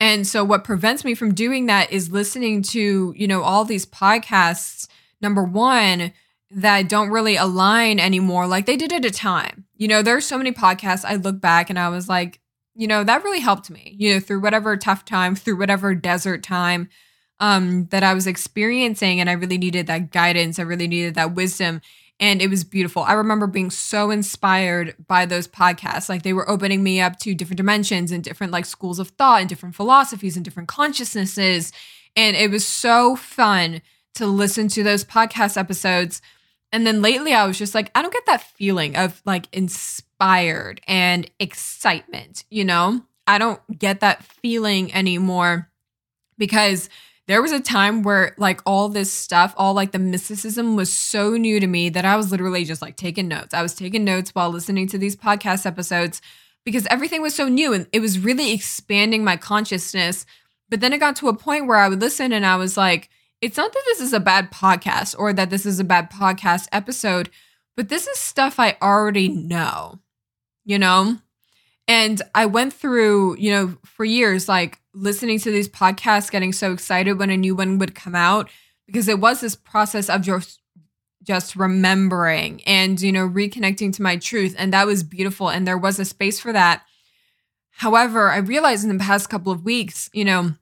And 0.00 0.26
so 0.26 0.44
what 0.44 0.64
prevents 0.64 1.04
me 1.04 1.14
from 1.14 1.34
doing 1.34 1.66
that 1.66 1.92
is 1.92 2.10
listening 2.10 2.62
to, 2.62 3.14
you 3.16 3.26
know, 3.26 3.42
all 3.42 3.64
these 3.64 3.86
podcasts, 3.86 4.88
number 5.20 5.42
one, 5.42 6.12
that 6.50 6.88
don't 6.88 7.10
really 7.10 7.36
align 7.36 7.98
anymore 7.98 8.46
like 8.46 8.66
they 8.66 8.76
did 8.76 8.92
at 8.92 9.04
a 9.04 9.10
time. 9.10 9.66
You 9.76 9.88
know, 9.88 10.02
there's 10.02 10.26
so 10.26 10.38
many 10.38 10.52
podcasts 10.52 11.04
I 11.04 11.16
look 11.16 11.40
back 11.40 11.70
and 11.70 11.78
I 11.78 11.88
was 11.88 12.08
like, 12.08 12.40
you 12.74 12.86
know, 12.86 13.04
that 13.04 13.24
really 13.24 13.40
helped 13.40 13.70
me, 13.70 13.94
you 13.98 14.14
know, 14.14 14.20
through 14.20 14.40
whatever 14.40 14.76
tough 14.76 15.04
time, 15.04 15.34
through 15.36 15.58
whatever 15.58 15.94
desert 15.94 16.42
time 16.42 16.88
um, 17.40 17.86
that 17.86 18.02
I 18.02 18.14
was 18.14 18.26
experiencing, 18.26 19.20
and 19.20 19.28
I 19.28 19.34
really 19.34 19.58
needed 19.58 19.86
that 19.88 20.10
guidance. 20.10 20.58
I 20.58 20.62
really 20.62 20.88
needed 20.88 21.14
that 21.14 21.34
wisdom. 21.34 21.80
And 22.20 22.40
it 22.40 22.48
was 22.48 22.62
beautiful. 22.62 23.02
I 23.02 23.14
remember 23.14 23.48
being 23.48 23.70
so 23.70 24.10
inspired 24.10 24.94
by 25.08 25.26
those 25.26 25.48
podcasts. 25.48 26.08
Like 26.08 26.22
they 26.22 26.32
were 26.32 26.48
opening 26.48 26.82
me 26.82 27.00
up 27.00 27.18
to 27.20 27.34
different 27.34 27.56
dimensions 27.56 28.12
and 28.12 28.22
different 28.22 28.52
like 28.52 28.66
schools 28.66 29.00
of 29.00 29.08
thought 29.10 29.40
and 29.40 29.48
different 29.48 29.74
philosophies 29.74 30.36
and 30.36 30.44
different 30.44 30.68
consciousnesses. 30.68 31.72
And 32.14 32.36
it 32.36 32.52
was 32.52 32.64
so 32.64 33.16
fun 33.16 33.82
to 34.14 34.26
listen 34.26 34.68
to 34.68 34.84
those 34.84 35.04
podcast 35.04 35.56
episodes. 35.56 36.22
And 36.72 36.86
then 36.86 37.02
lately, 37.02 37.34
I 37.34 37.46
was 37.46 37.58
just 37.58 37.74
like, 37.74 37.90
I 37.96 38.02
don't 38.02 38.12
get 38.12 38.26
that 38.26 38.42
feeling 38.42 38.96
of 38.96 39.20
like 39.24 39.46
inspired 39.52 40.80
and 40.86 41.28
excitement, 41.40 42.44
you 42.48 42.64
know? 42.64 43.02
I 43.26 43.38
don't 43.38 43.60
get 43.76 44.00
that 44.00 44.22
feeling 44.22 44.94
anymore 44.94 45.70
because 46.38 46.88
there 47.26 47.40
was 47.40 47.52
a 47.52 47.60
time 47.60 48.02
where 48.02 48.34
like 48.36 48.60
all 48.66 48.88
this 48.88 49.12
stuff, 49.12 49.54
all 49.56 49.72
like 49.72 49.92
the 49.92 49.98
mysticism 49.98 50.76
was 50.76 50.92
so 50.92 51.36
new 51.36 51.58
to 51.58 51.66
me 51.66 51.88
that 51.88 52.04
I 52.04 52.16
was 52.16 52.30
literally 52.30 52.64
just 52.64 52.82
like 52.82 52.96
taking 52.96 53.28
notes. 53.28 53.54
I 53.54 53.62
was 53.62 53.74
taking 53.74 54.04
notes 54.04 54.34
while 54.34 54.50
listening 54.50 54.88
to 54.88 54.98
these 54.98 55.16
podcast 55.16 55.64
episodes 55.64 56.20
because 56.64 56.86
everything 56.86 57.22
was 57.22 57.34
so 57.34 57.48
new 57.48 57.72
and 57.72 57.86
it 57.92 58.00
was 58.00 58.18
really 58.18 58.52
expanding 58.52 59.24
my 59.24 59.36
consciousness. 59.36 60.26
But 60.68 60.80
then 60.80 60.92
it 60.92 60.98
got 60.98 61.16
to 61.16 61.28
a 61.28 61.36
point 61.36 61.66
where 61.66 61.78
I 61.78 61.88
would 61.88 62.00
listen 62.00 62.32
and 62.32 62.44
I 62.44 62.56
was 62.56 62.76
like, 62.76 63.08
it's 63.40 63.56
not 63.56 63.72
that 63.72 63.82
this 63.86 64.00
is 64.00 64.12
a 64.12 64.20
bad 64.20 64.50
podcast 64.50 65.14
or 65.18 65.32
that 65.32 65.50
this 65.50 65.66
is 65.66 65.80
a 65.80 65.84
bad 65.84 66.10
podcast 66.10 66.68
episode, 66.72 67.30
but 67.76 67.88
this 67.88 68.06
is 68.06 68.18
stuff 68.18 68.58
I 68.58 68.76
already 68.82 69.28
know, 69.28 69.98
you 70.64 70.78
know? 70.78 71.18
And 71.86 72.22
I 72.34 72.46
went 72.46 72.72
through, 72.72 73.36
you 73.36 73.50
know, 73.50 73.76
for 73.84 74.04
years, 74.04 74.48
like 74.48 74.80
listening 74.94 75.38
to 75.40 75.50
these 75.50 75.68
podcasts, 75.68 76.30
getting 76.30 76.52
so 76.52 76.72
excited 76.72 77.18
when 77.18 77.30
a 77.30 77.36
new 77.36 77.54
one 77.54 77.78
would 77.78 77.94
come 77.94 78.14
out 78.14 78.48
because 78.86 79.08
it 79.08 79.20
was 79.20 79.40
this 79.40 79.56
process 79.56 80.08
of 80.08 80.22
just 80.22 80.60
just 81.22 81.56
remembering 81.56 82.62
and 82.66 83.00
you 83.00 83.10
know 83.10 83.26
reconnecting 83.26 83.92
to 83.94 84.02
my 84.02 84.16
truth. 84.16 84.54
And 84.58 84.72
that 84.72 84.86
was 84.86 85.02
beautiful 85.02 85.48
and 85.48 85.66
there 85.66 85.78
was 85.78 85.98
a 85.98 86.04
space 86.04 86.38
for 86.38 86.52
that. 86.52 86.82
However 87.70 88.30
i 88.30 88.36
realized 88.36 88.84
in 88.84 88.96
the 88.96 89.02
past 89.02 89.28
couple 89.28 89.50
of 89.50 89.64
weeks 89.64 90.08
you 90.14 90.24
know 90.24 90.54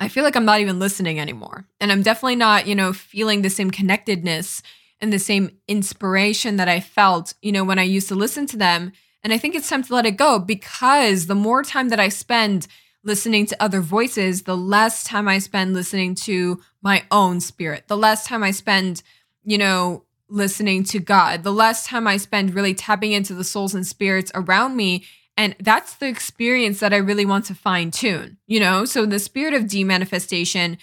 i 0.00 0.08
feel 0.08 0.24
like 0.24 0.34
i'm 0.34 0.46
not 0.46 0.60
even 0.60 0.78
listening 0.78 1.20
anymore. 1.20 1.66
And 1.80 1.92
i'm 1.92 2.02
definitely 2.02 2.36
not 2.36 2.66
you 2.66 2.74
know 2.74 2.92
feeling 2.92 3.42
the 3.42 3.50
same 3.50 3.70
connectedness 3.70 4.62
and 5.00 5.12
the 5.12 5.18
same 5.18 5.50
inspiration 5.66 6.56
that 6.56 6.68
i 6.68 6.80
felt 6.80 7.34
you 7.42 7.52
know 7.52 7.64
when 7.64 7.78
i 7.78 7.82
used 7.82 8.08
to 8.08 8.14
listen 8.14 8.46
to 8.46 8.56
them 8.56 8.92
and 9.28 9.34
i 9.34 9.38
think 9.38 9.54
it's 9.54 9.68
time 9.68 9.82
to 9.82 9.94
let 9.94 10.06
it 10.06 10.16
go 10.16 10.38
because 10.38 11.26
the 11.26 11.34
more 11.34 11.62
time 11.62 11.90
that 11.90 12.00
i 12.00 12.08
spend 12.08 12.66
listening 13.04 13.46
to 13.46 13.62
other 13.62 13.80
voices, 13.80 14.42
the 14.42 14.56
less 14.56 15.04
time 15.04 15.28
I 15.28 15.38
spend 15.38 15.74
listening 15.74 16.14
to 16.16 16.60
my 16.82 17.04
own 17.10 17.40
spirit, 17.40 17.88
the 17.88 17.96
less 17.96 18.26
time 18.26 18.42
I 18.42 18.50
spend, 18.50 19.02
you 19.44 19.58
know, 19.58 20.04
listening 20.28 20.84
to 20.84 20.98
God, 20.98 21.42
the 21.42 21.52
less 21.52 21.86
time 21.86 22.06
I 22.06 22.18
spend 22.18 22.54
really 22.54 22.74
tapping 22.74 23.12
into 23.12 23.34
the 23.34 23.44
souls 23.44 23.74
and 23.74 23.86
spirits 23.86 24.30
around 24.34 24.76
me. 24.76 25.04
And 25.36 25.56
that's 25.60 25.94
the 25.94 26.08
experience 26.08 26.80
that 26.80 26.92
I 26.92 26.98
really 26.98 27.24
want 27.24 27.46
to 27.46 27.54
fine 27.54 27.90
tune, 27.90 28.36
you 28.46 28.60
know? 28.60 28.84
So 28.84 29.06
the 29.06 29.18
spirit 29.18 29.54
of 29.54 29.64
demanifestation 29.64 30.76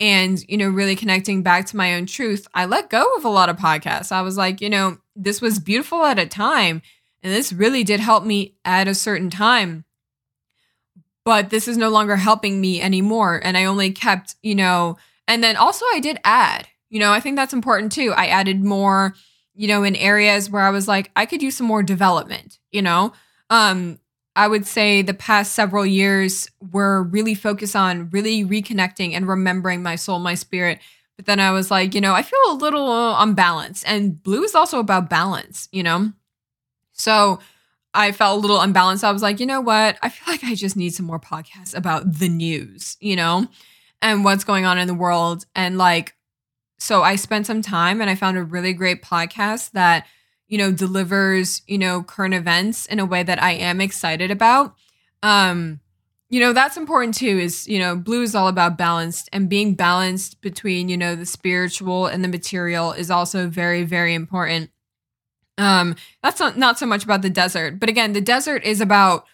and, 0.00 0.42
you 0.48 0.56
know, 0.56 0.68
really 0.68 0.96
connecting 0.96 1.42
back 1.42 1.66
to 1.66 1.76
my 1.76 1.94
own 1.94 2.06
truth, 2.06 2.48
I 2.52 2.66
let 2.66 2.90
go 2.90 3.06
of 3.16 3.24
a 3.24 3.28
lot 3.28 3.48
of 3.48 3.56
podcasts. 3.56 4.12
I 4.12 4.22
was 4.22 4.36
like, 4.36 4.60
you 4.60 4.68
know, 4.68 4.98
this 5.14 5.40
was 5.40 5.58
beautiful 5.58 6.04
at 6.04 6.18
a 6.18 6.26
time. 6.26 6.82
And 7.22 7.32
this 7.32 7.52
really 7.52 7.84
did 7.84 8.00
help 8.00 8.24
me 8.24 8.56
at 8.64 8.88
a 8.88 8.94
certain 8.94 9.30
time 9.30 9.84
but 11.24 11.50
this 11.50 11.68
is 11.68 11.76
no 11.76 11.90
longer 11.90 12.16
helping 12.16 12.60
me 12.60 12.80
anymore. 12.80 13.40
And 13.44 13.56
I 13.56 13.64
only 13.64 13.90
kept, 13.92 14.36
you 14.42 14.54
know, 14.54 14.96
and 15.28 15.44
then 15.44 15.56
also 15.56 15.84
I 15.92 16.00
did 16.00 16.18
add, 16.24 16.66
you 16.88 16.98
know, 16.98 17.12
I 17.12 17.20
think 17.20 17.36
that's 17.36 17.52
important 17.52 17.92
too. 17.92 18.12
I 18.16 18.26
added 18.26 18.64
more, 18.64 19.14
you 19.54 19.68
know, 19.68 19.84
in 19.84 19.96
areas 19.96 20.50
where 20.50 20.62
I 20.62 20.70
was 20.70 20.88
like, 20.88 21.10
I 21.14 21.26
could 21.26 21.42
use 21.42 21.56
some 21.56 21.66
more 21.66 21.82
development, 21.82 22.58
you 22.72 22.82
know? 22.82 23.12
Um, 23.48 23.98
I 24.34 24.48
would 24.48 24.66
say 24.66 25.02
the 25.02 25.14
past 25.14 25.54
several 25.54 25.84
years 25.84 26.48
were 26.72 27.02
really 27.02 27.34
focused 27.34 27.76
on 27.76 28.10
really 28.10 28.44
reconnecting 28.44 29.12
and 29.12 29.28
remembering 29.28 29.82
my 29.82 29.96
soul, 29.96 30.18
my 30.18 30.34
spirit. 30.34 30.78
But 31.16 31.26
then 31.26 31.40
I 31.40 31.50
was 31.50 31.70
like, 31.70 31.94
you 31.94 32.00
know, 32.00 32.14
I 32.14 32.22
feel 32.22 32.38
a 32.50 32.54
little 32.54 33.14
unbalanced. 33.18 33.84
And 33.86 34.22
blue 34.22 34.42
is 34.42 34.54
also 34.54 34.78
about 34.78 35.10
balance, 35.10 35.68
you 35.70 35.82
know? 35.82 36.12
So 37.00 37.40
I 37.92 38.12
felt 38.12 38.38
a 38.38 38.40
little 38.40 38.60
unbalanced. 38.60 39.02
I 39.02 39.10
was 39.10 39.22
like, 39.22 39.40
you 39.40 39.46
know 39.46 39.60
what? 39.60 39.98
I 40.02 40.08
feel 40.08 40.32
like 40.32 40.44
I 40.44 40.54
just 40.54 40.76
need 40.76 40.94
some 40.94 41.06
more 41.06 41.18
podcasts 41.18 41.76
about 41.76 42.18
the 42.18 42.28
news, 42.28 42.96
you 43.00 43.16
know, 43.16 43.48
and 44.00 44.24
what's 44.24 44.44
going 44.44 44.64
on 44.64 44.78
in 44.78 44.86
the 44.86 44.94
world. 44.94 45.44
And 45.56 45.76
like, 45.76 46.14
so 46.78 47.02
I 47.02 47.16
spent 47.16 47.46
some 47.46 47.62
time 47.62 48.00
and 48.00 48.08
I 48.08 48.14
found 48.14 48.38
a 48.38 48.44
really 48.44 48.72
great 48.72 49.02
podcast 49.02 49.72
that, 49.72 50.06
you 50.46 50.56
know, 50.56 50.72
delivers, 50.72 51.62
you 51.66 51.78
know, 51.78 52.02
current 52.02 52.34
events 52.34 52.86
in 52.86 53.00
a 53.00 53.06
way 53.06 53.22
that 53.22 53.42
I 53.42 53.52
am 53.52 53.80
excited 53.80 54.30
about. 54.30 54.74
Um, 55.22 55.80
you 56.28 56.38
know, 56.38 56.52
that's 56.52 56.76
important 56.76 57.14
too, 57.14 57.38
is, 57.38 57.66
you 57.66 57.78
know, 57.80 57.96
blue 57.96 58.22
is 58.22 58.36
all 58.36 58.46
about 58.46 58.78
balanced 58.78 59.28
and 59.32 59.48
being 59.48 59.74
balanced 59.74 60.40
between, 60.40 60.88
you 60.88 60.96
know, 60.96 61.16
the 61.16 61.26
spiritual 61.26 62.06
and 62.06 62.22
the 62.22 62.28
material 62.28 62.92
is 62.92 63.10
also 63.10 63.48
very, 63.48 63.82
very 63.82 64.14
important. 64.14 64.70
Um, 65.60 65.96
that's 66.22 66.40
not, 66.40 66.56
not 66.56 66.78
so 66.78 66.86
much 66.86 67.04
about 67.04 67.22
the 67.22 67.30
desert, 67.30 67.78
but 67.78 67.88
again, 67.88 68.12
the 68.12 68.20
desert 68.20 68.64
is 68.64 68.80
about 68.80 69.26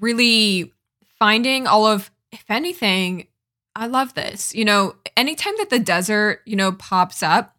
really 0.00 0.72
finding 1.18 1.66
all 1.66 1.86
of, 1.86 2.10
if 2.32 2.44
anything, 2.48 3.26
I 3.74 3.86
love 3.86 4.14
this. 4.14 4.54
You 4.54 4.64
know, 4.64 4.96
anytime 5.16 5.54
that 5.58 5.70
the 5.70 5.78
desert, 5.78 6.40
you 6.46 6.56
know, 6.56 6.72
pops 6.72 7.22
up, 7.22 7.54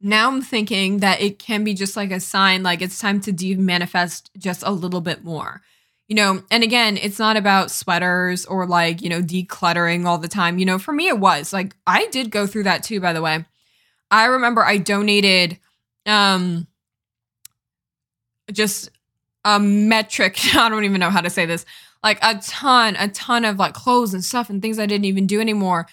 now 0.00 0.28
I'm 0.28 0.42
thinking 0.42 0.98
that 0.98 1.20
it 1.20 1.38
can 1.38 1.62
be 1.62 1.74
just 1.74 1.96
like 1.96 2.10
a 2.10 2.20
sign, 2.20 2.62
like 2.62 2.82
it's 2.82 2.98
time 2.98 3.20
to 3.20 3.32
de 3.32 3.54
manifest 3.54 4.30
just 4.36 4.62
a 4.64 4.72
little 4.72 5.00
bit 5.00 5.22
more. 5.22 5.62
You 6.08 6.16
know, 6.16 6.42
and 6.50 6.64
again, 6.64 6.96
it's 6.96 7.20
not 7.20 7.36
about 7.36 7.70
sweaters 7.70 8.44
or 8.44 8.66
like, 8.66 9.00
you 9.00 9.08
know, 9.08 9.22
decluttering 9.22 10.06
all 10.06 10.18
the 10.18 10.26
time. 10.26 10.58
You 10.58 10.66
know, 10.66 10.78
for 10.78 10.92
me, 10.92 11.06
it 11.06 11.20
was 11.20 11.52
like 11.52 11.76
I 11.86 12.08
did 12.08 12.30
go 12.30 12.48
through 12.48 12.64
that 12.64 12.82
too, 12.82 12.98
by 13.00 13.12
the 13.12 13.22
way. 13.22 13.44
I 14.10 14.24
remember 14.24 14.64
I 14.64 14.78
donated 14.78 15.60
um 16.06 16.66
just 18.52 18.90
a 19.44 19.58
metric. 19.58 20.38
I 20.54 20.68
don't 20.68 20.84
even 20.84 21.00
know 21.00 21.10
how 21.10 21.20
to 21.20 21.30
say 21.30 21.46
this. 21.46 21.64
Like 22.02 22.18
a 22.22 22.38
ton, 22.38 22.96
a 22.98 23.08
ton 23.08 23.44
of 23.44 23.58
like 23.58 23.74
clothes 23.74 24.14
and 24.14 24.24
stuff 24.24 24.48
and 24.48 24.62
things 24.62 24.78
I 24.78 24.86
didn't 24.86 25.04
even 25.04 25.26
do 25.26 25.40
anymore, 25.40 25.86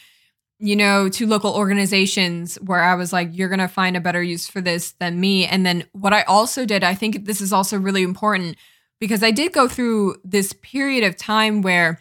you 0.58 0.76
know, 0.76 1.10
to 1.10 1.28
local 1.28 1.54
organizations 1.54 2.56
where 2.56 2.82
I 2.82 2.96
was 2.96 3.12
like, 3.12 3.30
you're 3.34 3.50
going 3.50 3.60
to 3.60 3.68
find 3.68 3.98
a 3.98 4.02
better 4.02 4.24
use 4.24 4.48
for 4.48 4.62
this 4.62 4.92
than 4.94 5.20
me. 5.20 5.46
And 5.46 5.66
then 5.66 5.84
what 5.92 6.14
I 6.14 6.22
also 6.24 6.66
did, 6.66 6.84
I 6.84 6.96
think 6.96 7.26
this 7.26 7.42
is 7.42 7.52
also 7.52 7.78
really 7.78 8.04
important 8.04 8.56
because 9.00 9.22
I 9.22 9.32
did 9.32 9.52
go 9.52 9.68
through 9.68 10.16
this 10.24 10.54
period 10.54 11.04
of 11.04 11.18
time 11.18 11.62
where 11.62 12.00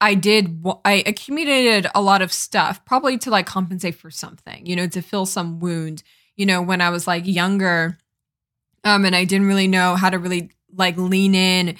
I 0.00 0.14
did, 0.14 0.64
I 0.84 1.04
accumulated 1.06 1.86
a 1.94 2.00
lot 2.00 2.22
of 2.22 2.32
stuff, 2.32 2.84
probably 2.84 3.18
to 3.18 3.30
like 3.30 3.46
compensate 3.46 3.94
for 3.94 4.10
something, 4.10 4.64
you 4.66 4.74
know, 4.74 4.88
to 4.88 5.02
fill 5.02 5.26
some 5.26 5.60
wound, 5.60 6.02
you 6.36 6.46
know, 6.46 6.60
when 6.60 6.80
I 6.80 6.90
was 6.90 7.06
like 7.06 7.26
younger 7.26 7.98
um, 8.84 9.04
and 9.04 9.14
I 9.14 9.24
didn't 9.24 9.46
really 9.46 9.68
know 9.68 9.96
how 9.96 10.10
to 10.10 10.18
really 10.18 10.50
like 10.74 10.96
lean 10.96 11.34
in 11.34 11.76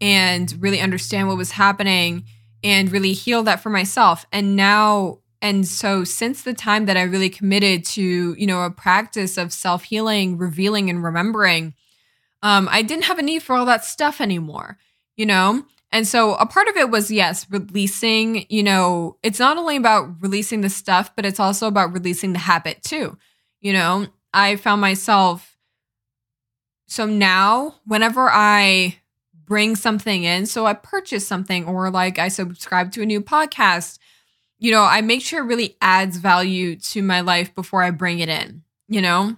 and 0.00 0.54
really 0.60 0.80
understand 0.80 1.28
what 1.28 1.36
was 1.36 1.52
happening 1.52 2.24
and 2.62 2.90
really 2.90 3.12
heal 3.12 3.42
that 3.44 3.60
for 3.60 3.70
myself. 3.70 4.26
And 4.32 4.56
now, 4.56 5.18
and 5.42 5.66
so 5.66 6.04
since 6.04 6.42
the 6.42 6.54
time 6.54 6.86
that 6.86 6.96
I 6.96 7.02
really 7.02 7.30
committed 7.30 7.84
to, 7.86 8.34
you 8.38 8.46
know, 8.46 8.62
a 8.62 8.70
practice 8.70 9.36
of 9.36 9.52
self 9.52 9.84
healing, 9.84 10.38
revealing, 10.38 10.90
and 10.90 11.02
remembering, 11.02 11.74
um, 12.42 12.68
I 12.70 12.82
didn't 12.82 13.04
have 13.04 13.18
a 13.18 13.22
need 13.22 13.42
for 13.42 13.56
all 13.56 13.66
that 13.66 13.84
stuff 13.84 14.20
anymore, 14.20 14.78
you 15.16 15.26
know? 15.26 15.64
And 15.92 16.06
so 16.06 16.34
a 16.34 16.46
part 16.46 16.68
of 16.68 16.76
it 16.76 16.90
was, 16.90 17.10
yes, 17.10 17.46
releasing, 17.50 18.44
you 18.48 18.62
know, 18.62 19.16
it's 19.22 19.38
not 19.38 19.56
only 19.56 19.76
about 19.76 20.20
releasing 20.20 20.60
the 20.60 20.68
stuff, 20.68 21.14
but 21.14 21.24
it's 21.24 21.40
also 21.40 21.68
about 21.68 21.92
releasing 21.92 22.32
the 22.32 22.38
habit 22.38 22.82
too. 22.82 23.16
You 23.60 23.72
know, 23.72 24.06
I 24.34 24.56
found 24.56 24.80
myself 24.80 25.55
so 26.86 27.06
now 27.06 27.74
whenever 27.84 28.28
I 28.30 28.96
bring 29.44 29.76
something 29.76 30.24
in, 30.24 30.46
so 30.46 30.66
I 30.66 30.74
purchase 30.74 31.26
something 31.26 31.66
or 31.66 31.90
like 31.90 32.18
I 32.18 32.28
subscribe 32.28 32.92
to 32.92 33.02
a 33.02 33.06
new 33.06 33.20
podcast, 33.20 33.98
you 34.58 34.70
know, 34.70 34.82
I 34.82 35.00
make 35.00 35.22
sure 35.22 35.42
it 35.42 35.46
really 35.46 35.76
adds 35.80 36.16
value 36.16 36.76
to 36.76 37.02
my 37.02 37.20
life 37.20 37.54
before 37.54 37.82
I 37.82 37.90
bring 37.90 38.18
it 38.20 38.28
in, 38.28 38.62
you 38.88 39.02
know? 39.02 39.36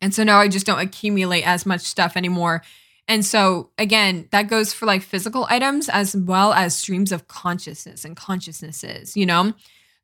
And 0.00 0.14
so 0.14 0.22
now 0.22 0.38
I 0.38 0.48
just 0.48 0.66
don't 0.66 0.78
accumulate 0.78 1.46
as 1.46 1.66
much 1.66 1.80
stuff 1.80 2.16
anymore. 2.16 2.62
And 3.08 3.24
so 3.24 3.70
again, 3.78 4.28
that 4.30 4.48
goes 4.48 4.72
for 4.72 4.86
like 4.86 5.02
physical 5.02 5.46
items 5.50 5.88
as 5.88 6.14
well 6.14 6.52
as 6.52 6.76
streams 6.76 7.10
of 7.10 7.26
consciousness 7.26 8.04
and 8.04 8.16
consciousnesses, 8.16 9.16
you 9.16 9.26
know? 9.26 9.54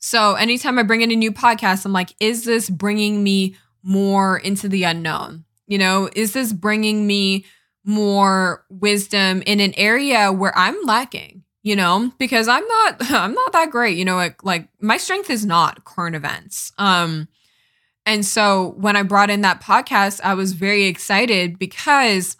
So 0.00 0.34
anytime 0.34 0.78
I 0.78 0.82
bring 0.82 1.02
in 1.02 1.12
a 1.12 1.16
new 1.16 1.32
podcast, 1.32 1.84
I'm 1.84 1.92
like, 1.92 2.14
is 2.20 2.44
this 2.44 2.68
bringing 2.68 3.22
me 3.22 3.56
more 3.82 4.38
into 4.38 4.68
the 4.68 4.84
unknown? 4.84 5.44
You 5.66 5.78
know, 5.78 6.08
is 6.14 6.32
this 6.32 6.52
bringing 6.52 7.06
me 7.06 7.44
more 7.84 8.64
wisdom 8.70 9.42
in 9.46 9.60
an 9.60 9.74
area 9.76 10.32
where 10.32 10.56
I'm 10.56 10.76
lacking? 10.84 11.42
You 11.62 11.76
know, 11.76 12.12
because 12.18 12.48
I'm 12.48 12.66
not 12.66 12.96
I'm 13.10 13.34
not 13.34 13.52
that 13.52 13.70
great, 13.70 13.96
you 13.96 14.04
know, 14.04 14.16
like, 14.16 14.44
like 14.44 14.68
my 14.80 14.96
strength 14.96 15.30
is 15.30 15.46
not 15.46 15.84
current 15.84 16.16
events. 16.16 16.72
Um 16.78 17.28
and 18.06 18.24
so 18.24 18.74
when 18.76 18.96
I 18.96 19.02
brought 19.02 19.30
in 19.30 19.40
that 19.42 19.62
podcast, 19.62 20.20
I 20.22 20.34
was 20.34 20.52
very 20.52 20.84
excited 20.84 21.58
because 21.58 22.36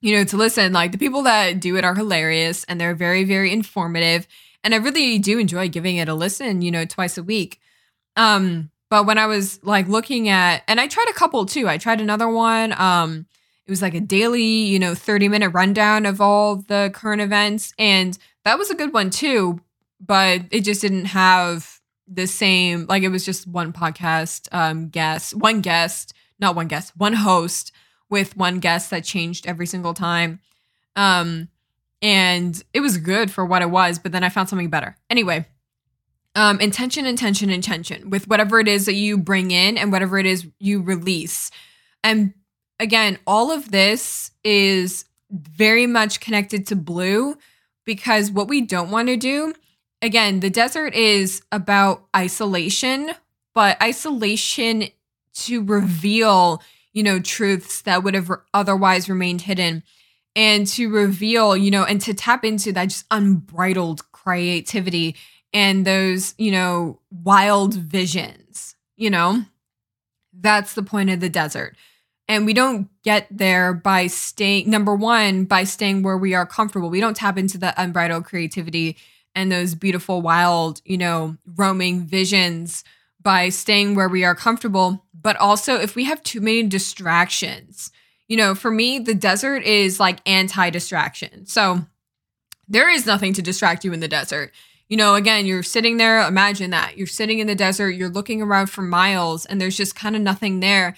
you 0.00 0.14
know, 0.14 0.24
to 0.24 0.36
listen, 0.36 0.74
like 0.74 0.92
the 0.92 0.98
people 0.98 1.22
that 1.22 1.60
do 1.60 1.76
it 1.76 1.84
are 1.84 1.94
hilarious 1.94 2.62
and 2.64 2.80
they're 2.80 2.94
very 2.94 3.24
very 3.24 3.52
informative 3.52 4.26
and 4.62 4.74
I 4.74 4.78
really 4.78 5.18
do 5.18 5.38
enjoy 5.38 5.68
giving 5.68 5.96
it 5.96 6.08
a 6.08 6.14
listen, 6.14 6.62
you 6.62 6.70
know, 6.70 6.84
twice 6.84 7.18
a 7.18 7.22
week. 7.22 7.60
Um 8.16 8.70
but 8.94 9.06
when 9.06 9.18
I 9.18 9.26
was 9.26 9.58
like 9.64 9.88
looking 9.88 10.28
at, 10.28 10.62
and 10.68 10.80
I 10.80 10.86
tried 10.86 11.08
a 11.10 11.14
couple 11.14 11.46
too. 11.46 11.68
I 11.68 11.78
tried 11.78 12.00
another 12.00 12.28
one. 12.28 12.72
Um, 12.80 13.26
it 13.66 13.72
was 13.72 13.82
like 13.82 13.94
a 13.94 14.00
daily, 14.00 14.44
you 14.44 14.78
know, 14.78 14.94
30 14.94 15.28
minute 15.28 15.48
rundown 15.48 16.06
of 16.06 16.20
all 16.20 16.62
the 16.68 16.92
current 16.94 17.20
events. 17.20 17.72
And 17.76 18.16
that 18.44 18.56
was 18.56 18.70
a 18.70 18.76
good 18.76 18.92
one 18.92 19.10
too. 19.10 19.60
But 19.98 20.42
it 20.52 20.60
just 20.60 20.80
didn't 20.80 21.06
have 21.06 21.80
the 22.06 22.28
same, 22.28 22.86
like 22.86 23.02
it 23.02 23.08
was 23.08 23.24
just 23.24 23.48
one 23.48 23.72
podcast 23.72 24.46
um, 24.52 24.90
guest, 24.90 25.34
one 25.34 25.60
guest, 25.60 26.14
not 26.38 26.54
one 26.54 26.68
guest, 26.68 26.92
one 26.96 27.14
host 27.14 27.72
with 28.10 28.36
one 28.36 28.60
guest 28.60 28.90
that 28.90 29.02
changed 29.02 29.44
every 29.48 29.66
single 29.66 29.94
time. 29.94 30.38
Um, 30.94 31.48
and 32.00 32.62
it 32.72 32.78
was 32.78 32.98
good 32.98 33.32
for 33.32 33.44
what 33.44 33.60
it 33.60 33.70
was, 33.70 33.98
but 33.98 34.12
then 34.12 34.22
I 34.22 34.28
found 34.28 34.48
something 34.48 34.70
better. 34.70 34.96
Anyway, 35.10 35.48
um, 36.34 36.60
intention, 36.60 37.06
intention, 37.06 37.50
intention 37.50 38.10
with 38.10 38.28
whatever 38.28 38.58
it 38.58 38.68
is 38.68 38.86
that 38.86 38.94
you 38.94 39.16
bring 39.16 39.50
in 39.50 39.78
and 39.78 39.92
whatever 39.92 40.18
it 40.18 40.26
is 40.26 40.46
you 40.58 40.82
release. 40.82 41.50
And 42.02 42.34
again, 42.80 43.18
all 43.26 43.52
of 43.52 43.70
this 43.70 44.30
is 44.42 45.04
very 45.30 45.86
much 45.86 46.20
connected 46.20 46.66
to 46.68 46.76
blue 46.76 47.36
because 47.84 48.30
what 48.30 48.48
we 48.48 48.60
don't 48.60 48.90
want 48.90 49.08
to 49.08 49.16
do, 49.16 49.54
again, 50.02 50.40
the 50.40 50.50
desert 50.50 50.94
is 50.94 51.42
about 51.52 52.04
isolation, 52.16 53.10
but 53.54 53.80
isolation 53.82 54.84
to 55.34 55.62
reveal, 55.62 56.62
you 56.92 57.02
know, 57.02 57.20
truths 57.20 57.82
that 57.82 58.02
would 58.02 58.14
have 58.14 58.30
otherwise 58.52 59.08
remained 59.08 59.42
hidden 59.42 59.82
and 60.36 60.66
to 60.66 60.90
reveal, 60.90 61.56
you 61.56 61.70
know, 61.70 61.84
and 61.84 62.00
to 62.00 62.14
tap 62.14 62.44
into 62.44 62.72
that 62.72 62.86
just 62.86 63.06
unbridled 63.10 64.10
creativity 64.12 65.14
and 65.54 65.86
those, 65.86 66.34
you 66.36 66.50
know, 66.50 66.98
wild 67.10 67.74
visions, 67.74 68.74
you 68.96 69.08
know? 69.08 69.44
That's 70.38 70.74
the 70.74 70.82
point 70.82 71.10
of 71.10 71.20
the 71.20 71.30
desert. 71.30 71.76
And 72.26 72.44
we 72.44 72.52
don't 72.52 72.88
get 73.04 73.28
there 73.30 73.72
by 73.72 74.08
staying, 74.08 74.68
number 74.68 74.94
one, 74.94 75.44
by 75.44 75.64
staying 75.64 76.02
where 76.02 76.18
we 76.18 76.34
are 76.34 76.46
comfortable. 76.46 76.90
We 76.90 77.00
don't 77.00 77.16
tap 77.16 77.38
into 77.38 77.56
the 77.56 77.72
unbridled 77.80 78.24
creativity 78.24 78.96
and 79.34 79.52
those 79.52 79.74
beautiful, 79.74 80.22
wild, 80.22 80.80
you 80.84 80.98
know, 80.98 81.36
roaming 81.54 82.06
visions 82.06 82.82
by 83.20 83.48
staying 83.48 83.94
where 83.94 84.08
we 84.08 84.24
are 84.24 84.34
comfortable. 84.34 85.04
But 85.14 85.36
also, 85.36 85.76
if 85.76 85.94
we 85.94 86.04
have 86.04 86.22
too 86.22 86.40
many 86.40 86.64
distractions, 86.64 87.92
you 88.26 88.36
know, 88.36 88.54
for 88.54 88.70
me, 88.70 88.98
the 88.98 89.14
desert 89.14 89.62
is 89.62 90.00
like 90.00 90.18
anti 90.26 90.70
distraction. 90.70 91.46
So 91.46 91.86
there 92.66 92.90
is 92.90 93.06
nothing 93.06 93.34
to 93.34 93.42
distract 93.42 93.84
you 93.84 93.92
in 93.92 94.00
the 94.00 94.08
desert 94.08 94.52
you 94.88 94.96
know, 94.96 95.14
again, 95.14 95.46
you're 95.46 95.62
sitting 95.62 95.96
there, 95.96 96.26
imagine 96.26 96.70
that. 96.70 96.96
You're 96.96 97.06
sitting 97.06 97.38
in 97.38 97.46
the 97.46 97.54
desert, 97.54 97.90
you're 97.90 98.08
looking 98.10 98.42
around 98.42 98.66
for 98.66 98.82
miles, 98.82 99.46
and 99.46 99.60
there's 99.60 99.76
just 99.76 99.96
kind 99.96 100.14
of 100.14 100.22
nothing 100.22 100.60
there. 100.60 100.94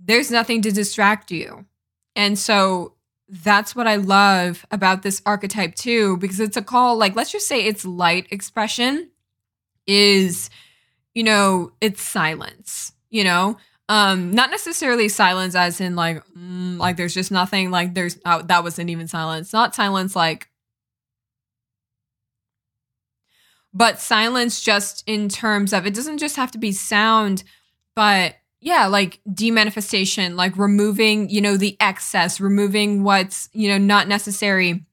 There's 0.00 0.30
nothing 0.30 0.62
to 0.62 0.72
distract 0.72 1.30
you. 1.30 1.66
And 2.16 2.38
so 2.38 2.94
that's 3.28 3.76
what 3.76 3.86
I 3.86 3.96
love 3.96 4.66
about 4.70 5.02
this 5.02 5.22
archetype 5.26 5.74
too, 5.74 6.16
because 6.16 6.40
it's 6.40 6.56
a 6.56 6.62
call, 6.62 6.96
like, 6.96 7.14
let's 7.14 7.30
just 7.30 7.46
say 7.46 7.64
it's 7.64 7.84
light 7.84 8.26
expression 8.30 9.10
is, 9.86 10.50
you 11.14 11.22
know, 11.22 11.72
it's 11.80 12.02
silence, 12.02 12.92
you 13.10 13.24
know? 13.24 13.56
Um, 13.90 14.32
not 14.32 14.50
necessarily 14.50 15.08
silence 15.08 15.54
as 15.54 15.80
in 15.80 15.96
like, 15.96 16.22
mm, 16.36 16.78
like 16.78 16.96
there's 16.96 17.14
just 17.14 17.30
nothing. 17.30 17.70
Like 17.70 17.94
there's 17.94 18.18
oh, 18.26 18.42
that 18.42 18.62
wasn't 18.62 18.90
even 18.90 19.08
silence. 19.08 19.52
Not 19.52 19.74
silence 19.74 20.14
like, 20.14 20.47
but 23.78 24.00
silence 24.00 24.60
just 24.60 25.04
in 25.06 25.28
terms 25.28 25.72
of 25.72 25.86
it 25.86 25.94
doesn't 25.94 26.18
just 26.18 26.34
have 26.34 26.50
to 26.50 26.58
be 26.58 26.72
sound, 26.72 27.44
but 27.94 28.34
yeah, 28.60 28.86
like 28.86 29.20
demanifestation, 29.30 30.34
like 30.34 30.58
removing, 30.58 31.30
you 31.30 31.40
know, 31.40 31.56
the 31.56 31.76
excess, 31.78 32.40
removing 32.40 33.04
what's, 33.04 33.48
you 33.52 33.68
know, 33.68 33.78
not 33.78 34.08
necessary, 34.08 34.84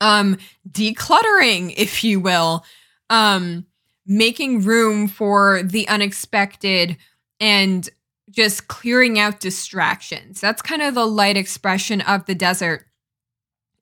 um, 0.00 0.38
decluttering, 0.66 1.74
if 1.76 2.02
you 2.02 2.18
will, 2.18 2.64
um, 3.10 3.66
making 4.06 4.62
room 4.62 5.08
for 5.08 5.62
the 5.62 5.86
unexpected 5.86 6.96
and 7.38 7.90
just 8.30 8.66
clearing 8.66 9.18
out 9.18 9.40
distractions. 9.40 10.40
That's 10.40 10.62
kind 10.62 10.80
of 10.80 10.94
the 10.94 11.06
light 11.06 11.36
expression 11.36 12.00
of 12.00 12.24
the 12.24 12.34
desert. 12.34 12.86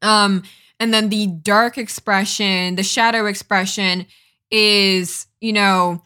Um, 0.02 0.42
and 0.80 0.92
then 0.92 1.08
the 1.08 1.28
dark 1.28 1.78
expression, 1.78 2.74
the 2.74 2.82
shadow 2.82 3.26
expression 3.26 4.06
is, 4.54 5.26
you 5.40 5.52
know, 5.52 6.02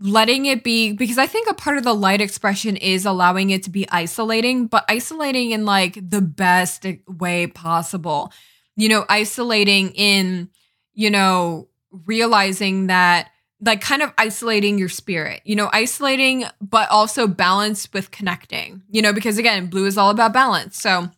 letting 0.00 0.46
it 0.46 0.62
be 0.62 0.92
because 0.92 1.18
I 1.18 1.26
think 1.26 1.48
a 1.50 1.54
part 1.54 1.76
of 1.76 1.84
the 1.84 1.92
light 1.92 2.20
expression 2.20 2.76
is 2.76 3.04
allowing 3.04 3.50
it 3.50 3.64
to 3.64 3.70
be 3.70 3.88
isolating, 3.90 4.66
but 4.66 4.84
isolating 4.88 5.50
in 5.50 5.64
like 5.64 5.98
the 6.08 6.20
best 6.20 6.86
way 7.06 7.46
possible. 7.48 8.32
You 8.76 8.88
know, 8.88 9.04
isolating 9.08 9.90
in, 9.90 10.50
you 10.94 11.10
know, 11.10 11.68
realizing 11.90 12.86
that 12.86 13.30
like 13.60 13.80
kind 13.80 14.02
of 14.02 14.12
isolating 14.16 14.78
your 14.78 14.88
spirit, 14.88 15.42
you 15.44 15.56
know, 15.56 15.68
isolating, 15.72 16.44
but 16.60 16.88
also 16.90 17.26
balanced 17.26 17.92
with 17.92 18.12
connecting, 18.12 18.82
you 18.88 19.02
know, 19.02 19.12
because 19.12 19.36
again, 19.36 19.66
blue 19.66 19.86
is 19.86 19.98
all 19.98 20.10
about 20.10 20.32
balance. 20.32 20.80
So, 20.80 21.10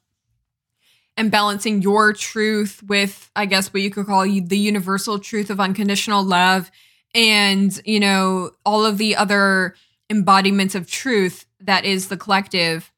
and 1.21 1.31
balancing 1.31 1.83
your 1.83 2.15
truth 2.15 2.83
with, 2.83 3.31
I 3.37 3.45
guess, 3.45 3.75
what 3.75 3.83
you 3.83 3.91
could 3.91 4.07
call 4.07 4.23
the 4.23 4.57
universal 4.57 5.19
truth 5.19 5.51
of 5.51 5.61
unconditional 5.61 6.25
love 6.25 6.71
and 7.15 7.79
you 7.85 8.01
know 8.01 8.53
all 8.65 8.87
of 8.87 8.97
the 8.97 9.17
other 9.17 9.75
embodiments 10.09 10.75
of 10.75 10.91
truth 10.91 11.45
that 11.61 11.85
is 11.85 12.09
the 12.09 12.17
collective. 12.17 12.91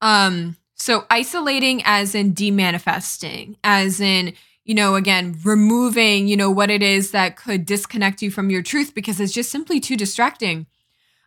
Um 0.00 0.56
so 0.76 1.06
isolating 1.10 1.82
as 1.84 2.14
in 2.14 2.34
demanifesting 2.34 3.56
as 3.64 4.00
in 4.00 4.34
you 4.64 4.74
know 4.74 4.94
again 4.94 5.36
removing 5.42 6.28
you 6.28 6.36
know 6.36 6.50
what 6.52 6.70
it 6.70 6.84
is 6.84 7.10
that 7.10 7.36
could 7.36 7.66
disconnect 7.66 8.22
you 8.22 8.30
from 8.30 8.48
your 8.48 8.62
truth 8.62 8.94
because 8.94 9.18
it's 9.18 9.32
just 9.32 9.50
simply 9.50 9.80
too 9.80 9.96
distracting. 9.96 10.66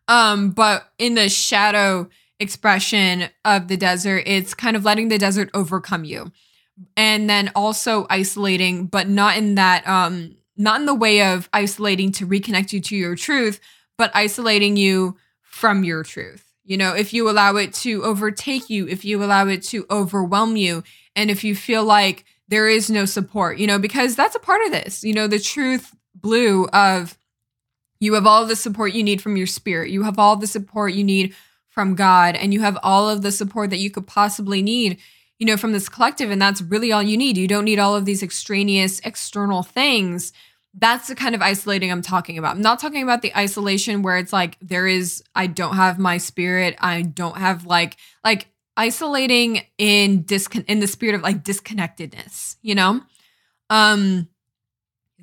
Um 0.07 0.51
but 0.51 0.89
in 0.97 1.15
the 1.15 1.27
shadow 1.27 2.07
expression 2.39 3.29
of 3.43 3.67
the 3.67 3.77
desert 3.77 4.23
it's 4.25 4.53
kind 4.53 4.75
of 4.75 4.85
letting 4.85 5.09
the 5.09 5.17
desert 5.17 5.49
overcome 5.53 6.03
you. 6.03 6.31
And 6.95 7.29
then 7.29 7.51
also 7.55 8.07
isolating 8.09 8.85
but 8.85 9.07
not 9.07 9.37
in 9.37 9.55
that 9.55 9.87
um 9.87 10.35
not 10.57 10.79
in 10.79 10.85
the 10.85 10.93
way 10.93 11.23
of 11.23 11.49
isolating 11.53 12.11
to 12.13 12.27
reconnect 12.27 12.73
you 12.73 12.81
to 12.81 12.95
your 12.95 13.15
truth, 13.15 13.59
but 13.97 14.11
isolating 14.13 14.75
you 14.75 15.17
from 15.41 15.83
your 15.83 16.03
truth. 16.03 16.45
You 16.65 16.77
know, 16.77 16.93
if 16.93 17.13
you 17.13 17.29
allow 17.29 17.55
it 17.55 17.73
to 17.75 18.03
overtake 18.03 18.69
you, 18.69 18.87
if 18.87 19.03
you 19.03 19.23
allow 19.23 19.47
it 19.47 19.63
to 19.63 19.85
overwhelm 19.89 20.55
you, 20.55 20.83
and 21.15 21.31
if 21.31 21.43
you 21.43 21.55
feel 21.55 21.83
like 21.83 22.25
there 22.47 22.67
is 22.67 22.89
no 22.89 23.05
support, 23.05 23.57
you 23.57 23.67
know, 23.67 23.79
because 23.79 24.15
that's 24.15 24.35
a 24.35 24.39
part 24.39 24.61
of 24.65 24.71
this, 24.71 25.03
you 25.03 25.13
know, 25.13 25.27
the 25.27 25.39
truth 25.39 25.95
blue 26.13 26.67
of 26.67 27.17
you 27.99 28.13
have 28.13 28.27
all 28.27 28.45
the 28.45 28.55
support 28.55 28.93
you 28.93 29.03
need 29.03 29.21
from 29.21 29.37
your 29.37 29.47
spirit, 29.47 29.89
you 29.89 30.03
have 30.03 30.19
all 30.19 30.35
the 30.35 30.47
support 30.47 30.93
you 30.93 31.03
need 31.03 31.35
from 31.79 31.95
God, 31.95 32.35
and 32.35 32.53
you 32.53 32.59
have 32.59 32.77
all 32.83 33.09
of 33.09 33.21
the 33.21 33.31
support 33.31 33.69
that 33.69 33.77
you 33.79 33.89
could 33.89 34.05
possibly 34.05 34.61
need 34.61 34.99
you 35.37 35.45
know, 35.45 35.55
from 35.55 35.71
this 35.71 35.87
collective. 35.87 36.29
And 36.29 36.41
that's 36.41 36.61
really 36.61 36.91
all 36.91 37.01
you 37.01 37.15
need. 37.15 37.37
You 37.37 37.47
don't 37.47 37.63
need 37.63 37.79
all 37.79 37.95
of 37.95 38.03
these 38.03 38.21
extraneous 38.21 38.99
external 39.05 39.63
things 39.63 40.33
that's 40.77 41.07
the 41.07 41.15
kind 41.15 41.33
of 41.33 41.41
isolating 41.41 41.91
I'm 41.91 42.01
talking 42.01 42.37
about. 42.37 42.55
I'm 42.55 42.61
not 42.61 42.79
talking 42.79 43.03
about 43.03 43.21
the 43.21 43.35
isolation 43.35 44.01
where 44.01 44.17
it's 44.17 44.31
like 44.31 44.57
there 44.61 44.87
is 44.87 45.23
I 45.33 45.47
don't 45.47 45.75
have 45.75 45.97
my 45.97 46.17
spirit. 46.17 46.75
I 46.79 47.01
don't 47.01 47.37
have 47.37 47.65
like 47.65 47.97
like 48.23 48.47
isolating 48.77 49.61
in 49.77 50.23
discon 50.23 50.65
in 50.67 50.79
the 50.79 50.87
spirit 50.87 51.15
of 51.15 51.21
like 51.21 51.43
disconnectedness, 51.43 52.57
you 52.61 52.75
know? 52.75 53.01
Um 53.69 54.27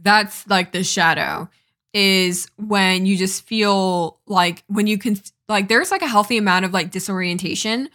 that's 0.02 0.46
like 0.48 0.72
the 0.72 0.84
shadow 0.84 1.48
is 1.94 2.48
when 2.56 3.06
you 3.06 3.16
just 3.16 3.46
feel 3.46 4.20
like 4.26 4.64
when 4.66 4.86
you 4.86 4.98
can 4.98 5.18
like 5.48 5.68
there's 5.68 5.90
like 5.90 6.02
a 6.02 6.08
healthy 6.08 6.36
amount 6.36 6.64
of 6.64 6.72
like 6.72 6.90
disorientation 6.90 7.88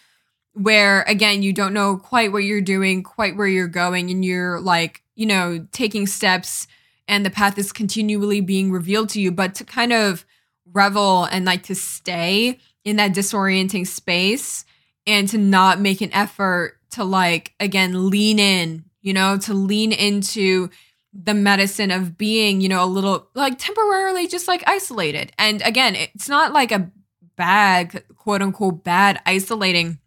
where 0.53 1.03
again 1.03 1.43
you 1.43 1.53
don't 1.53 1.73
know 1.73 1.97
quite 1.97 2.31
what 2.31 2.43
you're 2.43 2.61
doing, 2.61 3.03
quite 3.03 3.35
where 3.35 3.47
you're 3.47 3.67
going 3.67 4.09
and 4.09 4.23
you're 4.23 4.59
like, 4.59 5.01
you 5.15 5.25
know, 5.25 5.65
taking 5.71 6.07
steps 6.07 6.67
and 7.07 7.25
the 7.25 7.29
path 7.29 7.57
is 7.57 7.71
continually 7.71 8.41
being 8.41 8.71
revealed 8.71 9.09
to 9.09 9.21
you, 9.21 9.31
but 9.31 9.55
to 9.55 9.63
kind 9.63 9.93
of 9.93 10.25
revel 10.73 11.25
and 11.25 11.45
like 11.45 11.63
to 11.63 11.75
stay 11.75 12.57
in 12.85 12.95
that 12.95 13.13
disorienting 13.13 13.85
space 13.85 14.65
and 15.05 15.27
to 15.29 15.37
not 15.37 15.79
make 15.79 16.01
an 16.01 16.13
effort 16.13 16.77
to 16.91 17.03
like 17.03 17.53
again 17.59 18.09
lean 18.09 18.39
in, 18.39 18.85
you 19.01 19.13
know, 19.13 19.37
to 19.37 19.53
lean 19.53 19.91
into 19.91 20.69
the 21.13 21.33
medicine 21.33 21.91
of 21.91 22.17
being, 22.17 22.61
you 22.61 22.69
know, 22.69 22.83
a 22.83 22.85
little 22.85 23.27
like 23.33 23.57
temporarily 23.57 24.27
just 24.27 24.47
like 24.47 24.63
isolated. 24.65 25.31
And 25.37 25.61
again, 25.61 25.95
it's 25.95 26.29
not 26.29 26.53
like 26.53 26.71
a 26.71 26.89
bad, 27.35 28.03
quote 28.15 28.41
unquote, 28.41 28.83
bad 28.83 29.21
isolating 29.25 29.99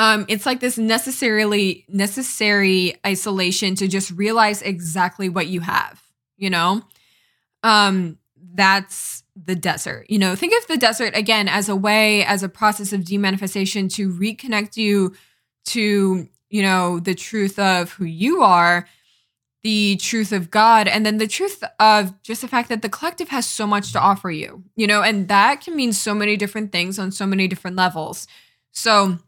um, 0.00 0.24
it's 0.28 0.46
like 0.46 0.60
this 0.60 0.78
necessarily 0.78 1.84
necessary 1.86 2.94
isolation 3.06 3.74
to 3.74 3.86
just 3.86 4.10
realize 4.12 4.62
exactly 4.62 5.28
what 5.28 5.48
you 5.48 5.60
have, 5.60 6.02
you 6.38 6.48
know? 6.48 6.80
Um, 7.62 8.16
that's 8.54 9.24
the 9.36 9.54
desert. 9.54 10.06
You 10.08 10.18
know, 10.18 10.34
think 10.34 10.54
of 10.56 10.66
the 10.68 10.78
desert 10.78 11.14
again 11.14 11.48
as 11.48 11.68
a 11.68 11.76
way, 11.76 12.24
as 12.24 12.42
a 12.42 12.48
process 12.48 12.94
of 12.94 13.02
demanifestation 13.02 13.92
to 13.96 14.10
reconnect 14.10 14.78
you 14.78 15.14
to, 15.66 16.26
you 16.48 16.62
know, 16.62 16.98
the 16.98 17.14
truth 17.14 17.58
of 17.58 17.92
who 17.92 18.06
you 18.06 18.42
are, 18.42 18.88
the 19.62 19.96
truth 19.96 20.32
of 20.32 20.50
God, 20.50 20.88
and 20.88 21.04
then 21.04 21.18
the 21.18 21.26
truth 21.26 21.62
of 21.78 22.20
just 22.22 22.40
the 22.40 22.48
fact 22.48 22.68
that 22.70 22.82
the 22.82 22.88
collective 22.88 23.28
has 23.28 23.46
so 23.46 23.66
much 23.66 23.92
to 23.92 24.00
offer 24.00 24.30
you, 24.30 24.64
you 24.76 24.86
know, 24.86 25.02
and 25.02 25.28
that 25.28 25.60
can 25.60 25.76
mean 25.76 25.92
so 25.92 26.14
many 26.14 26.36
different 26.36 26.72
things 26.72 26.98
on 26.98 27.12
so 27.12 27.26
many 27.26 27.46
different 27.46 27.76
levels. 27.76 28.26
So, 28.72 29.18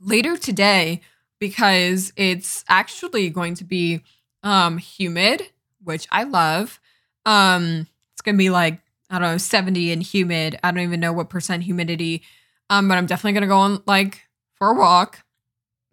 later 0.00 0.36
today 0.36 1.00
because 1.38 2.12
it's 2.16 2.64
actually 2.68 3.28
going 3.28 3.54
to 3.56 3.64
be 3.64 4.00
um 4.42 4.78
humid, 4.78 5.42
which 5.82 6.06
I 6.10 6.24
love. 6.24 6.80
Um 7.26 7.86
it's 8.12 8.22
going 8.22 8.36
to 8.36 8.38
be 8.38 8.50
like 8.50 8.80
I 9.10 9.18
don't 9.18 9.32
know, 9.32 9.38
70 9.38 9.92
and 9.92 10.02
humid. 10.02 10.58
I 10.62 10.70
don't 10.70 10.84
even 10.84 11.00
know 11.00 11.12
what 11.12 11.30
percent 11.30 11.64
humidity. 11.64 12.22
Um 12.70 12.88
but 12.88 12.96
I'm 12.96 13.06
definitely 13.06 13.32
going 13.32 13.42
to 13.42 13.48
go 13.48 13.58
on 13.58 13.82
like 13.86 14.22
for 14.54 14.70
a 14.70 14.74
walk 14.74 15.24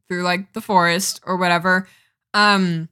through 0.08 0.24
like 0.24 0.54
the 0.54 0.62
forest 0.62 1.20
or 1.26 1.38
whatever. 1.38 1.88
Um 2.34 2.90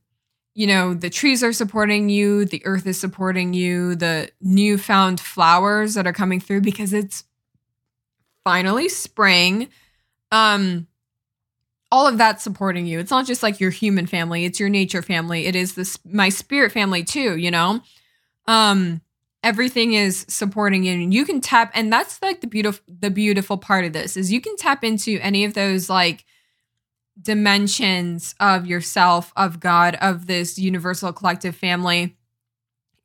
you 0.57 0.65
know, 0.65 0.95
the 0.95 1.11
trees 1.11 1.43
are 1.43 1.53
supporting 1.53 2.09
you, 2.09 2.43
the 2.43 2.65
earth 2.65 2.87
is 2.87 2.99
supporting 2.99 3.53
you, 3.53 3.93
the 3.95 4.31
newfound 4.41 5.19
flowers 5.19 5.93
that 5.93 6.07
are 6.07 6.13
coming 6.13 6.39
through 6.39 6.61
because 6.61 6.93
it's 6.93 7.25
finally 8.43 8.89
spring. 8.89 9.69
Um 10.31 10.87
all 11.91 12.07
of 12.07 12.17
that 12.17 12.41
supporting 12.41 12.85
you. 12.85 12.99
It's 12.99 13.11
not 13.11 13.25
just 13.27 13.43
like 13.43 13.59
your 13.59 13.69
human 13.69 14.07
family, 14.07 14.45
it's 14.45 14.59
your 14.59 14.67
nature 14.67 15.03
family. 15.03 15.45
It 15.45 15.55
is 15.55 15.75
this 15.75 15.99
my 16.03 16.29
spirit 16.29 16.71
family 16.71 17.03
too, 17.03 17.37
you 17.37 17.51
know? 17.51 17.81
Um 18.47 19.01
everything 19.43 19.93
is 19.93 20.25
supporting 20.27 20.83
you 20.83 20.93
and 20.93 21.13
you 21.13 21.23
can 21.23 21.39
tap 21.39 21.71
and 21.75 21.93
that's 21.93 22.19
like 22.23 22.41
the 22.41 22.47
beautiful 22.47 22.83
the 22.87 23.11
beautiful 23.11 23.57
part 23.57 23.85
of 23.85 23.93
this 23.93 24.17
is 24.17 24.31
you 24.31 24.41
can 24.41 24.57
tap 24.57 24.83
into 24.83 25.19
any 25.21 25.45
of 25.45 25.53
those 25.53 25.87
like 25.87 26.25
dimensions 27.21 28.35
of 28.39 28.65
yourself, 28.65 29.33
of 29.35 29.59
God, 29.59 29.95
of 30.01 30.27
this 30.27 30.57
universal 30.59 31.11
collective 31.11 31.55
family 31.55 32.15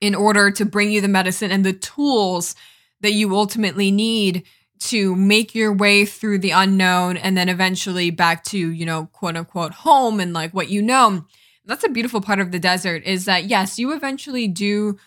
in 0.01 0.15
order 0.15 0.51
to 0.51 0.65
bring 0.65 0.91
you 0.91 1.01
the 1.01 1.09
medicine 1.09 1.51
and 1.51 1.65
the 1.65 1.73
tools 1.73 2.55
that 3.01 3.13
you 3.13 3.35
ultimately 3.35 3.91
need 3.91 4.45
to 4.81 5.15
make 5.15 5.55
your 5.55 5.73
way 5.73 6.05
through 6.05 6.39
the 6.39 6.51
unknown 6.51 7.17
and 7.17 7.37
then 7.37 7.49
eventually 7.49 8.11
back 8.11 8.43
to, 8.43 8.59
you 8.59 8.85
know, 8.85 9.07
quote 9.13 9.37
unquote 9.37 9.73
home 9.73 10.19
and 10.19 10.33
like 10.33 10.53
what 10.53 10.69
you 10.69 10.83
know. 10.83 11.25
That's 11.65 11.85
a 11.85 11.89
beautiful 11.89 12.21
part 12.21 12.41
of 12.41 12.51
the 12.51 12.59
desert 12.59 13.05
is 13.05 13.27
that, 13.27 13.45
yes, 13.45 13.79
you 13.79 13.93
eventually 13.93 14.49
do 14.49 14.99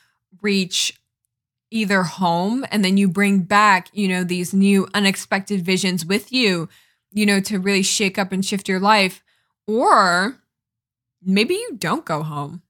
reach 0.42 0.98
either 1.72 2.04
home 2.04 2.66
and 2.72 2.86
then 2.86 2.96
you 2.96 3.10
bring 3.10 3.42
back, 3.42 3.90
you 3.92 4.08
know, 4.08 4.24
these 4.24 4.54
new 4.54 4.88
unexpected 4.94 5.62
visions 5.66 6.06
with 6.06 6.32
you, 6.32 6.70
you 7.16 7.26
know, 7.26 7.40
to 7.40 7.58
really 7.58 7.82
shake 7.82 8.20
up 8.20 8.32
and 8.32 8.46
shift 8.46 8.70
your 8.70 8.80
life. 8.80 9.24
Or 9.66 10.38
maybe 11.24 11.56
you 11.56 11.76
don't 11.78 12.06
go 12.06 12.22
home. 12.22 12.62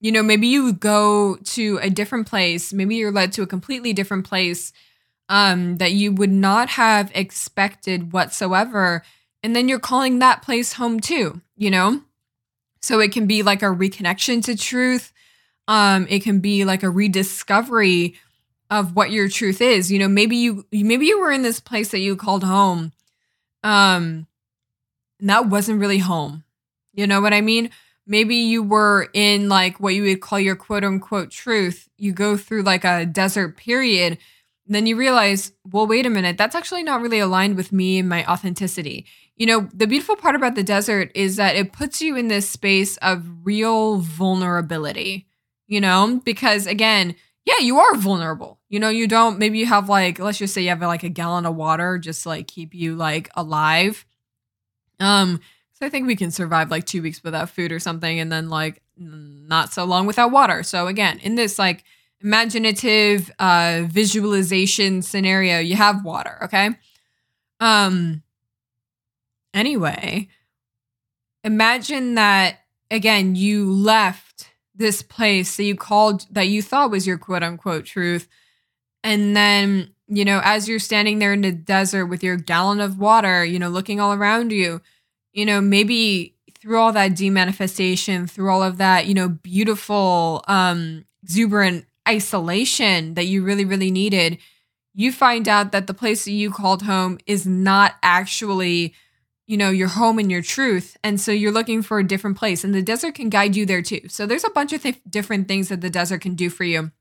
You 0.00 0.10
know, 0.10 0.22
maybe 0.22 0.48
you 0.48 0.72
go 0.72 1.36
to 1.36 1.78
a 1.80 1.88
different 1.88 2.26
place. 2.26 2.72
Maybe 2.72 2.96
you're 2.96 3.12
led 3.12 3.32
to 3.34 3.42
a 3.42 3.46
completely 3.46 3.92
different 3.92 4.26
place 4.26 4.72
um, 5.28 5.78
that 5.78 5.92
you 5.92 6.12
would 6.12 6.32
not 6.32 6.70
have 6.70 7.12
expected 7.14 8.12
whatsoever. 8.12 9.04
And 9.44 9.54
then 9.54 9.68
you're 9.68 9.78
calling 9.78 10.18
that 10.18 10.42
place 10.42 10.72
home 10.72 10.98
too, 10.98 11.40
you 11.56 11.70
know? 11.70 12.02
So 12.82 12.98
it 12.98 13.12
can 13.12 13.28
be 13.28 13.44
like 13.44 13.62
a 13.62 13.66
reconnection 13.66 14.44
to 14.44 14.56
truth. 14.56 15.12
Um, 15.68 16.08
it 16.10 16.24
can 16.24 16.40
be 16.40 16.64
like 16.64 16.82
a 16.82 16.90
rediscovery 16.90 18.16
of 18.68 18.96
what 18.96 19.12
your 19.12 19.28
truth 19.28 19.60
is. 19.60 19.92
You 19.92 20.00
know, 20.00 20.08
maybe 20.08 20.36
you 20.36 20.66
maybe 20.72 21.06
you 21.06 21.20
were 21.20 21.30
in 21.30 21.42
this 21.42 21.60
place 21.60 21.92
that 21.92 22.00
you 22.00 22.16
called 22.16 22.42
home. 22.42 22.92
Um, 23.62 24.26
that 25.20 25.46
wasn't 25.46 25.80
really 25.80 25.98
home. 25.98 26.44
You 26.92 27.06
know 27.06 27.20
what 27.20 27.32
I 27.32 27.40
mean? 27.40 27.70
Maybe 28.06 28.36
you 28.36 28.62
were 28.62 29.08
in 29.12 29.48
like 29.48 29.78
what 29.78 29.94
you 29.94 30.02
would 30.02 30.20
call 30.20 30.40
your 30.40 30.56
quote 30.56 30.84
unquote 30.84 31.30
truth. 31.30 31.88
You 31.96 32.12
go 32.12 32.36
through 32.36 32.62
like 32.62 32.84
a 32.84 33.06
desert 33.06 33.56
period 33.56 34.18
then 34.66 34.86
you 34.86 34.96
realize, 34.96 35.52
well, 35.70 35.86
wait 35.86 36.06
a 36.06 36.10
minute, 36.10 36.38
that's 36.38 36.54
actually 36.54 36.82
not 36.82 37.00
really 37.00 37.18
aligned 37.18 37.56
with 37.56 37.72
me 37.72 37.98
and 37.98 38.08
my 38.08 38.24
authenticity. 38.26 39.06
You 39.36 39.46
know, 39.46 39.68
the 39.72 39.86
beautiful 39.86 40.16
part 40.16 40.34
about 40.34 40.54
the 40.54 40.62
desert 40.62 41.10
is 41.14 41.36
that 41.36 41.56
it 41.56 41.72
puts 41.72 42.00
you 42.00 42.16
in 42.16 42.28
this 42.28 42.48
space 42.48 42.96
of 42.98 43.24
real 43.44 43.98
vulnerability, 43.98 45.26
you 45.66 45.80
know, 45.80 46.20
because 46.24 46.66
again, 46.66 47.16
yeah, 47.44 47.58
you 47.58 47.78
are 47.80 47.96
vulnerable. 47.96 48.60
You 48.72 48.80
know, 48.80 48.88
you 48.88 49.06
don't, 49.06 49.38
maybe 49.38 49.58
you 49.58 49.66
have 49.66 49.88
like, 49.88 50.18
let's 50.18 50.38
just 50.38 50.52
say 50.52 50.62
you 50.62 50.70
have 50.70 50.80
like 50.80 51.04
a 51.04 51.08
gallon 51.08 51.46
of 51.46 51.54
water 51.54 51.98
just 51.98 52.26
like 52.26 52.48
keep 52.48 52.74
you 52.74 52.96
like 52.96 53.30
alive. 53.36 54.04
Um, 54.98 55.40
so 55.74 55.86
I 55.86 55.90
think 55.90 56.08
we 56.08 56.16
can 56.16 56.32
survive 56.32 56.72
like 56.72 56.86
two 56.86 57.02
weeks 57.02 57.22
without 57.22 57.50
food 57.50 57.70
or 57.70 57.78
something 57.78 58.18
and 58.18 58.32
then 58.32 58.48
like 58.50 58.82
not 58.96 59.72
so 59.72 59.84
long 59.84 60.06
without 60.06 60.32
water. 60.32 60.64
So 60.64 60.88
again, 60.88 61.20
in 61.20 61.36
this 61.36 61.58
like, 61.58 61.84
imaginative 62.24 63.30
uh, 63.40 63.82
visualization 63.86 65.02
scenario, 65.02 65.58
you 65.58 65.74
have 65.76 66.04
water, 66.04 66.38
okay? 66.44 66.70
Um 67.60 68.22
anyway, 69.52 70.28
imagine 71.44 72.14
that 72.14 72.60
again, 72.90 73.34
you 73.34 73.70
left 73.72 74.50
this 74.74 75.02
place 75.02 75.56
that 75.56 75.64
you 75.64 75.76
called 75.76 76.26
that 76.30 76.48
you 76.48 76.62
thought 76.62 76.90
was 76.90 77.06
your 77.06 77.18
quote 77.18 77.42
unquote 77.42 77.84
truth. 77.84 78.28
And 79.04 79.36
then, 79.36 79.94
you 80.08 80.24
know, 80.24 80.40
as 80.44 80.68
you're 80.68 80.78
standing 80.78 81.18
there 81.18 81.32
in 81.32 81.40
the 81.40 81.52
desert 81.52 82.06
with 82.06 82.22
your 82.22 82.36
gallon 82.36 82.80
of 82.80 82.98
water, 82.98 83.44
you 83.44 83.58
know, 83.58 83.68
looking 83.68 84.00
all 84.00 84.12
around 84.12 84.52
you, 84.52 84.80
you 85.32 85.44
know, 85.44 85.60
maybe 85.60 86.36
through 86.60 86.78
all 86.78 86.92
that 86.92 87.12
demanifestation, 87.12 88.30
through 88.30 88.50
all 88.50 88.62
of 88.62 88.78
that, 88.78 89.06
you 89.06 89.14
know, 89.14 89.28
beautiful, 89.28 90.44
um, 90.46 91.04
exuberant 91.22 91.86
isolation 92.08 93.14
that 93.14 93.26
you 93.26 93.42
really, 93.42 93.64
really 93.64 93.90
needed, 93.90 94.38
you 94.94 95.10
find 95.10 95.48
out 95.48 95.72
that 95.72 95.86
the 95.86 95.94
place 95.94 96.24
that 96.24 96.32
you 96.32 96.50
called 96.50 96.82
home 96.82 97.18
is 97.26 97.46
not 97.46 97.94
actually, 98.02 98.94
you 99.46 99.56
know, 99.56 99.70
your 99.70 99.88
home 99.88 100.18
and 100.18 100.30
your 100.30 100.42
truth. 100.42 100.96
And 101.02 101.20
so 101.20 101.32
you're 101.32 101.52
looking 101.52 101.82
for 101.82 101.98
a 101.98 102.06
different 102.06 102.36
place. 102.36 102.62
And 102.62 102.74
the 102.74 102.82
desert 102.82 103.14
can 103.14 103.28
guide 103.28 103.56
you 103.56 103.66
there 103.66 103.82
too. 103.82 104.02
So 104.08 104.26
there's 104.26 104.44
a 104.44 104.50
bunch 104.50 104.72
of 104.72 104.82
th- 104.82 105.00
different 105.08 105.48
things 105.48 105.68
that 105.68 105.80
the 105.80 105.90
desert 105.90 106.20
can 106.20 106.34
do 106.34 106.50
for 106.50 106.64
you. 106.64 106.92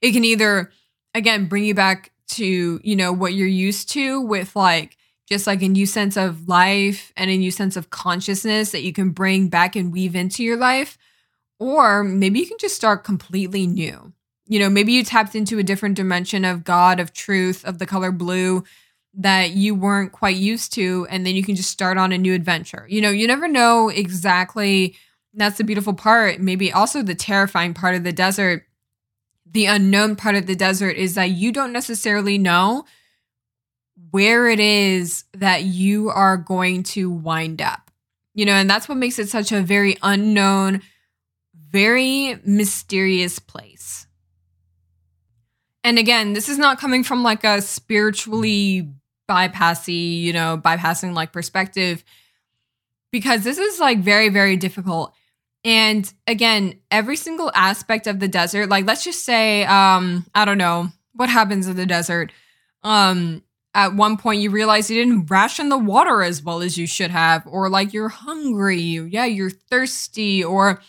It 0.00 0.12
can 0.12 0.24
either, 0.24 0.70
again, 1.14 1.46
bring 1.46 1.64
you 1.64 1.74
back 1.74 2.12
to, 2.28 2.80
you 2.82 2.96
know, 2.96 3.12
what 3.12 3.34
you're 3.34 3.46
used 3.46 3.90
to 3.90 4.20
with 4.20 4.54
like, 4.54 4.96
just 5.28 5.46
like 5.46 5.62
a 5.62 5.68
new 5.68 5.86
sense 5.86 6.16
of 6.16 6.48
life 6.48 7.12
and 7.16 7.30
a 7.30 7.36
new 7.36 7.50
sense 7.50 7.76
of 7.76 7.90
consciousness 7.90 8.72
that 8.72 8.82
you 8.82 8.92
can 8.92 9.10
bring 9.10 9.48
back 9.48 9.76
and 9.76 9.92
weave 9.92 10.14
into 10.14 10.42
your 10.42 10.56
life 10.56 10.98
or 11.58 12.04
maybe 12.04 12.38
you 12.38 12.46
can 12.46 12.58
just 12.58 12.76
start 12.76 13.04
completely 13.04 13.66
new. 13.66 14.12
You 14.46 14.60
know, 14.60 14.70
maybe 14.70 14.92
you 14.92 15.04
tapped 15.04 15.34
into 15.34 15.58
a 15.58 15.62
different 15.62 15.96
dimension 15.96 16.44
of 16.44 16.64
God, 16.64 17.00
of 17.00 17.12
truth, 17.12 17.64
of 17.64 17.78
the 17.78 17.86
color 17.86 18.12
blue 18.12 18.64
that 19.14 19.50
you 19.50 19.74
weren't 19.74 20.12
quite 20.12 20.36
used 20.36 20.72
to. 20.74 21.06
And 21.10 21.26
then 21.26 21.34
you 21.34 21.42
can 21.42 21.56
just 21.56 21.70
start 21.70 21.98
on 21.98 22.12
a 22.12 22.18
new 22.18 22.32
adventure. 22.32 22.86
You 22.88 23.00
know, 23.00 23.10
you 23.10 23.26
never 23.26 23.48
know 23.48 23.88
exactly. 23.88 24.96
That's 25.34 25.58
the 25.58 25.64
beautiful 25.64 25.92
part. 25.92 26.40
Maybe 26.40 26.72
also 26.72 27.02
the 27.02 27.14
terrifying 27.14 27.74
part 27.74 27.94
of 27.94 28.04
the 28.04 28.12
desert. 28.12 28.64
The 29.50 29.66
unknown 29.66 30.16
part 30.16 30.34
of 30.34 30.46
the 30.46 30.56
desert 30.56 30.96
is 30.96 31.14
that 31.14 31.30
you 31.30 31.52
don't 31.52 31.72
necessarily 31.72 32.38
know 32.38 32.84
where 34.10 34.48
it 34.48 34.60
is 34.60 35.24
that 35.32 35.64
you 35.64 36.10
are 36.10 36.36
going 36.36 36.82
to 36.82 37.10
wind 37.10 37.60
up. 37.60 37.90
You 38.34 38.46
know, 38.46 38.52
and 38.52 38.68
that's 38.70 38.88
what 38.88 38.98
makes 38.98 39.18
it 39.18 39.28
such 39.28 39.52
a 39.52 39.60
very 39.60 39.96
unknown 40.02 40.82
very 41.70 42.38
mysterious 42.44 43.38
place. 43.38 44.06
And 45.84 45.98
again, 45.98 46.32
this 46.32 46.48
is 46.48 46.58
not 46.58 46.78
coming 46.78 47.04
from 47.04 47.22
like 47.22 47.44
a 47.44 47.60
spiritually 47.62 48.90
bypassy, 49.28 50.20
you 50.20 50.32
know, 50.32 50.60
bypassing 50.62 51.14
like 51.14 51.32
perspective, 51.32 52.04
because 53.12 53.44
this 53.44 53.58
is 53.58 53.78
like 53.80 53.98
very, 53.98 54.28
very 54.28 54.56
difficult. 54.56 55.14
And 55.68 56.10
again, 56.26 56.80
every 56.90 57.16
single 57.16 57.52
aspect 57.54 58.06
of 58.06 58.20
the 58.20 58.26
desert, 58.26 58.70
like 58.70 58.86
let's 58.86 59.04
just 59.04 59.22
say, 59.22 59.66
um, 59.66 60.24
I 60.34 60.46
don't 60.46 60.56
know, 60.56 60.88
what 61.12 61.28
happens 61.28 61.66
in 61.66 61.76
the 61.76 61.84
desert? 61.84 62.32
Um, 62.82 63.42
at 63.74 63.94
one 63.94 64.16
point 64.16 64.40
you 64.40 64.48
realize 64.48 64.90
you 64.90 65.04
didn't 65.04 65.26
ration 65.26 65.68
the 65.68 65.76
water 65.76 66.22
as 66.22 66.42
well 66.42 66.62
as 66.62 66.78
you 66.78 66.86
should 66.86 67.10
have, 67.10 67.46
or 67.46 67.68
like 67.68 67.92
you're 67.92 68.08
hungry, 68.08 68.78
yeah, 68.78 69.26
you're 69.26 69.50
thirsty, 69.50 70.42
or 70.42 70.80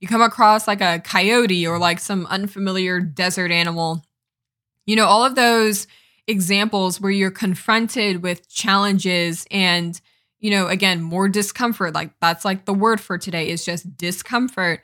you 0.00 0.06
come 0.06 0.20
across 0.20 0.68
like 0.68 0.82
a 0.82 1.00
coyote 1.02 1.66
or 1.66 1.78
like 1.78 1.98
some 1.98 2.26
unfamiliar 2.26 3.00
desert 3.00 3.50
animal. 3.50 4.04
You 4.84 4.96
know, 4.96 5.06
all 5.06 5.24
of 5.24 5.34
those 5.34 5.86
examples 6.26 7.00
where 7.00 7.10
you're 7.10 7.30
confronted 7.30 8.22
with 8.22 8.50
challenges 8.50 9.46
and, 9.50 9.98
you 10.38 10.50
know, 10.50 10.66
again, 10.68 11.02
more 11.02 11.28
discomfort. 11.28 11.94
Like 11.94 12.12
that's 12.20 12.44
like 12.44 12.64
the 12.64 12.74
word 12.74 13.00
for 13.00 13.18
today 13.18 13.48
is 13.48 13.64
just 13.64 13.96
discomfort. 13.96 14.82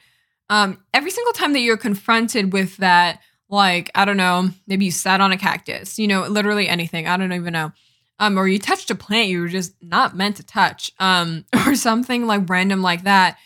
Um, 0.51 0.83
every 0.93 1.11
single 1.11 1.33
time 1.33 1.53
that 1.53 1.61
you're 1.61 1.77
confronted 1.77 2.53
with 2.53 2.77
that, 2.79 3.21
like, 3.49 3.91
I 3.95 4.05
don't 4.05 4.17
know, 4.17 4.51
maybe 4.67 4.87
you 4.87 4.91
sat 4.91 5.21
on 5.21 5.33
a 5.33 5.37
cactus, 5.37 5.99
you 5.99 6.09
know, 6.09 6.27
literally 6.27 6.69
anything. 6.69 7.07
I 7.07 7.17
don't 7.17 7.33
even 7.33 7.53
know. 7.53 7.73
Um, 8.19 8.39
or 8.39 8.47
you 8.47 8.59
touched 8.59 8.91
a 8.91 8.95
plant 8.95 9.29
you 9.29 9.41
were 9.41 9.49
just 9.49 9.75
not 9.83 10.17
meant 10.17 10.37
to 10.37 10.43
touch, 10.43 10.93
um, 10.99 11.45
or 11.67 11.75
something 11.75 12.27
like 12.27 12.49
random 12.49 12.83
like 12.83 13.05
that 13.05 13.37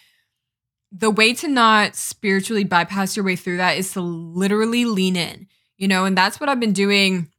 the 0.92 1.10
way 1.10 1.34
to 1.34 1.48
not 1.48 1.94
spiritually 1.94 2.64
bypass 2.64 3.16
your 3.16 3.24
way 3.24 3.36
through 3.36 3.58
that 3.58 3.76
is 3.76 3.92
to 3.92 4.00
literally 4.00 4.84
lean 4.84 5.16
in, 5.16 5.46
you 5.76 5.88
know, 5.88 6.04
and 6.04 6.16
that's 6.16 6.40
what 6.40 6.48
I've 6.48 6.60
been 6.60 6.72
doing 6.72 7.30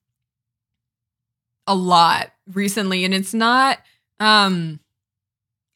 a 1.66 1.74
lot 1.74 2.32
recently. 2.54 3.04
And 3.04 3.14
it's 3.14 3.34
not, 3.34 3.80
um, 4.20 4.80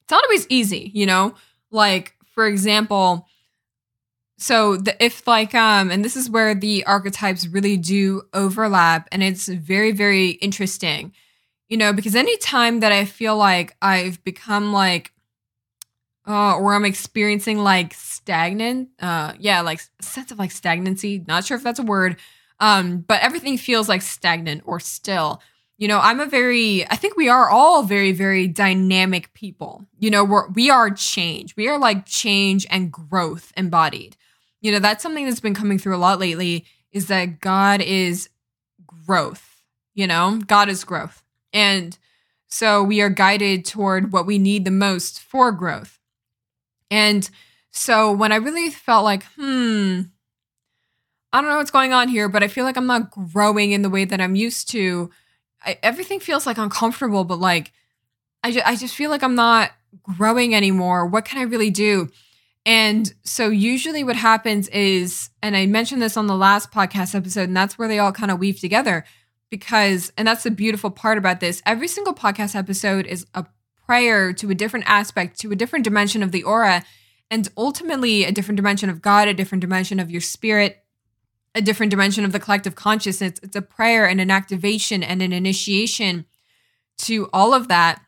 it's 0.03 0.11
not 0.11 0.23
always 0.23 0.47
easy, 0.49 0.91
you 0.93 1.05
know, 1.05 1.35
like 1.71 2.13
for 2.33 2.47
example, 2.47 3.27
so 4.37 4.75
the, 4.75 5.01
if 5.03 5.27
like 5.27 5.53
um 5.53 5.91
and 5.91 6.03
this 6.03 6.15
is 6.15 6.29
where 6.29 6.55
the 6.55 6.83
archetypes 6.85 7.47
really 7.47 7.77
do 7.77 8.23
overlap 8.33 9.07
and 9.11 9.21
it's 9.21 9.47
very 9.47 9.91
very 9.91 10.29
interesting 10.31 11.13
you 11.69 11.77
know 11.77 11.93
because 11.93 12.15
anytime 12.15 12.79
that 12.79 12.91
i 12.91 13.05
feel 13.05 13.37
like 13.37 13.75
i've 13.83 14.23
become 14.23 14.73
like 14.73 15.11
uh, 16.27 16.55
or 16.55 16.73
I'm 16.73 16.85
experiencing 16.85 17.59
like 17.59 17.93
stagnant, 17.93 18.89
uh, 18.99 19.33
yeah, 19.39 19.61
like 19.61 19.81
sense 20.01 20.31
of 20.31 20.39
like 20.39 20.51
stagnancy. 20.51 21.23
Not 21.27 21.45
sure 21.45 21.57
if 21.57 21.63
that's 21.63 21.79
a 21.79 21.83
word, 21.83 22.17
um, 22.59 22.99
but 22.99 23.21
everything 23.21 23.57
feels 23.57 23.89
like 23.89 24.01
stagnant 24.01 24.61
or 24.65 24.79
still. 24.79 25.41
You 25.81 25.87
know, 25.87 25.99
I'm 25.99 26.19
a 26.19 26.27
very, 26.27 26.87
I 26.91 26.95
think 26.95 27.17
we 27.17 27.27
are 27.27 27.49
all 27.49 27.81
very, 27.81 28.11
very 28.11 28.47
dynamic 28.47 29.33
people. 29.33 29.83
You 29.97 30.11
know, 30.11 30.23
we're, 30.23 30.47
we 30.49 30.69
are 30.69 30.91
change. 30.91 31.55
We 31.55 31.67
are 31.67 31.79
like 31.79 32.05
change 32.05 32.67
and 32.69 32.91
growth 32.91 33.51
embodied. 33.57 34.15
You 34.61 34.71
know, 34.71 34.77
that's 34.77 35.01
something 35.01 35.25
that's 35.25 35.39
been 35.39 35.55
coming 35.55 35.79
through 35.79 35.95
a 35.95 35.97
lot 35.97 36.19
lately 36.19 36.65
is 36.91 37.07
that 37.07 37.39
God 37.39 37.81
is 37.81 38.29
growth. 38.85 39.63
You 39.95 40.05
know, 40.05 40.39
God 40.45 40.69
is 40.69 40.83
growth. 40.83 41.23
And 41.51 41.97
so 42.45 42.83
we 42.83 43.01
are 43.01 43.09
guided 43.09 43.65
toward 43.65 44.13
what 44.13 44.27
we 44.27 44.37
need 44.37 44.65
the 44.65 44.69
most 44.71 45.19
for 45.19 45.51
growth. 45.51 45.99
And 46.91 47.27
so 47.71 48.11
when 48.11 48.31
I 48.31 48.35
really 48.35 48.69
felt 48.69 49.03
like, 49.03 49.23
hmm, 49.35 50.01
I 51.33 51.41
don't 51.41 51.49
know 51.49 51.57
what's 51.57 51.71
going 51.71 51.91
on 51.91 52.07
here, 52.07 52.29
but 52.29 52.43
I 52.43 52.49
feel 52.49 52.65
like 52.65 52.77
I'm 52.77 52.85
not 52.85 53.09
growing 53.09 53.71
in 53.71 53.81
the 53.81 53.89
way 53.89 54.05
that 54.05 54.21
I'm 54.21 54.35
used 54.35 54.69
to. 54.73 55.09
I, 55.63 55.77
everything 55.83 56.19
feels 56.19 56.45
like 56.45 56.57
uncomfortable, 56.57 57.23
but 57.23 57.39
like 57.39 57.71
I, 58.43 58.51
ju- 58.51 58.61
I 58.65 58.75
just 58.75 58.95
feel 58.95 59.09
like 59.09 59.23
I'm 59.23 59.35
not 59.35 59.71
growing 60.03 60.55
anymore. 60.55 61.05
What 61.05 61.25
can 61.25 61.39
I 61.39 61.43
really 61.43 61.69
do? 61.69 62.09
And 62.65 63.11
so 63.23 63.49
usually 63.49 64.03
what 64.03 64.15
happens 64.15 64.67
is, 64.69 65.29
and 65.41 65.55
I 65.55 65.65
mentioned 65.65 66.01
this 66.01 66.17
on 66.17 66.27
the 66.27 66.35
last 66.35 66.71
podcast 66.71 67.15
episode, 67.15 67.47
and 67.47 67.57
that's 67.57 67.77
where 67.77 67.87
they 67.87 67.99
all 67.99 68.11
kind 68.11 68.31
of 68.31 68.39
weave 68.39 68.59
together 68.59 69.03
because, 69.49 70.13
and 70.17 70.27
that's 70.27 70.43
the 70.43 70.51
beautiful 70.51 70.91
part 70.91 71.17
about 71.17 71.39
this. 71.39 71.61
Every 71.65 71.87
single 71.87 72.13
podcast 72.13 72.55
episode 72.55 73.05
is 73.05 73.25
a 73.33 73.45
prayer 73.85 74.31
to 74.33 74.49
a 74.49 74.55
different 74.55 74.85
aspect, 74.87 75.39
to 75.39 75.51
a 75.51 75.55
different 75.55 75.83
dimension 75.83 76.21
of 76.23 76.31
the 76.31 76.43
aura, 76.43 76.83
and 77.29 77.49
ultimately 77.57 78.23
a 78.23 78.31
different 78.31 78.57
dimension 78.57 78.89
of 78.89 79.01
God, 79.01 79.27
a 79.27 79.33
different 79.33 79.61
dimension 79.61 79.99
of 79.99 80.11
your 80.11 80.21
spirit, 80.21 80.80
a 81.53 81.61
different 81.61 81.89
dimension 81.89 82.23
of 82.23 82.31
the 82.31 82.39
collective 82.39 82.75
consciousness. 82.75 83.39
It's 83.43 83.55
a 83.55 83.61
prayer 83.61 84.07
and 84.07 84.21
an 84.21 84.31
activation 84.31 85.03
and 85.03 85.21
an 85.21 85.33
initiation 85.33 86.25
to 86.99 87.29
all 87.33 87.53
of 87.53 87.67
that. 87.67 88.01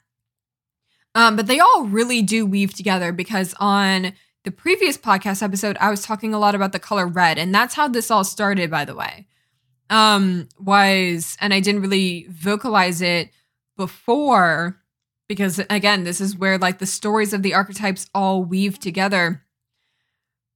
Um, 1.15 1.35
but 1.35 1.47
they 1.47 1.59
all 1.59 1.85
really 1.85 2.21
do 2.21 2.45
weave 2.45 2.73
together 2.73 3.11
because 3.11 3.53
on 3.59 4.13
the 4.43 4.51
previous 4.51 4.97
podcast 4.97 5.43
episode, 5.43 5.77
I 5.79 5.89
was 5.89 6.03
talking 6.03 6.33
a 6.33 6.39
lot 6.39 6.55
about 6.55 6.71
the 6.71 6.79
color 6.79 7.07
red, 7.07 7.37
and 7.37 7.53
that's 7.53 7.75
how 7.75 7.87
this 7.87 8.11
all 8.11 8.23
started, 8.23 8.69
by 8.69 8.83
the 8.85 8.95
way. 8.95 9.27
Um, 9.89 10.49
was 10.59 11.37
and 11.39 11.53
I 11.53 11.59
didn't 11.59 11.81
really 11.81 12.25
vocalize 12.29 13.01
it 13.01 13.29
before 13.77 14.81
because 15.27 15.59
again, 15.69 16.03
this 16.03 16.19
is 16.19 16.37
where 16.37 16.57
like 16.57 16.79
the 16.79 16.85
stories 16.85 17.33
of 17.33 17.43
the 17.43 17.53
archetypes 17.53 18.09
all 18.13 18.43
weave 18.43 18.79
together. 18.79 19.43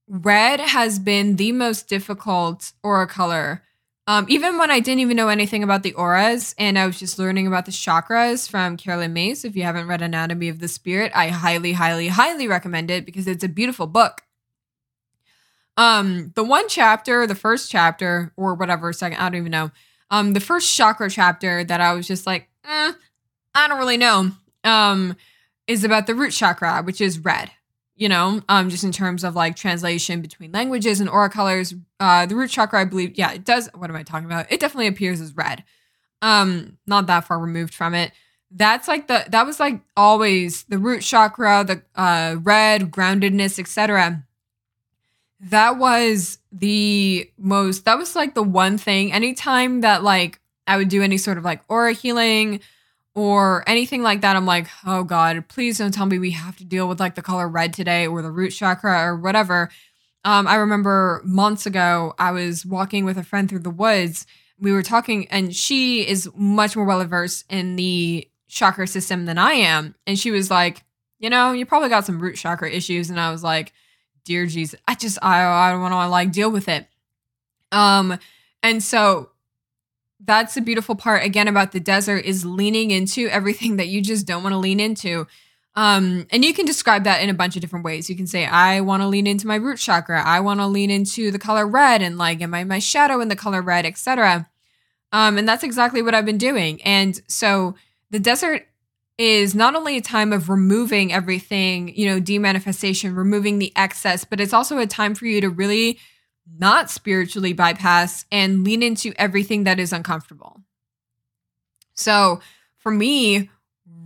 Red 0.08 0.60
has 0.60 0.98
been 0.98 1.36
the 1.36 1.52
most 1.52 1.88
difficult 1.88 2.72
aura 2.82 3.06
color. 3.06 3.62
Um, 4.06 4.24
even 4.30 4.56
when 4.56 4.70
I 4.70 4.80
didn't 4.80 5.00
even 5.00 5.18
know 5.18 5.28
anything 5.28 5.62
about 5.62 5.82
the 5.82 5.92
auras 5.92 6.54
and 6.58 6.78
I 6.78 6.86
was 6.86 6.98
just 6.98 7.18
learning 7.18 7.46
about 7.46 7.66
the 7.66 7.72
chakras 7.72 8.48
from 8.48 8.78
Caroline 8.78 9.12
Myss. 9.12 9.44
If 9.44 9.54
you 9.54 9.64
haven't 9.64 9.86
read 9.86 10.00
Anatomy 10.00 10.48
of 10.48 10.60
the 10.60 10.68
Spirit, 10.68 11.12
I 11.14 11.28
highly, 11.28 11.74
highly, 11.74 12.08
highly 12.08 12.48
recommend 12.48 12.90
it 12.90 13.04
because 13.04 13.26
it's 13.26 13.44
a 13.44 13.48
beautiful 13.48 13.86
book. 13.86 14.22
Um, 15.76 16.32
the 16.34 16.42
one 16.42 16.68
chapter, 16.68 17.26
the 17.26 17.34
first 17.34 17.70
chapter, 17.70 18.32
or 18.36 18.54
whatever, 18.54 18.92
second, 18.94 19.18
I 19.18 19.28
don't 19.28 19.40
even 19.40 19.52
know. 19.52 19.70
Um, 20.10 20.32
the 20.32 20.40
first 20.40 20.74
chakra 20.74 21.10
chapter 21.10 21.62
that 21.64 21.82
I 21.82 21.92
was 21.92 22.06
just 22.06 22.26
like, 22.26 22.48
eh, 22.64 22.92
I 23.54 23.68
don't 23.68 23.78
really 23.78 23.98
know. 23.98 24.32
Um, 24.64 25.16
is 25.66 25.84
about 25.84 26.06
the 26.06 26.14
root 26.14 26.32
chakra, 26.32 26.82
which 26.82 27.02
is 27.02 27.18
red 27.18 27.50
you 27.98 28.08
know, 28.08 28.40
um, 28.48 28.70
just 28.70 28.84
in 28.84 28.92
terms 28.92 29.24
of 29.24 29.34
like 29.34 29.56
translation 29.56 30.22
between 30.22 30.52
languages 30.52 31.00
and 31.00 31.10
aura 31.10 31.28
colors. 31.28 31.74
Uh, 31.98 32.24
the 32.26 32.36
root 32.36 32.48
chakra, 32.48 32.80
I 32.80 32.84
believe, 32.84 33.18
yeah, 33.18 33.32
it 33.32 33.44
does. 33.44 33.68
What 33.74 33.90
am 33.90 33.96
I 33.96 34.04
talking 34.04 34.26
about? 34.26 34.50
It 34.50 34.60
definitely 34.60 34.86
appears 34.86 35.20
as 35.20 35.36
red. 35.36 35.64
Um, 36.22 36.78
not 36.86 37.08
that 37.08 37.26
far 37.26 37.40
removed 37.40 37.74
from 37.74 37.94
it. 37.94 38.12
That's 38.52 38.86
like 38.88 39.08
the 39.08 39.26
that 39.28 39.44
was 39.44 39.60
like 39.60 39.80
always 39.96 40.62
the 40.64 40.78
root 40.78 41.02
chakra, 41.02 41.64
the 41.64 41.82
uh, 42.00 42.36
red 42.40 42.90
groundedness, 42.90 43.58
etc. 43.58 44.24
That 45.40 45.76
was 45.78 46.38
the 46.52 47.30
most. 47.36 47.84
That 47.84 47.98
was 47.98 48.16
like 48.16 48.34
the 48.34 48.42
one 48.42 48.78
thing. 48.78 49.12
Anytime 49.12 49.82
that 49.82 50.02
like 50.02 50.40
I 50.66 50.76
would 50.76 50.88
do 50.88 51.02
any 51.02 51.18
sort 51.18 51.36
of 51.36 51.44
like 51.44 51.62
aura 51.68 51.92
healing 51.92 52.60
or 53.18 53.64
anything 53.66 54.00
like 54.00 54.20
that, 54.20 54.36
I'm 54.36 54.46
like, 54.46 54.68
oh 54.86 55.02
God, 55.02 55.48
please 55.48 55.78
don't 55.78 55.92
tell 55.92 56.06
me 56.06 56.20
we 56.20 56.30
have 56.30 56.56
to 56.58 56.64
deal 56.64 56.88
with 56.88 57.00
like 57.00 57.16
the 57.16 57.22
color 57.22 57.48
red 57.48 57.72
today 57.72 58.06
or 58.06 58.22
the 58.22 58.30
root 58.30 58.50
chakra 58.50 59.06
or 59.06 59.16
whatever. 59.16 59.70
Um, 60.24 60.46
I 60.46 60.54
remember 60.54 61.20
months 61.24 61.66
ago, 61.66 62.14
I 62.16 62.30
was 62.30 62.64
walking 62.64 63.04
with 63.04 63.18
a 63.18 63.24
friend 63.24 63.48
through 63.48 63.60
the 63.60 63.70
woods. 63.70 64.24
We 64.60 64.72
were 64.72 64.84
talking, 64.84 65.26
and 65.30 65.54
she 65.54 66.06
is 66.06 66.30
much 66.36 66.76
more 66.76 66.84
well 66.84 67.04
versed 67.06 67.44
in 67.50 67.74
the 67.74 68.28
chakra 68.46 68.86
system 68.86 69.24
than 69.24 69.36
I 69.36 69.52
am. 69.52 69.96
And 70.06 70.16
she 70.16 70.30
was 70.30 70.48
like, 70.48 70.84
you 71.18 71.28
know, 71.28 71.50
you 71.50 71.66
probably 71.66 71.88
got 71.88 72.06
some 72.06 72.20
root 72.20 72.36
chakra 72.36 72.70
issues. 72.70 73.10
And 73.10 73.18
I 73.18 73.32
was 73.32 73.42
like, 73.42 73.72
dear 74.24 74.46
Jesus, 74.46 74.78
I 74.86 74.94
just, 74.94 75.18
I, 75.22 75.44
I 75.44 75.72
don't 75.72 75.80
want 75.80 75.92
to 75.92 76.08
like 76.08 76.30
deal 76.30 76.52
with 76.52 76.68
it. 76.68 76.86
Um, 77.72 78.16
and 78.62 78.80
so 78.80 79.30
that's 80.20 80.54
the 80.54 80.60
beautiful 80.60 80.96
part 80.96 81.24
again 81.24 81.48
about 81.48 81.72
the 81.72 81.80
desert 81.80 82.24
is 82.24 82.44
leaning 82.44 82.90
into 82.90 83.28
everything 83.28 83.76
that 83.76 83.88
you 83.88 84.00
just 84.00 84.26
don't 84.26 84.42
want 84.42 84.52
to 84.52 84.58
lean 84.58 84.80
into. 84.80 85.26
Um, 85.74 86.26
and 86.30 86.44
you 86.44 86.52
can 86.54 86.66
describe 86.66 87.04
that 87.04 87.22
in 87.22 87.30
a 87.30 87.34
bunch 87.34 87.54
of 87.54 87.60
different 87.60 87.84
ways. 87.84 88.10
You 88.10 88.16
can 88.16 88.26
say, 88.26 88.44
I 88.44 88.80
want 88.80 89.00
to 89.02 89.06
lean 89.06 89.28
into 89.28 89.46
my 89.46 89.54
root 89.54 89.78
chakra. 89.78 90.22
I 90.24 90.40
want 90.40 90.58
to 90.58 90.66
lean 90.66 90.90
into 90.90 91.30
the 91.30 91.38
color 91.38 91.66
red 91.66 92.02
and 92.02 92.18
like, 92.18 92.42
am 92.42 92.52
I 92.52 92.64
my 92.64 92.80
shadow 92.80 93.20
in 93.20 93.28
the 93.28 93.36
color 93.36 93.62
red, 93.62 93.86
etc. 93.86 94.48
Um, 95.12 95.38
and 95.38 95.48
that's 95.48 95.62
exactly 95.62 96.02
what 96.02 96.14
I've 96.14 96.26
been 96.26 96.38
doing. 96.38 96.82
And 96.82 97.20
so 97.28 97.76
the 98.10 98.18
desert 98.18 98.66
is 99.18 99.54
not 99.54 99.74
only 99.74 99.96
a 99.96 100.00
time 100.00 100.32
of 100.32 100.48
removing 100.48 101.12
everything, 101.12 101.94
you 101.96 102.06
know, 102.06 102.20
demanifestation, 102.20 103.16
removing 103.16 103.58
the 103.58 103.72
excess, 103.76 104.24
but 104.24 104.40
it's 104.40 104.52
also 104.52 104.78
a 104.78 104.86
time 104.86 105.14
for 105.14 105.26
you 105.26 105.40
to 105.40 105.48
really 105.48 105.98
not 106.56 106.90
spiritually 106.90 107.52
bypass 107.52 108.24
and 108.30 108.64
lean 108.64 108.82
into 108.82 109.12
everything 109.16 109.64
that 109.64 109.78
is 109.78 109.92
uncomfortable. 109.92 110.60
So 111.94 112.40
for 112.78 112.92
me, 112.92 113.50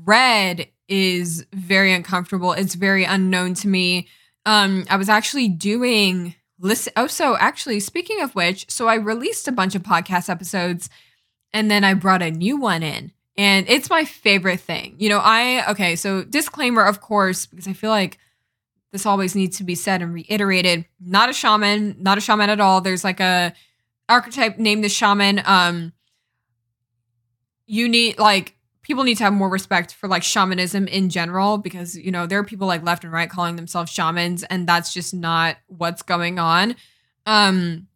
red 0.05 0.68
is 0.88 1.47
very 1.53 1.93
uncomfortable. 1.93 2.53
It's 2.53 2.74
very 2.74 3.05
unknown 3.05 3.55
to 3.55 3.68
me. 3.68 4.09
Um, 4.45 4.84
I 4.90 4.97
was 4.97 5.09
actually 5.09 5.49
doing 5.49 6.34
listen. 6.59 6.93
Oh, 6.97 7.07
so 7.07 7.36
actually, 7.36 7.80
speaking 7.80 8.20
of 8.20 8.34
which, 8.34 8.70
so 8.70 8.88
I 8.88 8.95
released 8.95 9.49
a 9.49 9.53
bunch 9.53 9.74
of 9.74 9.82
podcast 9.82 10.28
episodes, 10.28 10.90
and 11.53 11.70
then 11.70 11.84
I 11.84 11.95
brought 11.95 12.22
a 12.22 12.30
new 12.30 12.57
one 12.57 12.82
in, 12.82 13.12
and 13.36 13.68
it's 13.68 13.90
my 13.90 14.05
favorite 14.05 14.61
thing. 14.61 14.97
You 14.99 15.11
know, 15.11 15.20
I 15.22 15.70
okay. 15.70 15.97
So 15.97 16.24
disclaimer, 16.24 16.82
of 16.82 17.01
course, 17.01 17.47
because 17.47 17.68
I 17.68 17.72
feel 17.72 17.90
like 17.90 18.18
this 18.93 19.07
always 19.07 19.34
needs 19.34 19.57
to 19.57 19.64
be 19.64 19.74
said 19.74 20.03
and 20.03 20.12
reiterated. 20.12 20.84
Not 21.01 21.30
a 21.30 21.32
shaman, 21.32 21.97
not 21.99 22.18
a 22.18 22.20
shaman 22.20 22.51
at 22.51 22.61
all. 22.61 22.80
There's 22.80 23.05
like 23.05 23.20
a 23.20 23.55
archetype 24.09 24.59
named 24.59 24.84
the 24.84 24.88
shaman. 24.90 25.43
Um, 25.45 25.93
you 27.66 27.88
need 27.88 28.18
like 28.18 28.55
people 28.82 29.05
need 29.05 29.16
to 29.16 29.24
have 29.24 29.32
more 29.32 29.49
respect 29.49 29.95
for 29.95 30.09
like 30.09 30.22
shamanism 30.22 30.86
in 30.88 31.09
general 31.09 31.57
because 31.57 31.97
you 31.97 32.11
know 32.11 32.26
there 32.26 32.38
are 32.38 32.45
people 32.45 32.66
like 32.66 32.82
left 32.82 33.05
and 33.05 33.12
right 33.12 33.30
calling 33.30 33.57
themselves 33.57 33.90
shamans 33.90 34.43
and 34.45 34.68
that's 34.68 34.93
just 34.93 35.14
not 35.14 35.57
what's 35.68 36.03
going 36.03 36.38
on. 36.38 36.76
Um, 37.24 37.88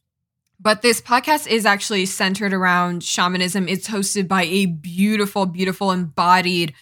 but 0.59 0.81
this 0.81 1.03
podcast 1.03 1.47
is 1.47 1.67
actually 1.67 2.07
centered 2.07 2.55
around 2.55 3.05
shamanism. 3.05 3.69
It's 3.69 3.89
hosted 3.89 4.27
by 4.27 4.45
a 4.45 4.65
beautiful, 4.65 5.45
beautiful 5.45 5.93
embodied, 5.93 6.73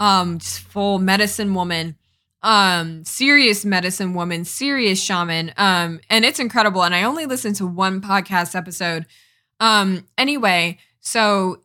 um, 0.00 0.40
full 0.40 0.98
medicine 0.98 1.54
woman 1.54 1.96
um 2.42 3.04
serious 3.04 3.64
medicine 3.64 4.14
woman 4.14 4.44
serious 4.44 5.02
shaman 5.02 5.52
um 5.56 6.00
and 6.08 6.24
it's 6.24 6.38
incredible. 6.38 6.82
And 6.82 6.94
i 6.94 7.02
only 7.02 7.26
listened 7.26 7.56
to 7.56 7.66
one 7.66 8.00
podcast 8.00 8.54
episode. 8.54 9.06
Um 9.58 10.06
anyway 10.16 10.78
so 11.00 11.62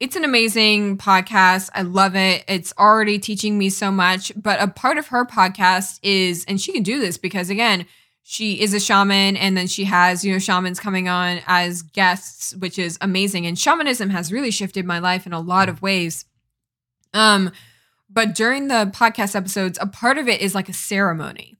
it's 0.00 0.16
an 0.16 0.24
amazing 0.24 0.98
podcast. 0.98 1.70
I 1.72 1.82
love 1.82 2.16
it. 2.16 2.44
It's 2.48 2.74
already 2.76 3.18
teaching 3.18 3.58
me 3.58 3.70
so 3.70 3.90
much 3.90 4.32
but 4.36 4.60
a 4.62 4.68
part 4.68 4.98
of 4.98 5.08
her 5.08 5.24
podcast 5.26 6.00
is 6.02 6.44
and 6.46 6.60
she 6.60 6.72
can 6.72 6.82
do 6.82 6.98
this 7.00 7.18
because 7.18 7.50
again 7.50 7.86
she 8.22 8.62
is 8.62 8.72
a 8.72 8.80
shaman 8.80 9.36
and 9.36 9.54
then 9.54 9.66
she 9.66 9.84
has 9.84 10.24
you 10.24 10.32
know 10.32 10.38
shamans 10.38 10.80
coming 10.80 11.08
on 11.08 11.40
as 11.46 11.82
guests 11.82 12.56
which 12.56 12.78
is 12.78 12.96
amazing. 13.02 13.44
And 13.46 13.58
shamanism 13.58 14.08
has 14.08 14.32
really 14.32 14.50
shifted 14.50 14.86
my 14.86 14.98
life 14.98 15.26
in 15.26 15.34
a 15.34 15.40
lot 15.40 15.68
of 15.68 15.82
ways. 15.82 16.24
Um 17.12 17.52
but 18.14 18.34
during 18.34 18.68
the 18.68 18.90
podcast 18.94 19.34
episodes, 19.34 19.76
a 19.80 19.86
part 19.86 20.18
of 20.18 20.28
it 20.28 20.40
is 20.40 20.54
like 20.54 20.68
a 20.68 20.72
ceremony. 20.72 21.58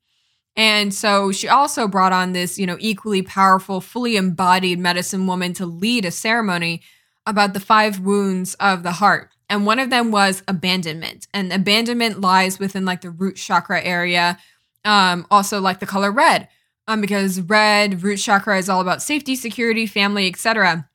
And 0.57 0.94
so 0.94 1.32
she 1.32 1.48
also 1.48 1.88
brought 1.88 2.12
on 2.12 2.32
this, 2.32 2.59
you 2.59 2.66
know, 2.66 2.76
equally 2.78 3.22
powerful, 3.22 3.80
fully 3.80 4.16
embodied 4.16 4.78
medicine 4.78 5.26
woman 5.26 5.52
to 5.55 5.66
lead 5.66 6.05
a 6.05 6.12
ceremony 6.12 6.80
about 7.26 7.55
the 7.55 7.61
five 7.61 7.98
wounds 7.98 8.55
of 8.55 8.84
the 8.84 8.92
heart. 8.92 9.30
And 9.50 9.66
one 9.66 9.80
of 9.80 9.90
them 9.90 10.12
was 10.12 10.42
abandonment. 10.46 11.26
And 11.34 11.52
abandonment 11.52 12.20
lies 12.20 12.61
within 12.61 12.84
like 12.84 13.00
the 13.00 13.11
root 13.11 13.36
chakra 13.36 13.82
area, 13.82 14.38
um, 14.84 15.26
also 15.30 15.61
like 15.61 15.80
the 15.80 15.86
color 15.86 16.12
red, 16.12 16.48
um, 16.86 17.00
because 17.00 17.40
red 17.40 18.02
root 18.02 18.18
chakra 18.18 18.59
is 18.59 18.68
all 18.68 18.80
about 18.80 19.02
safety, 19.02 19.34
security, 19.34 19.86
family, 19.86 20.28
etc. 20.28 20.88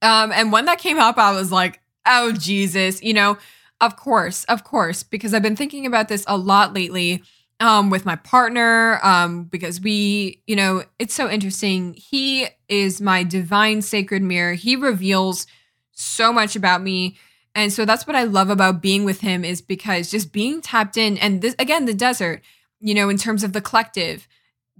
Um, 0.00 0.32
and 0.32 0.50
when 0.50 0.64
that 0.64 0.78
came 0.78 0.98
up, 0.98 1.18
I 1.18 1.32
was 1.32 1.52
like, 1.52 1.80
oh 2.06 2.32
Jesus, 2.32 3.02
you 3.02 3.12
know, 3.12 3.36
of 3.80 3.96
course, 3.96 4.44
of 4.44 4.64
course, 4.64 5.02
because 5.02 5.32
I've 5.32 5.42
been 5.42 5.56
thinking 5.56 5.86
about 5.86 6.08
this 6.08 6.24
a 6.26 6.36
lot 6.36 6.74
lately 6.74 7.22
um, 7.60 7.90
with 7.90 8.04
my 8.06 8.16
partner 8.16 9.00
um, 9.04 9.44
because 9.44 9.80
we, 9.80 10.42
you 10.46 10.56
know, 10.56 10.84
it's 10.98 11.14
so 11.14 11.28
interesting. 11.28 11.94
He 11.94 12.46
is 12.68 13.00
my 13.00 13.22
divine 13.22 13.82
sacred 13.82 14.22
mirror. 14.22 14.54
He 14.54 14.76
reveals 14.76 15.46
so 15.92 16.32
much 16.32 16.54
about 16.56 16.82
me. 16.82 17.16
And 17.54 17.72
so 17.72 17.84
that's 17.84 18.06
what 18.06 18.16
I 18.16 18.24
love 18.24 18.50
about 18.50 18.80
being 18.80 19.04
with 19.04 19.20
him 19.20 19.44
is 19.44 19.60
because 19.60 20.10
just 20.10 20.32
being 20.32 20.60
tapped 20.60 20.96
in 20.96 21.18
and 21.18 21.42
this 21.42 21.56
again 21.58 21.86
the 21.86 21.94
desert, 21.94 22.42
you 22.80 22.94
know, 22.94 23.08
in 23.08 23.16
terms 23.16 23.42
of 23.42 23.52
the 23.52 23.60
collective, 23.60 24.28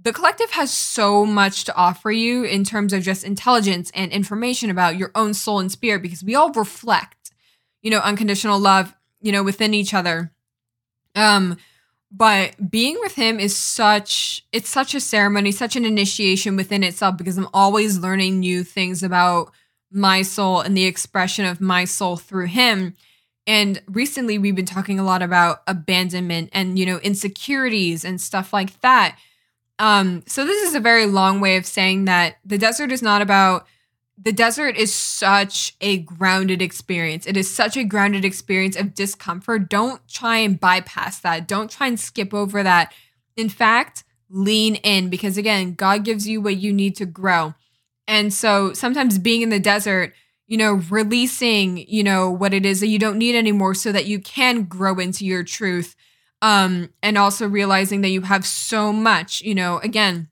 the 0.01 0.13
collective 0.13 0.51
has 0.51 0.71
so 0.71 1.25
much 1.25 1.65
to 1.65 1.75
offer 1.75 2.11
you 2.11 2.43
in 2.43 2.63
terms 2.63 2.93
of 2.93 3.03
just 3.03 3.25
intelligence 3.25 3.91
and 3.93 4.13
information 4.13 4.69
about 4.69 4.95
your 4.95 5.11
own 5.13 5.33
soul 5.33 5.59
and 5.59 5.71
spirit 5.71 6.01
because 6.01 6.23
we 6.23 6.35
all 6.35 6.53
reflect 6.53 7.17
you 7.81 7.91
know, 7.91 7.99
unconditional 7.99 8.59
love, 8.59 8.95
you 9.21 9.31
know, 9.31 9.43
within 9.43 9.73
each 9.73 9.93
other. 9.93 10.31
Um, 11.15 11.57
but 12.11 12.71
being 12.71 12.97
with 12.99 13.15
him 13.15 13.39
is 13.39 13.55
such 13.55 14.43
it's 14.51 14.69
such 14.69 14.95
a 14.95 14.99
ceremony, 14.99 15.51
such 15.51 15.75
an 15.75 15.85
initiation 15.85 16.55
within 16.55 16.83
itself 16.83 17.17
because 17.17 17.37
I'm 17.37 17.49
always 17.53 17.99
learning 17.99 18.39
new 18.39 18.63
things 18.63 19.03
about 19.03 19.51
my 19.91 20.21
soul 20.21 20.61
and 20.61 20.75
the 20.75 20.85
expression 20.85 21.45
of 21.45 21.61
my 21.61 21.85
soul 21.85 22.15
through 22.15 22.47
him. 22.47 22.95
And 23.45 23.81
recently 23.87 24.37
we've 24.37 24.55
been 24.55 24.65
talking 24.65 24.99
a 24.99 25.03
lot 25.03 25.21
about 25.21 25.61
abandonment 25.67 26.49
and, 26.53 26.77
you 26.77 26.85
know, 26.85 26.97
insecurities 26.99 28.05
and 28.05 28.21
stuff 28.21 28.53
like 28.53 28.79
that. 28.81 29.17
Um, 29.79 30.23
so 30.27 30.45
this 30.45 30.67
is 30.67 30.75
a 30.75 30.79
very 30.79 31.05
long 31.05 31.41
way 31.41 31.57
of 31.57 31.65
saying 31.65 32.05
that 32.05 32.37
the 32.45 32.57
desert 32.57 32.91
is 32.91 33.01
not 33.01 33.21
about 33.21 33.65
the 34.21 34.31
desert 34.33 34.75
is 34.75 34.93
such 34.93 35.75
a 35.79 35.99
grounded 35.99 36.61
experience. 36.61 37.25
It 37.25 37.37
is 37.37 37.53
such 37.53 37.77
a 37.77 37.85
grounded 37.85 38.25
experience 38.25 38.75
of 38.75 38.93
discomfort. 38.93 39.69
Don't 39.69 40.05
try 40.09 40.37
and 40.37 40.59
bypass 40.59 41.19
that. 41.19 41.47
Don't 41.47 41.71
try 41.71 41.87
and 41.87 41.99
skip 41.99 42.33
over 42.33 42.61
that. 42.61 42.93
In 43.37 43.47
fact, 43.47 44.03
lean 44.29 44.75
in 44.75 45.09
because 45.09 45.37
again, 45.37 45.73
God 45.73 46.03
gives 46.03 46.27
you 46.27 46.41
what 46.41 46.57
you 46.57 46.73
need 46.73 46.95
to 46.97 47.05
grow. 47.05 47.53
And 48.07 48.33
so 48.33 48.73
sometimes 48.73 49.17
being 49.17 49.41
in 49.41 49.49
the 49.49 49.59
desert, 49.59 50.13
you 50.47 50.57
know, 50.57 50.81
releasing, 50.89 51.77
you 51.77 52.03
know, 52.03 52.29
what 52.29 52.53
it 52.53 52.65
is 52.65 52.79
that 52.81 52.87
you 52.87 52.99
don't 52.99 53.19
need 53.19 53.35
anymore 53.35 53.73
so 53.73 53.91
that 53.91 54.07
you 54.07 54.19
can 54.19 54.63
grow 54.63 54.99
into 54.99 55.25
your 55.25 55.43
truth. 55.43 55.95
Um, 56.41 56.89
and 57.03 57.17
also 57.17 57.47
realizing 57.47 58.01
that 58.01 58.09
you 58.09 58.21
have 58.21 58.45
so 58.45 58.93
much, 58.93 59.41
you 59.41 59.53
know, 59.53 59.79
again, 59.79 60.29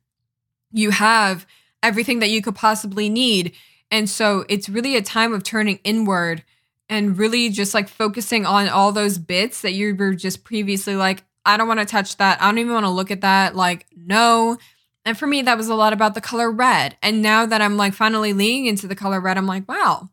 you 0.71 0.91
have 0.91 1.45
everything 1.83 2.19
that 2.19 2.29
you 2.29 2.41
could 2.41 2.55
possibly 2.55 3.09
need. 3.09 3.53
And 3.91 4.09
so 4.09 4.45
it's 4.49 4.69
really 4.69 4.95
a 4.95 5.01
time 5.01 5.33
of 5.33 5.43
turning 5.43 5.79
inward 5.83 6.43
and 6.89 7.17
really 7.17 7.49
just 7.49 7.73
like 7.73 7.87
focusing 7.89 8.45
on 8.45 8.69
all 8.69 8.91
those 8.91 9.17
bits 9.17 9.61
that 9.61 9.73
you 9.73 9.95
were 9.95 10.13
just 10.13 10.43
previously 10.43 10.95
like, 10.95 11.23
I 11.45 11.57
don't 11.57 11.67
want 11.67 11.79
to 11.79 11.85
touch 11.85 12.17
that. 12.17 12.41
I 12.41 12.45
don't 12.45 12.57
even 12.57 12.73
want 12.73 12.85
to 12.85 12.89
look 12.91 13.11
at 13.11 13.21
that. 13.21 13.55
Like, 13.55 13.85
no. 13.95 14.57
And 15.05 15.17
for 15.17 15.27
me, 15.27 15.41
that 15.43 15.57
was 15.57 15.69
a 15.69 15.75
lot 15.75 15.93
about 15.93 16.13
the 16.13 16.21
color 16.21 16.51
red. 16.51 16.97
And 17.01 17.21
now 17.21 17.45
that 17.45 17.61
I'm 17.61 17.77
like 17.77 17.93
finally 17.93 18.33
leaning 18.33 18.65
into 18.65 18.87
the 18.87 18.95
color 18.95 19.21
red, 19.21 19.37
I'm 19.37 19.47
like, 19.47 19.67
wow, 19.67 20.09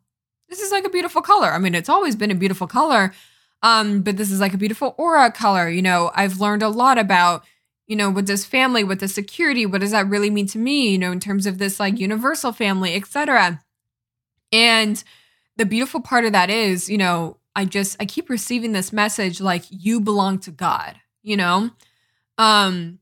this 0.49 0.61
is 0.61 0.71
like 0.71 0.85
a 0.85 0.91
beautiful 0.91 1.23
color. 1.23 1.49
I 1.49 1.59
mean, 1.59 1.75
it's 1.75 1.89
always 1.89 2.15
been 2.15 2.31
a 2.31 2.37
beautiful 2.37 2.69
color. 2.69 3.13
Um, 3.63 4.03
but 4.03 4.17
this 4.17 4.31
is 4.31 4.41
like 4.41 4.55
a 4.55 4.59
beautiful 4.59 4.95
aura 4.99 5.33
color. 5.33 5.69
You 5.69 5.83
know, 5.83 6.13
I've 6.15 6.41
learned 6.41 6.63
a 6.63 6.69
lot 6.69 6.99
about, 6.99 7.45
you 7.89 7.97
know, 7.97 8.11
what 8.11 8.27
does 8.27 8.45
family, 8.45 8.85
what 8.85 8.99
does 9.01 9.13
security, 9.13 9.67
what 9.67 9.81
does 9.81 9.91
that 9.91 10.09
really 10.09 10.31
mean 10.31 10.47
to 10.49 10.59
me, 10.59 10.91
you 10.91 10.99
know, 10.99 11.11
in 11.11 11.19
terms 11.19 11.47
of 11.47 11.59
this 11.59 11.81
like 11.81 11.99
universal 11.99 12.53
family, 12.53 12.95
etc. 12.95 13.64
And 14.53 15.03
the 15.57 15.67
beautiful 15.67 16.01
part 16.01 16.25
of 16.25 16.33
that 16.33 16.51
is, 16.51 16.89
you 16.89 16.99
know, 16.99 17.39
I 17.57 17.65
just 17.65 17.97
I 18.01 18.07
keep 18.07 18.29
receiving 18.29 18.73
this 18.73 18.93
message 18.93 19.41
like 19.41 19.65
you 19.71 20.01
belong 20.01 20.39
to 20.41 20.51
God 20.51 20.97
you 21.25 21.37
know? 21.37 21.71
Um, 22.39 23.01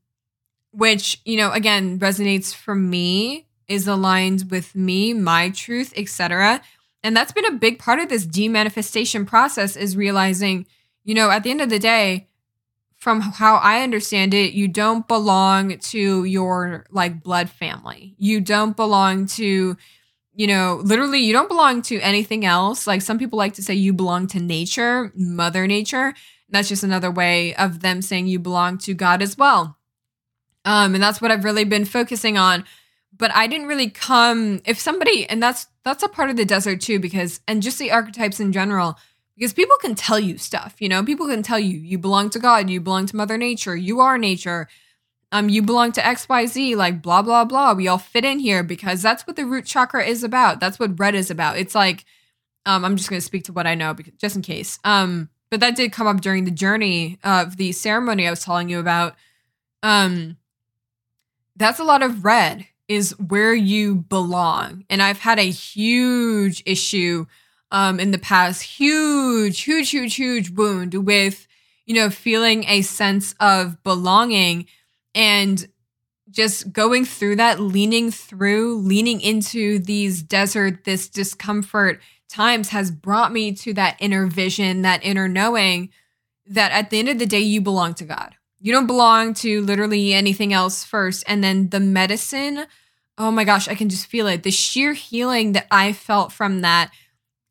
which, 0.71 1.21
you 1.27 1.37
know, 1.37 1.53
again, 1.53 1.99
resonates 1.99 2.55
for 2.55 2.75
me, 2.75 3.47
is 3.69 3.87
aligned 3.87 4.51
with 4.51 4.75
me, 4.75 5.13
my 5.13 5.51
truth, 5.51 5.93
etc. 5.97 6.63
And 7.03 7.15
that's 7.15 7.33
been 7.33 7.45
a 7.45 7.53
big 7.53 7.79
part 7.79 7.99
of 7.99 8.09
this 8.09 8.25
demanifestation 8.25 9.27
process 9.27 9.77
is 9.77 9.97
realizing, 9.97 10.67
you 11.05 11.15
know, 11.15 11.31
at 11.31 11.43
the 11.43 11.51
end 11.51 11.61
of 11.61 11.69
the 11.69 11.79
day, 11.79 12.29
from 12.97 13.21
how 13.21 13.57
I 13.57 13.83
understand 13.83 14.33
it, 14.33 14.53
you 14.53 14.69
don't 14.69 15.09
belong 15.09 15.77
to 15.77 16.25
your 16.25 16.87
like 16.91 17.23
blood 17.23 17.51
family. 17.51 18.15
You 18.17 18.41
don't 18.41 18.77
belong 18.77 19.27
to, 19.27 19.77
you 20.35 20.47
know, 20.47 20.81
literally, 20.83 21.21
you 21.21 21.33
don't 21.33 21.49
belong 21.49 21.83
to 21.83 22.01
anything 22.01 22.45
else. 22.45 22.87
Like 22.87 23.03
some 23.03 23.19
people 23.19 23.39
like 23.39 23.55
to 23.55 23.63
say 23.63 23.75
you 23.75 23.93
belong 23.93 24.27
to 24.29 24.41
nature, 24.41 25.13
Mother 25.15 25.67
Nature. 25.67 26.15
That's 26.49 26.69
just 26.69 26.85
another 26.85 27.11
way 27.11 27.55
of 27.55 27.81
them 27.81 28.03
saying 28.03 28.27
you 28.27 28.39
belong 28.39 28.79
to 28.79 28.95
God 28.95 29.23
as 29.23 29.37
well. 29.37 29.77
Um, 30.65 30.95
and 30.95 31.03
that's 31.03 31.21
what 31.21 31.31
I've 31.31 31.45
really 31.45 31.65
been 31.65 31.85
focusing 31.85 32.39
on. 32.39 32.65
But 33.17 33.35
I 33.35 33.47
didn't 33.47 33.67
really 33.67 33.91
come 33.91 34.63
if 34.65 34.81
somebody, 34.81 35.29
and 35.29 35.43
that's 35.43 35.67
that's 35.85 36.03
a 36.03 36.09
part 36.09 36.31
of 36.31 36.37
the 36.37 36.45
desert 36.45 36.81
too, 36.81 36.99
because 36.99 37.41
and 37.47 37.63
just 37.63 37.79
the 37.79 37.91
archetypes 37.91 38.41
in 38.41 38.53
general, 38.53 38.97
because 39.37 39.53
people 39.53 39.77
can 39.81 39.95
tell 39.95 40.19
you 40.19 40.39
stuff, 40.39 40.77
you 40.79 40.89
know, 40.89 41.05
people 41.05 41.27
can 41.27 41.43
tell 41.43 41.59
you 41.59 41.79
you 41.79 41.99
belong 41.99 42.31
to 42.31 42.39
God, 42.39 42.71
you 42.71 42.81
belong 42.81 43.07
to 43.07 43.17
Mother 43.17 43.37
Nature, 43.37 43.77
you 43.77 44.01
are 44.01 44.17
nature, 44.17 44.67
um, 45.33 45.49
you 45.49 45.63
belong 45.63 45.93
to 45.93 46.01
XYZ, 46.01 46.77
like 46.77 47.03
blah 47.03 47.23
blah 47.23 47.45
blah. 47.45 47.73
We 47.73 47.89
all 47.89 47.99
fit 47.99 48.25
in 48.25 48.39
here 48.39 48.63
because 48.63 49.03
that's 49.03 49.27
what 49.27 49.37
the 49.37 49.47
root 49.47 49.65
chakra 49.65 50.05
is 50.05 50.23
about. 50.23 50.61
That's 50.61 50.79
what 50.79 50.99
red 51.01 51.15
is 51.15 51.31
about. 51.31 51.59
It's 51.59 51.75
like, 51.75 52.05
um, 52.67 52.85
I'm 52.85 52.97
just 52.97 53.09
gonna 53.09 53.23
speak 53.23 53.45
to 53.45 53.53
what 53.53 53.67
I 53.67 53.75
know 53.75 53.95
because, 53.95 54.13
just 54.21 54.37
in 54.37 54.43
case. 54.43 54.79
Um, 54.85 55.31
but 55.51 55.61
that 55.61 55.75
did 55.75 55.93
come 55.93 56.07
up 56.07 56.21
during 56.21 56.45
the 56.45 56.51
journey 56.51 57.19
of 57.25 57.57
the 57.57 57.73
ceremony 57.73 58.27
I 58.27 58.31
was 58.31 58.45
telling 58.45 58.69
you 58.69 58.79
about. 58.79 59.15
Um, 59.83 60.37
that's 61.57 61.79
a 61.79 61.85
lot 61.85 62.03
of 62.03 62.25
red 62.25 62.67
is 62.89 63.19
where 63.19 63.55
you 63.55 63.97
belong. 63.97 64.85
And 64.91 65.03
I've 65.03 65.19
had 65.19 65.39
a 65.39 65.51
huge 65.51 66.63
issue 66.67 67.27
um, 67.71 67.99
in 67.99 68.11
the 68.11 68.19
past, 68.19 68.63
huge, 68.63 69.63
huge, 69.63 69.91
huge, 69.91 70.15
huge 70.15 70.51
wound 70.51 70.95
with, 70.95 71.47
you 71.87 71.95
know, 71.95 72.11
feeling 72.11 72.65
a 72.65 72.83
sense 72.83 73.35
of 73.41 73.83
belonging 73.83 74.67
and 75.15 75.67
just 76.31 76.73
going 76.73 77.05
through 77.05 77.37
that, 77.37 77.61
leaning 77.61 78.11
through, 78.11 78.79
leaning 78.79 79.21
into 79.21 79.79
these 79.79 80.23
desert, 80.23 80.85
this 80.85 81.09
discomfort, 81.09 82.01
times 82.29 82.71
has 82.71 82.91
brought 82.91 83.33
me 83.33 83.53
to 83.53 83.75
that 83.75 83.97
inner 84.01 84.27
vision, 84.27 84.83
that 84.83 85.05
inner 85.05 85.29
knowing 85.29 85.91
that 86.47 86.73
at 86.73 86.91
the 86.91 86.99
end 86.99 87.09
of 87.09 87.19
the 87.19 87.27
day, 87.27 87.41
you 87.41 87.61
belong 87.61 87.95
to 87.95 88.05
God. 88.05 88.35
You 88.59 88.73
don't 88.73 88.87
belong 88.87 89.35
to 89.35 89.61
literally 89.63 90.15
anything 90.15 90.53
else 90.53 90.85
first. 90.85 91.25
And 91.27 91.43
then 91.43 91.69
the 91.69 91.81
medicine, 91.81 92.65
oh 93.19 93.31
my 93.31 93.45
gosh, 93.45 93.69
I 93.69 93.75
can 93.75 93.89
just 93.89 94.07
feel 94.07 94.27
it. 94.27 94.43
The 94.43 94.51
sheer 94.51 94.95
healing 94.95 95.53
that 95.53 95.67
I 95.71 95.93
felt 95.93 96.33
from 96.33 96.61
that 96.61 96.91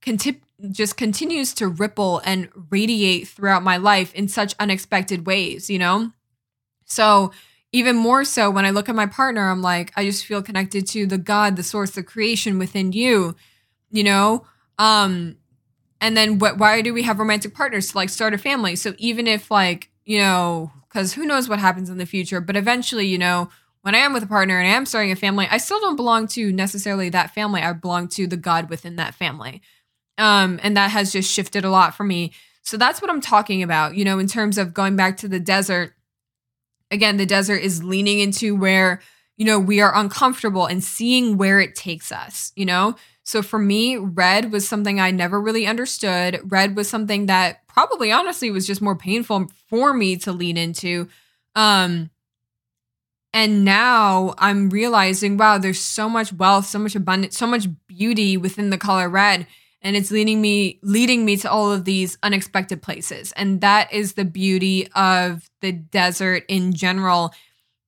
conti- 0.01 0.41
just 0.71 0.97
continues 0.97 1.53
to 1.55 1.67
ripple 1.67 2.21
and 2.23 2.49
radiate 2.69 3.27
throughout 3.27 3.63
my 3.63 3.77
life 3.77 4.13
in 4.15 4.27
such 4.27 4.55
unexpected 4.59 5.25
ways, 5.25 5.69
you 5.69 5.79
know? 5.79 6.11
So, 6.85 7.31
even 7.71 7.95
more 7.95 8.23
so 8.23 8.49
when 8.51 8.65
I 8.65 8.71
look 8.71 8.89
at 8.89 8.95
my 8.95 9.05
partner, 9.05 9.49
I'm 9.49 9.61
like, 9.61 9.91
I 9.95 10.03
just 10.03 10.25
feel 10.25 10.41
connected 10.41 10.87
to 10.87 11.05
the 11.05 11.17
God, 11.17 11.55
the 11.55 11.63
source, 11.63 11.91
the 11.91 12.03
creation 12.03 12.59
within 12.59 12.91
you, 12.91 13.35
you 13.91 14.03
know? 14.03 14.45
Um, 14.77 15.37
and 16.01 16.17
then 16.17 16.39
what? 16.39 16.57
Why 16.57 16.81
do 16.81 16.93
we 16.93 17.03
have 17.03 17.19
romantic 17.19 17.53
partners 17.53 17.91
to 17.91 17.97
like 17.97 18.09
start 18.09 18.33
a 18.33 18.37
family? 18.37 18.75
So 18.75 18.93
even 18.97 19.27
if 19.27 19.51
like 19.51 19.91
you 20.05 20.19
know, 20.19 20.71
because 20.87 21.13
who 21.13 21.25
knows 21.25 21.47
what 21.47 21.59
happens 21.59 21.89
in 21.89 21.97
the 21.97 22.05
future, 22.05 22.41
but 22.41 22.55
eventually, 22.55 23.07
you 23.07 23.17
know, 23.17 23.49
when 23.81 23.95
I 23.95 23.99
am 23.99 24.13
with 24.13 24.23
a 24.23 24.27
partner 24.27 24.59
and 24.59 24.67
I 24.67 24.71
am 24.71 24.85
starting 24.85 25.11
a 25.11 25.15
family, 25.15 25.47
I 25.49 25.57
still 25.57 25.79
don't 25.79 25.95
belong 25.95 26.27
to 26.29 26.51
necessarily 26.51 27.09
that 27.09 27.33
family. 27.33 27.61
I 27.61 27.73
belong 27.73 28.07
to 28.09 28.27
the 28.27 28.37
God 28.37 28.69
within 28.69 28.97
that 28.97 29.15
family. 29.15 29.61
Um, 30.17 30.59
and 30.61 30.77
that 30.77 30.91
has 30.91 31.11
just 31.11 31.31
shifted 31.31 31.65
a 31.65 31.69
lot 31.69 31.95
for 31.95 32.03
me. 32.03 32.33
So 32.61 32.77
that's 32.77 33.01
what 33.01 33.09
I'm 33.09 33.21
talking 33.21 33.63
about, 33.63 33.95
you 33.95 34.05
know, 34.05 34.19
in 34.19 34.27
terms 34.27 34.57
of 34.57 34.73
going 34.73 34.95
back 34.95 35.17
to 35.17 35.27
the 35.27 35.39
desert. 35.39 35.95
Again, 36.91 37.17
the 37.17 37.25
desert 37.25 37.57
is 37.57 37.83
leaning 37.83 38.19
into 38.19 38.55
where, 38.55 39.01
you 39.37 39.45
know, 39.45 39.59
we 39.59 39.81
are 39.81 39.95
uncomfortable 39.95 40.65
and 40.65 40.83
seeing 40.83 41.37
where 41.37 41.59
it 41.59 41.75
takes 41.75 42.11
us, 42.11 42.51
you 42.55 42.65
know? 42.65 42.95
So 43.23 43.41
for 43.41 43.59
me, 43.59 43.97
red 43.97 44.51
was 44.51 44.67
something 44.67 44.99
I 44.99 45.11
never 45.11 45.39
really 45.39 45.65
understood. 45.65 46.41
Red 46.43 46.75
was 46.75 46.89
something 46.89 47.27
that 47.27 47.67
probably 47.67 48.11
honestly 48.11 48.51
was 48.51 48.67
just 48.67 48.81
more 48.81 48.95
painful 48.95 49.47
for 49.69 49.93
me 49.93 50.17
to 50.17 50.31
lean 50.31 50.57
into. 50.57 51.07
Um 51.55 52.09
and 53.33 53.63
now 53.63 54.33
I'm 54.37 54.69
realizing, 54.69 55.37
wow, 55.37 55.57
there's 55.57 55.79
so 55.79 56.09
much 56.09 56.33
wealth, 56.33 56.65
so 56.65 56.79
much 56.79 56.95
abundance, 56.95 57.37
so 57.37 57.47
much 57.47 57.67
beauty 57.87 58.35
within 58.35 58.69
the 58.71 58.77
color 58.77 59.07
red. 59.09 59.47
And 59.81 59.95
it's 59.95 60.11
leading 60.11 60.41
me 60.41 60.79
leading 60.83 61.25
me 61.25 61.37
to 61.37 61.49
all 61.51 61.71
of 61.71 61.85
these 61.85 62.17
unexpected 62.21 62.81
places. 62.81 63.31
And 63.33 63.61
that 63.61 63.91
is 63.91 64.13
the 64.13 64.25
beauty 64.25 64.87
of 64.93 65.49
the 65.61 65.71
desert 65.71 66.43
in 66.47 66.73
general 66.73 67.33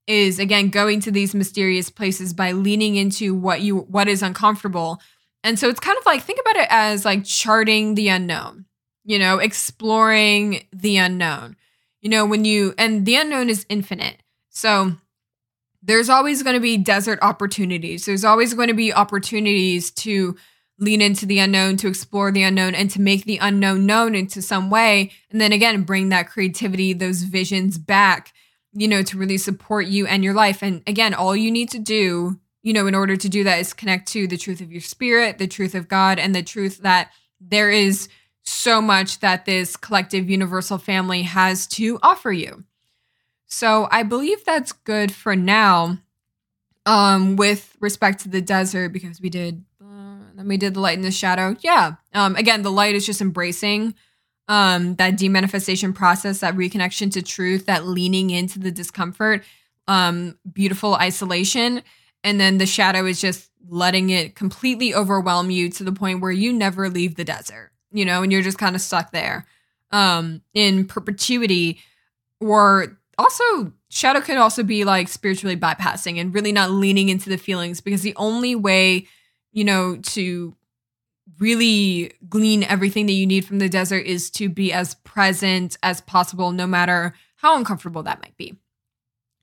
is 0.05 0.39
again 0.39 0.69
going 0.69 0.99
to 0.99 1.11
these 1.11 1.33
mysterious 1.33 1.89
places 1.89 2.33
by 2.33 2.51
leaning 2.51 2.95
into 2.95 3.33
what 3.33 3.61
you 3.61 3.77
what 3.77 4.07
is 4.07 4.21
uncomfortable 4.21 4.99
and 5.43 5.59
so 5.59 5.67
it's 5.67 5.79
kind 5.79 5.97
of 5.97 6.05
like 6.05 6.23
think 6.23 6.39
about 6.39 6.55
it 6.55 6.67
as 6.69 7.05
like 7.05 7.25
charting 7.25 7.95
the 7.95 8.07
unknown, 8.07 8.65
you 9.03 9.19
know, 9.19 9.39
exploring 9.39 10.65
the 10.71 10.97
unknown. 10.97 11.57
You 12.01 12.09
know, 12.09 12.25
when 12.25 12.45
you 12.45 12.73
and 12.77 13.05
the 13.05 13.15
unknown 13.15 13.49
is 13.49 13.65
infinite. 13.69 14.23
So 14.49 14.93
there's 15.81 16.09
always 16.09 16.43
going 16.43 16.55
to 16.55 16.61
be 16.61 16.77
desert 16.77 17.19
opportunities. 17.21 18.05
There's 18.05 18.23
always 18.23 18.53
going 18.53 18.69
to 18.69 18.73
be 18.73 18.93
opportunities 18.93 19.91
to 19.91 20.37
lean 20.79 21.01
into 21.01 21.25
the 21.25 21.39
unknown, 21.39 21.77
to 21.77 21.87
explore 21.87 22.31
the 22.31 22.43
unknown, 22.43 22.75
and 22.75 22.89
to 22.91 23.01
make 23.01 23.25
the 23.25 23.37
unknown 23.41 23.85
known 23.85 24.15
into 24.15 24.41
some 24.41 24.69
way. 24.69 25.11
And 25.31 25.39
then 25.39 25.51
again, 25.51 25.83
bring 25.83 26.09
that 26.09 26.29
creativity, 26.29 26.93
those 26.93 27.23
visions 27.23 27.77
back, 27.77 28.33
you 28.73 28.87
know, 28.87 29.03
to 29.03 29.17
really 29.17 29.37
support 29.37 29.87
you 29.87 30.07
and 30.07 30.23
your 30.23 30.33
life. 30.33 30.61
And 30.61 30.81
again, 30.87 31.13
all 31.13 31.35
you 31.35 31.51
need 31.51 31.69
to 31.71 31.79
do 31.79 32.39
you 32.63 32.71
know, 32.71 32.87
in 32.87 32.95
order 32.95 33.17
to 33.17 33.29
do 33.29 33.43
that 33.43 33.59
is 33.59 33.73
connect 33.73 34.07
to 34.07 34.25
the 34.25 34.37
truth 34.37 34.61
of 34.61 34.71
your 34.71 34.81
spirit, 34.81 35.37
the 35.37 35.47
truth 35.47 35.75
of 35.75 35.89
God, 35.89 36.17
and 36.17 36.33
the 36.33 36.41
truth 36.41 36.79
that 36.79 37.11
there 37.39 37.69
is 37.69 38.07
so 38.43 38.81
much 38.81 39.19
that 39.19 39.45
this 39.45 39.75
collective 39.75 40.29
universal 40.29 40.77
family 40.77 41.23
has 41.23 41.67
to 41.67 41.99
offer 42.01 42.31
you. 42.31 42.63
So 43.45 43.87
I 43.91 44.03
believe 44.03 44.43
that's 44.43 44.71
good 44.71 45.11
for 45.13 45.35
now. 45.35 45.99
Um, 46.85 47.37
with 47.37 47.77
respect 47.79 48.23
to 48.23 48.29
the 48.29 48.41
desert, 48.41 48.89
because 48.89 49.21
we 49.21 49.29
did 49.29 49.63
then 50.35 50.47
we 50.47 50.57
did 50.57 50.73
the 50.73 50.79
light 50.79 50.97
and 50.97 51.05
the 51.05 51.11
shadow. 51.11 51.55
Yeah. 51.61 51.93
Um, 52.13 52.35
again, 52.35 52.61
the 52.61 52.71
light 52.71 52.95
is 52.95 53.05
just 53.05 53.21
embracing 53.21 53.95
um 54.49 54.95
that 54.95 55.13
demanifestation 55.13 55.95
process, 55.95 56.39
that 56.39 56.55
reconnection 56.55 57.11
to 57.13 57.21
truth, 57.21 57.65
that 57.67 57.85
leaning 57.87 58.29
into 58.29 58.59
the 58.59 58.71
discomfort 58.71 59.43
um, 59.87 60.37
beautiful 60.51 60.95
isolation. 60.95 61.81
And 62.23 62.39
then 62.39 62.57
the 62.57 62.65
shadow 62.65 63.05
is 63.05 63.19
just 63.19 63.49
letting 63.67 64.09
it 64.09 64.35
completely 64.35 64.93
overwhelm 64.93 65.49
you 65.49 65.69
to 65.71 65.83
the 65.83 65.91
point 65.91 66.21
where 66.21 66.31
you 66.31 66.53
never 66.53 66.89
leave 66.89 67.15
the 67.15 67.23
desert, 67.23 67.71
you 67.91 68.05
know, 68.05 68.23
and 68.23 68.31
you're 68.31 68.41
just 68.41 68.57
kind 68.57 68.75
of 68.75 68.81
stuck 68.81 69.11
there 69.11 69.45
um, 69.91 70.41
in 70.53 70.85
perpetuity. 70.85 71.79
Or 72.39 72.97
also, 73.17 73.73
shadow 73.89 74.21
could 74.21 74.37
also 74.37 74.63
be 74.63 74.83
like 74.83 75.07
spiritually 75.07 75.57
bypassing 75.57 76.19
and 76.19 76.33
really 76.33 76.51
not 76.51 76.71
leaning 76.71 77.09
into 77.09 77.29
the 77.29 77.37
feelings 77.37 77.81
because 77.81 78.01
the 78.01 78.15
only 78.15 78.55
way, 78.55 79.07
you 79.53 79.63
know, 79.63 79.95
to 79.97 80.55
really 81.39 82.11
glean 82.27 82.63
everything 82.63 83.05
that 83.05 83.13
you 83.13 83.25
need 83.25 83.45
from 83.45 83.59
the 83.59 83.69
desert 83.69 84.05
is 84.05 84.29
to 84.31 84.49
be 84.49 84.73
as 84.73 84.95
present 84.95 85.77
as 85.81 86.01
possible, 86.01 86.51
no 86.51 86.67
matter 86.67 87.13
how 87.37 87.55
uncomfortable 87.57 88.03
that 88.03 88.21
might 88.21 88.35
be. 88.37 88.55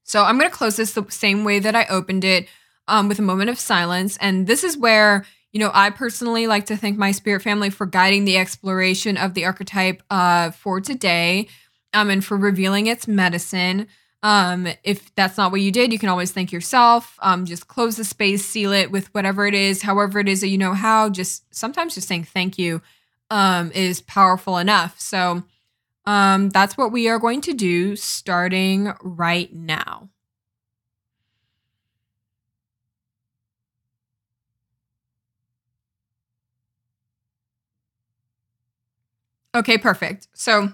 So 0.05 0.25
I'm 0.25 0.39
going 0.39 0.51
to 0.51 0.57
close 0.57 0.77
this 0.77 0.93
the 0.93 1.07
same 1.09 1.45
way 1.45 1.59
that 1.61 1.77
I 1.77 1.87
opened 1.87 2.25
it 2.25 2.49
um, 2.89 3.09
with 3.09 3.19
a 3.19 3.23
moment 3.23 3.51
of 3.51 3.59
silence. 3.59 4.17
And 4.21 4.47
this 4.47 4.65
is 4.65 4.77
where, 4.77 5.25
you 5.53 5.61
know, 5.61 5.71
I 5.73 5.91
personally 5.91 6.47
like 6.47 6.67
to 6.67 6.77
thank 6.77 6.99
my 6.99 7.13
spirit 7.13 7.43
family 7.43 7.71
for 7.71 7.87
guiding 7.87 8.25
the 8.25 8.37
exploration 8.37 9.17
of 9.17 9.35
the 9.35 9.45
archetype 9.45 10.03
uh, 10.11 10.51
for 10.51 10.81
today 10.81 11.49
um, 11.95 12.11
and 12.11 12.25
for 12.25 12.37
revealing 12.37 12.89
its 12.89 13.07
medicine. 13.07 13.87
Um, 14.23 14.69
if 14.85 15.15
that's 15.15 15.39
not 15.39 15.51
what 15.51 15.63
you 15.63 15.73
did, 15.73 15.93
you 15.93 15.99
can 15.99 16.11
always 16.11 16.31
thank 16.31 16.53
yourself. 16.53 17.17
Um, 17.21 17.47
just 17.47 17.69
close 17.69 17.97
the 17.97 18.05
space, 18.05 18.45
seal 18.45 18.73
it 18.73 18.91
with 18.91 19.13
whatever 19.15 19.47
it 19.47 19.55
is, 19.55 19.83
however 19.83 20.19
it 20.19 20.29
is 20.29 20.43
that 20.43 20.49
you 20.49 20.59
know 20.59 20.75
how. 20.75 21.09
Just 21.09 21.55
sometimes 21.55 21.95
just 21.95 22.09
saying 22.09 22.25
thank 22.25 22.59
you 22.59 22.83
um, 23.31 23.73
is 23.73 24.03
powerful 24.03 24.59
enough. 24.59 25.01
So 25.01 25.43
um, 26.05 26.51
that's 26.51 26.77
what 26.77 26.93
we 26.93 27.09
are 27.09 27.19
going 27.19 27.41
to 27.43 27.55
do 27.55 27.97
starting 27.97 28.93
right 29.03 29.53
now. 29.55 30.11
Okay, 39.55 39.79
perfect. 39.79 40.29
So 40.35 40.73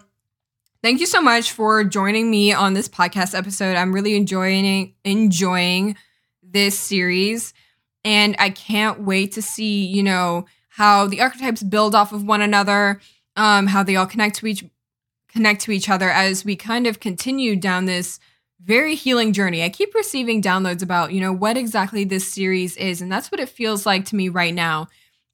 Thank 0.86 1.00
you 1.00 1.06
so 1.06 1.20
much 1.20 1.50
for 1.50 1.82
joining 1.82 2.30
me 2.30 2.52
on 2.52 2.74
this 2.74 2.88
podcast 2.88 3.36
episode. 3.36 3.74
I'm 3.74 3.92
really 3.92 4.14
enjoying 4.14 4.94
enjoying 5.04 5.96
this 6.44 6.78
series 6.78 7.52
and 8.04 8.36
I 8.38 8.50
can't 8.50 9.00
wait 9.00 9.32
to 9.32 9.42
see, 9.42 9.84
you 9.84 10.04
know, 10.04 10.46
how 10.68 11.08
the 11.08 11.20
archetypes 11.20 11.64
build 11.64 11.96
off 11.96 12.12
of 12.12 12.22
one 12.22 12.40
another, 12.40 13.00
um 13.34 13.66
how 13.66 13.82
they 13.82 13.96
all 13.96 14.06
connect 14.06 14.36
to 14.36 14.46
each 14.46 14.64
connect 15.26 15.60
to 15.62 15.72
each 15.72 15.88
other 15.88 16.08
as 16.08 16.44
we 16.44 16.54
kind 16.54 16.86
of 16.86 17.00
continue 17.00 17.56
down 17.56 17.86
this 17.86 18.20
very 18.62 18.94
healing 18.94 19.32
journey. 19.32 19.64
I 19.64 19.70
keep 19.70 19.92
receiving 19.92 20.40
downloads 20.40 20.84
about, 20.84 21.12
you 21.12 21.20
know, 21.20 21.32
what 21.32 21.56
exactly 21.56 22.04
this 22.04 22.32
series 22.32 22.76
is 22.76 23.02
and 23.02 23.10
that's 23.10 23.32
what 23.32 23.40
it 23.40 23.48
feels 23.48 23.86
like 23.86 24.04
to 24.04 24.14
me 24.14 24.28
right 24.28 24.54
now 24.54 24.86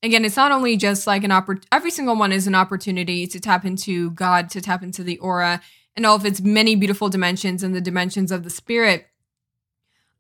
again, 0.02 0.24
it's 0.24 0.36
not 0.36 0.52
only 0.52 0.76
just 0.76 1.06
like 1.06 1.24
an 1.24 1.32
every 1.70 1.90
single 1.90 2.16
one 2.16 2.32
is 2.32 2.46
an 2.46 2.54
opportunity 2.54 3.26
to 3.26 3.40
tap 3.40 3.64
into 3.64 4.10
God, 4.10 4.50
to 4.50 4.60
tap 4.60 4.82
into 4.82 5.02
the 5.02 5.18
aura 5.18 5.60
and 5.96 6.06
all 6.06 6.16
of 6.16 6.26
its 6.26 6.40
many 6.40 6.74
beautiful 6.74 7.08
dimensions 7.08 7.62
and 7.62 7.74
the 7.74 7.80
dimensions 7.80 8.32
of 8.32 8.44
the 8.44 8.50
spirit. 8.50 9.06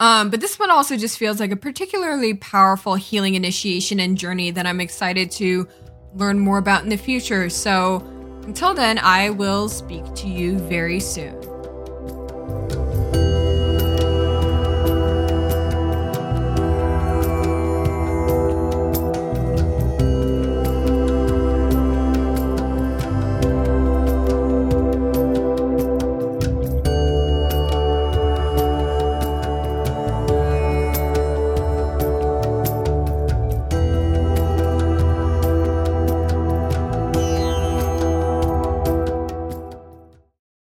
Um, 0.00 0.30
but 0.30 0.40
this 0.40 0.58
one 0.58 0.70
also 0.70 0.96
just 0.96 1.18
feels 1.18 1.38
like 1.38 1.52
a 1.52 1.56
particularly 1.56 2.34
powerful 2.34 2.96
healing 2.96 3.34
initiation 3.34 4.00
and 4.00 4.18
journey 4.18 4.50
that 4.50 4.66
I'm 4.66 4.80
excited 4.80 5.30
to 5.32 5.68
learn 6.14 6.38
more 6.38 6.58
about 6.58 6.82
in 6.82 6.88
the 6.88 6.96
future. 6.96 7.48
So 7.48 7.98
until 8.42 8.74
then, 8.74 8.98
I 8.98 9.30
will 9.30 9.68
speak 9.68 10.04
to 10.16 10.28
you 10.28 10.58
very 10.58 10.98
soon. 10.98 11.51